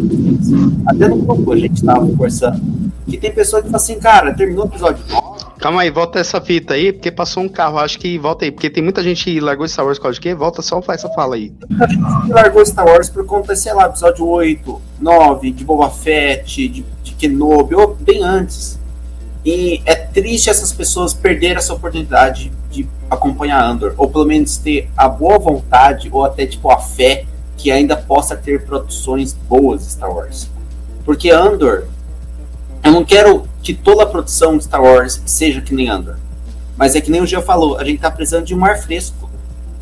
[0.87, 2.61] Até no grupo a gente tava conversando.
[3.07, 6.41] Que tem pessoas que falam assim, cara, terminou o episódio 9, Calma aí, volta essa
[6.41, 9.39] fita aí, porque passou um carro, acho que volta aí, porque tem muita gente que
[9.39, 10.33] largou Star Wars por causa de quê?
[10.33, 11.53] Volta só essa fala aí.
[12.29, 17.11] largou Star Wars por conta, sei lá, episódio 8, 9, de Boba Fett, de, de
[17.13, 18.79] Kenobi, ou bem antes.
[19.45, 24.89] E é triste essas pessoas perderem essa oportunidade de acompanhar Andor, ou pelo menos ter
[24.97, 27.25] a boa vontade, ou até tipo a fé
[27.55, 30.49] que ainda possa ter produções boas Star Wars.
[31.05, 31.85] Porque Andor
[32.83, 36.17] eu não quero que toda a produção de Star Wars seja que nem Andor.
[36.75, 39.29] Mas é que nem o Gio falou, a gente tá precisando de um ar fresco.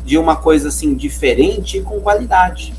[0.04, 2.74] De uma coisa assim, diferente e com qualidade.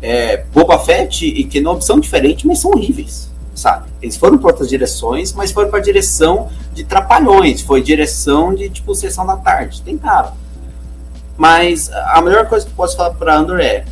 [0.00, 3.88] É, Boba Fett e Kenobi são diferentes, mas são horríveis, sabe?
[4.00, 8.94] Eles foram por outras direções, mas foram para direção de trapalhões, foi direção de tipo
[8.94, 10.32] sessão da tarde, tentaram.
[11.36, 13.84] Mas a melhor coisa que eu posso falar para Andor é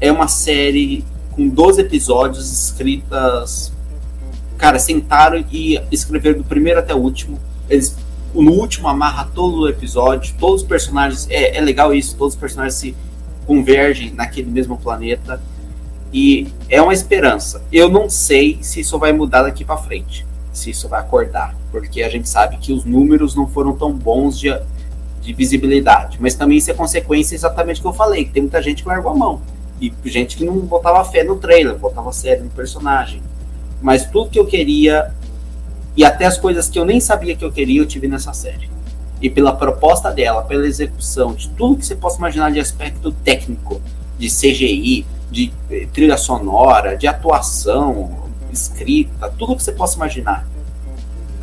[0.00, 3.71] é uma série com 12 episódios escritas
[4.62, 7.36] cara, sentaram e escreveram do primeiro até o último.
[7.68, 7.96] Eles,
[8.32, 11.26] no último, amarra todo o episódio, todos os personagens.
[11.28, 12.94] É, é legal isso, todos os personagens se
[13.44, 15.42] convergem naquele mesmo planeta.
[16.12, 17.64] E é uma esperança.
[17.72, 22.00] Eu não sei se isso vai mudar daqui para frente, se isso vai acordar, porque
[22.00, 24.56] a gente sabe que os números não foram tão bons de,
[25.22, 26.18] de visibilidade.
[26.20, 28.88] Mas também isso é consequência exatamente do que eu falei, que tem muita gente que
[28.88, 29.40] largou a mão.
[29.80, 33.20] E gente que não botava fé no trailer, botava sério no personagem
[33.82, 35.12] mas tudo que eu queria
[35.96, 38.70] e até as coisas que eu nem sabia que eu queria, eu tive nessa série.
[39.20, 43.80] E pela proposta dela, pela execução, de tudo que você possa imaginar de aspecto técnico,
[44.18, 48.22] de CGI, de eh, trilha sonora, de atuação,
[48.52, 50.46] escrita, tudo que você possa imaginar.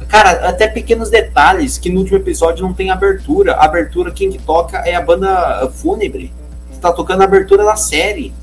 [0.08, 3.54] Cara, até pequenos detalhes que no último episódio não tem abertura.
[3.54, 6.34] A abertura, quem que toca é a banda Fúnebre,
[6.72, 8.34] que tá tocando a abertura da série.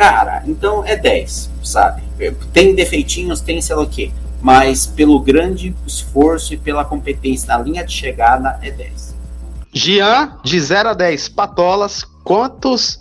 [0.00, 2.00] Cara, então é 10, sabe?
[2.54, 4.10] Tem defeitinhos, tem sei lá o quê.
[4.40, 9.14] Mas pelo grande esforço e pela competência na linha de chegada, é 10.
[9.74, 12.98] Gian, de 0 a 10, Patolas, quantos.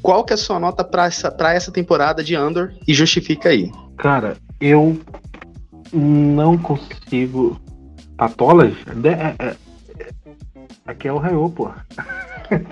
[0.00, 2.74] Qual que é a sua nota para essa, pra essa temporada de Andor?
[2.86, 3.68] E justifica aí.
[3.96, 5.00] Cara, eu
[5.92, 7.60] não consigo.
[8.16, 8.72] Patolas?
[9.02, 9.56] É, é,
[9.98, 10.16] é,
[10.86, 11.72] aqui é o Raio, pô.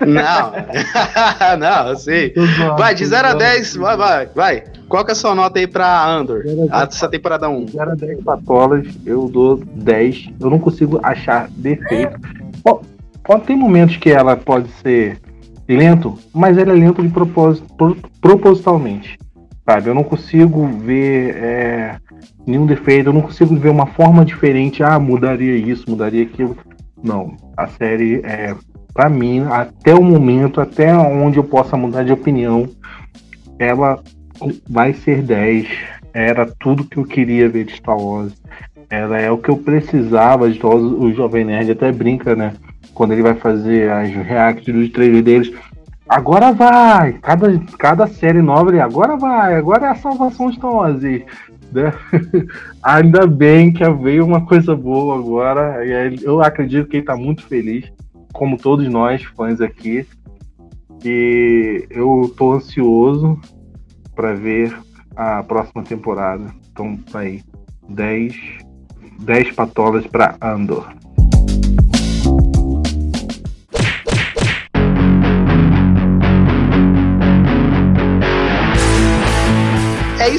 [0.05, 0.51] Não,
[1.57, 2.33] não, eu sei.
[2.77, 4.63] Vai, de 0 a 10, vai, vai, vai.
[4.87, 6.43] Qual que é a sua nota aí pra Andor?
[6.71, 7.67] Essa temporada 1.
[7.67, 10.29] 0 a 10 patolas, eu dou 10.
[10.39, 12.19] Eu não consigo achar defeito.
[13.23, 15.19] Pode, ter momentos que ela pode ser
[15.67, 17.67] lento, mas ela é lento de propósito,
[18.19, 19.17] propositalmente.
[19.69, 19.89] Sabe?
[19.89, 21.97] Eu não consigo ver é,
[22.45, 24.81] nenhum defeito, eu não consigo ver uma forma diferente.
[24.81, 26.57] Ah, mudaria isso, mudaria aquilo.
[27.03, 28.55] Não, a série é
[28.93, 32.67] para mim, até o momento, até onde eu possa mudar de opinião,
[33.57, 33.99] ela
[34.67, 35.67] vai ser 10.
[36.13, 38.33] Era tudo que eu queria ver de Star Wars.
[38.89, 40.71] Ela é o que eu precisava de Star.
[40.71, 42.53] O Jovem Nerd até brinca, né?
[42.93, 45.53] Quando ele vai fazer as reacts dos trailers deles.
[46.07, 47.13] Agora vai!
[47.21, 51.03] Cada, cada série nova ele agora vai, agora é a salvação de Star Wars.
[51.03, 51.23] E,
[51.71, 51.93] né?
[52.81, 55.85] Ainda bem que veio uma coisa boa agora.
[56.23, 57.91] Eu acredito que ele está muito feliz,
[58.33, 60.05] como todos nós, fãs aqui.
[61.03, 63.39] E eu tô ansioso
[64.15, 64.77] para ver
[65.15, 66.53] a próxima temporada.
[66.71, 67.41] Então tá aí.
[67.87, 68.35] 10,
[69.21, 70.93] 10 patolas para Andor.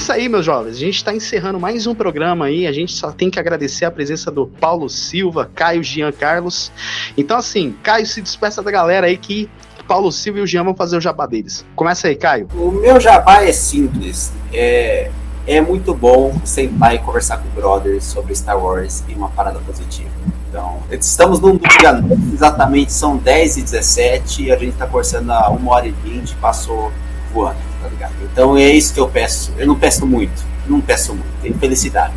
[0.00, 0.76] Isso aí, meus jovens.
[0.76, 2.66] A gente está encerrando mais um programa aí.
[2.66, 6.72] A gente só tem que agradecer a presença do Paulo Silva, Caio Jean Carlos.
[7.18, 9.46] Então, assim, Caio, se despeça da galera aí que
[9.86, 11.66] Paulo Silva e o Jean vão fazer o jabá deles.
[11.76, 12.48] Começa aí, Caio.
[12.54, 14.32] O meu jabá é simples.
[14.54, 15.10] É,
[15.46, 20.08] é muito bom sentar e conversar com brothers sobre Star Wars e uma parada positiva.
[20.48, 22.02] Então, estamos num dia
[22.32, 26.36] exatamente são 10 e 17 e a gente está conversando a 1 hora e 20,
[26.36, 26.90] passou
[27.32, 28.12] voando tá ligado?
[28.30, 29.52] Então é isso que eu peço.
[29.58, 31.28] Eu não peço muito, não peço muito.
[31.42, 32.14] Tenho felicidade.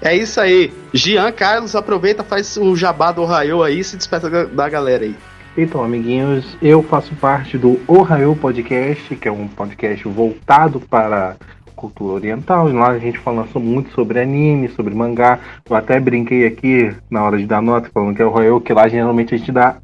[0.00, 0.72] É isso aí.
[0.92, 5.14] Jean Carlos, aproveita, faz o jabá do Ohio aí se despeça da galera aí.
[5.56, 11.36] Então, amiguinhos, eu faço parte do Ohio Podcast, que é um podcast voltado para
[11.74, 12.68] cultura oriental.
[12.72, 15.38] Lá a gente fala muito sobre anime, sobre mangá.
[15.68, 18.72] Eu até brinquei aqui na hora de dar nota, falando que é o Ohio, que
[18.72, 19.76] lá geralmente a gente dá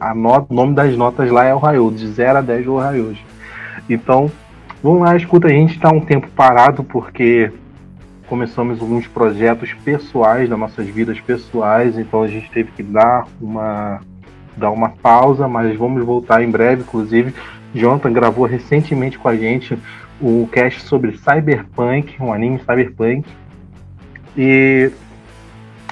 [0.00, 2.72] a nota, o nome das notas lá é o Ohio, de 0 a 10 o
[2.74, 3.16] Ohio.
[3.88, 4.30] Então,
[4.82, 7.50] vamos lá, escuta, a gente está um tempo parado porque
[8.28, 14.00] começamos alguns projetos pessoais, das nossas vidas pessoais, então a gente teve que dar uma,
[14.56, 17.34] dar uma pausa, mas vamos voltar em breve, inclusive.
[17.74, 19.78] Jonathan gravou recentemente com a gente
[20.20, 23.24] o um cast sobre Cyberpunk, um anime Cyberpunk.
[24.36, 24.90] E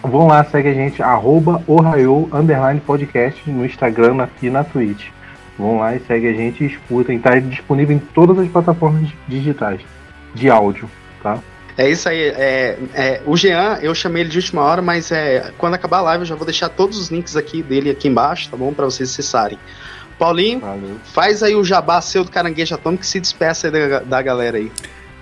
[0.02, 2.28] vão lá, segue a gente, arroba Ohio,
[2.84, 5.08] Podcast no Instagram e na Twitch.
[5.58, 7.16] Vão lá e segue a gente e escutem.
[7.16, 9.80] Está disponível em todas as plataformas digitais
[10.34, 10.90] de áudio,
[11.22, 11.38] tá?
[11.78, 12.20] É isso aí.
[12.20, 16.02] É, é, o Jean, eu chamei ele de última hora, mas é, quando acabar a
[16.02, 18.72] live eu já vou deixar todos os links aqui dele aqui embaixo, tá bom?
[18.72, 19.58] Para vocês acessarem.
[20.18, 20.96] Paulinho, Valeu.
[21.04, 24.56] faz aí o jabá seu do Caranguejo Atômico que se despeça aí da, da galera
[24.56, 24.72] aí.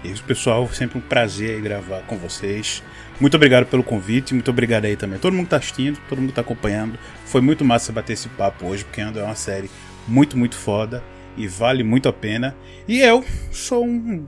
[0.05, 0.69] Isso, pessoal.
[0.69, 2.83] Sempre um prazer gravar com vocês.
[3.19, 5.19] Muito obrigado pelo convite, muito obrigado aí também.
[5.19, 6.99] Todo mundo tá assistindo, todo mundo tá acompanhando.
[7.25, 9.71] Foi muito massa bater esse papo hoje, porque ainda é uma série
[10.07, 11.03] muito, muito foda
[11.37, 12.57] e vale muito a pena.
[12.87, 14.27] E eu sou um,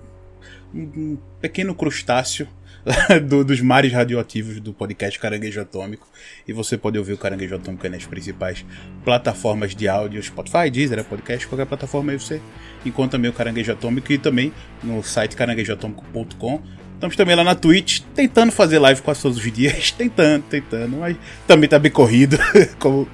[0.75, 2.49] um pequeno crustáceo
[3.27, 6.09] do, dos mares radioativos do podcast Caranguejo Atômico.
[6.47, 8.65] E você pode ouvir o Caranguejo Atômico nas principais
[9.05, 12.41] plataformas de áudio, Spotify, Deezer, podcast, qualquer plataforma aí você
[12.85, 16.63] encontra o Caranguejo Atômico e também no site caranguejoatômico.com
[16.97, 21.15] Estamos também lá na Twitch, tentando fazer live quase todos os dias, tentando, tentando, mas
[21.47, 22.39] também tá bem corrido,
[22.81, 23.07] como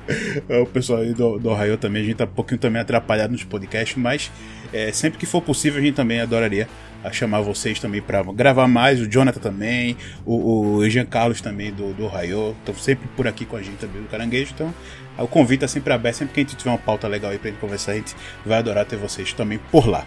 [0.48, 3.42] o pessoal aí do, do Ohio também, a gente tá um pouquinho também atrapalhado nos
[3.42, 4.30] podcasts, mas
[4.72, 6.68] é, sempre que for possível a gente também adoraria
[7.10, 11.92] chamar vocês também para gravar mais, o Jonathan também, o, o Jean Carlos também do,
[11.92, 14.72] do Ohio, estão sempre por aqui com a gente também do Caranguejo, então
[15.18, 17.50] o convite é sempre aberto, sempre que a gente tiver uma pauta legal aí pra
[17.50, 18.14] gente conversar, a gente
[18.46, 20.06] vai adorar ter vocês também por lá.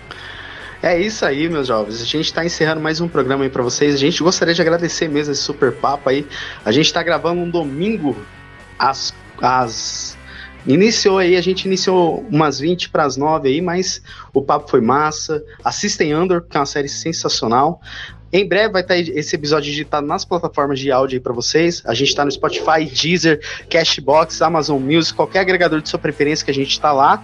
[0.82, 2.02] É isso aí, meus jovens.
[2.02, 3.94] A gente está encerrando mais um programa aí para vocês.
[3.94, 6.28] A gente gostaria de agradecer mesmo esse super papo aí.
[6.64, 8.16] A gente está gravando um domingo
[8.78, 10.18] às, às
[10.68, 14.02] Iniciou aí, a gente iniciou umas 20 para as 9 aí, mas
[14.34, 15.44] o papo foi massa.
[15.64, 17.80] Assistem Andor, que é uma série sensacional.
[18.36, 21.82] Em breve vai estar esse episódio digitado nas plataformas de áudio aí para vocês.
[21.86, 23.40] A gente está no Spotify, Deezer,
[23.70, 27.24] Cashbox, Amazon Music, qualquer agregador de sua preferência que a gente está lá.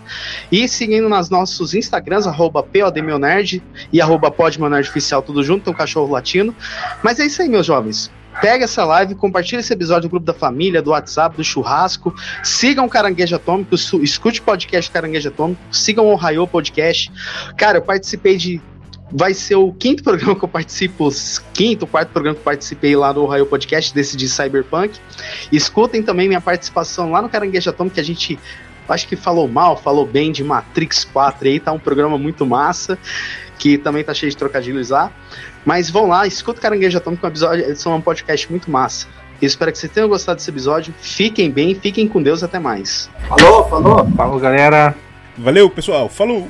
[0.50, 3.62] E seguindo nos nossos Instagrams, arroba PODMeonerd
[3.92, 4.34] e arroba
[4.80, 6.56] Oficial, tudo junto, tem um cachorro latino.
[7.04, 8.10] Mas é isso aí, meus jovens.
[8.40, 12.16] Pega essa live, compartilha esse episódio no grupo da família, do WhatsApp, do churrasco.
[12.42, 17.12] Sigam o Caranguejo Atômico, escute o podcast Caranguejo Atômico, sigam o Ohio Podcast.
[17.58, 18.62] Cara, eu participei de
[19.12, 21.10] vai ser o quinto programa que eu participo,
[21.54, 25.00] quinto, quarto programa que eu participei lá no Ohio Podcast, desse de Cyberpunk.
[25.52, 28.40] Escutem também minha participação lá no Caranguejo Atômico, que a gente
[28.88, 32.98] acho que falou mal, falou bem de Matrix 4 aí, tá um programa muito massa,
[33.58, 35.12] que também tá cheio de trocadilhos lá.
[35.66, 39.08] Mas vão lá, escuta o Caranguejo Atômico, um episódio, é um podcast muito massa.
[39.42, 40.94] Eu espero que vocês tenham gostado desse episódio.
[41.00, 43.10] Fiquem bem, fiquem com Deus, até mais.
[43.28, 44.08] Falou, falou.
[44.16, 44.96] Falou, galera.
[45.36, 46.08] Valeu, pessoal.
[46.08, 46.48] Falou.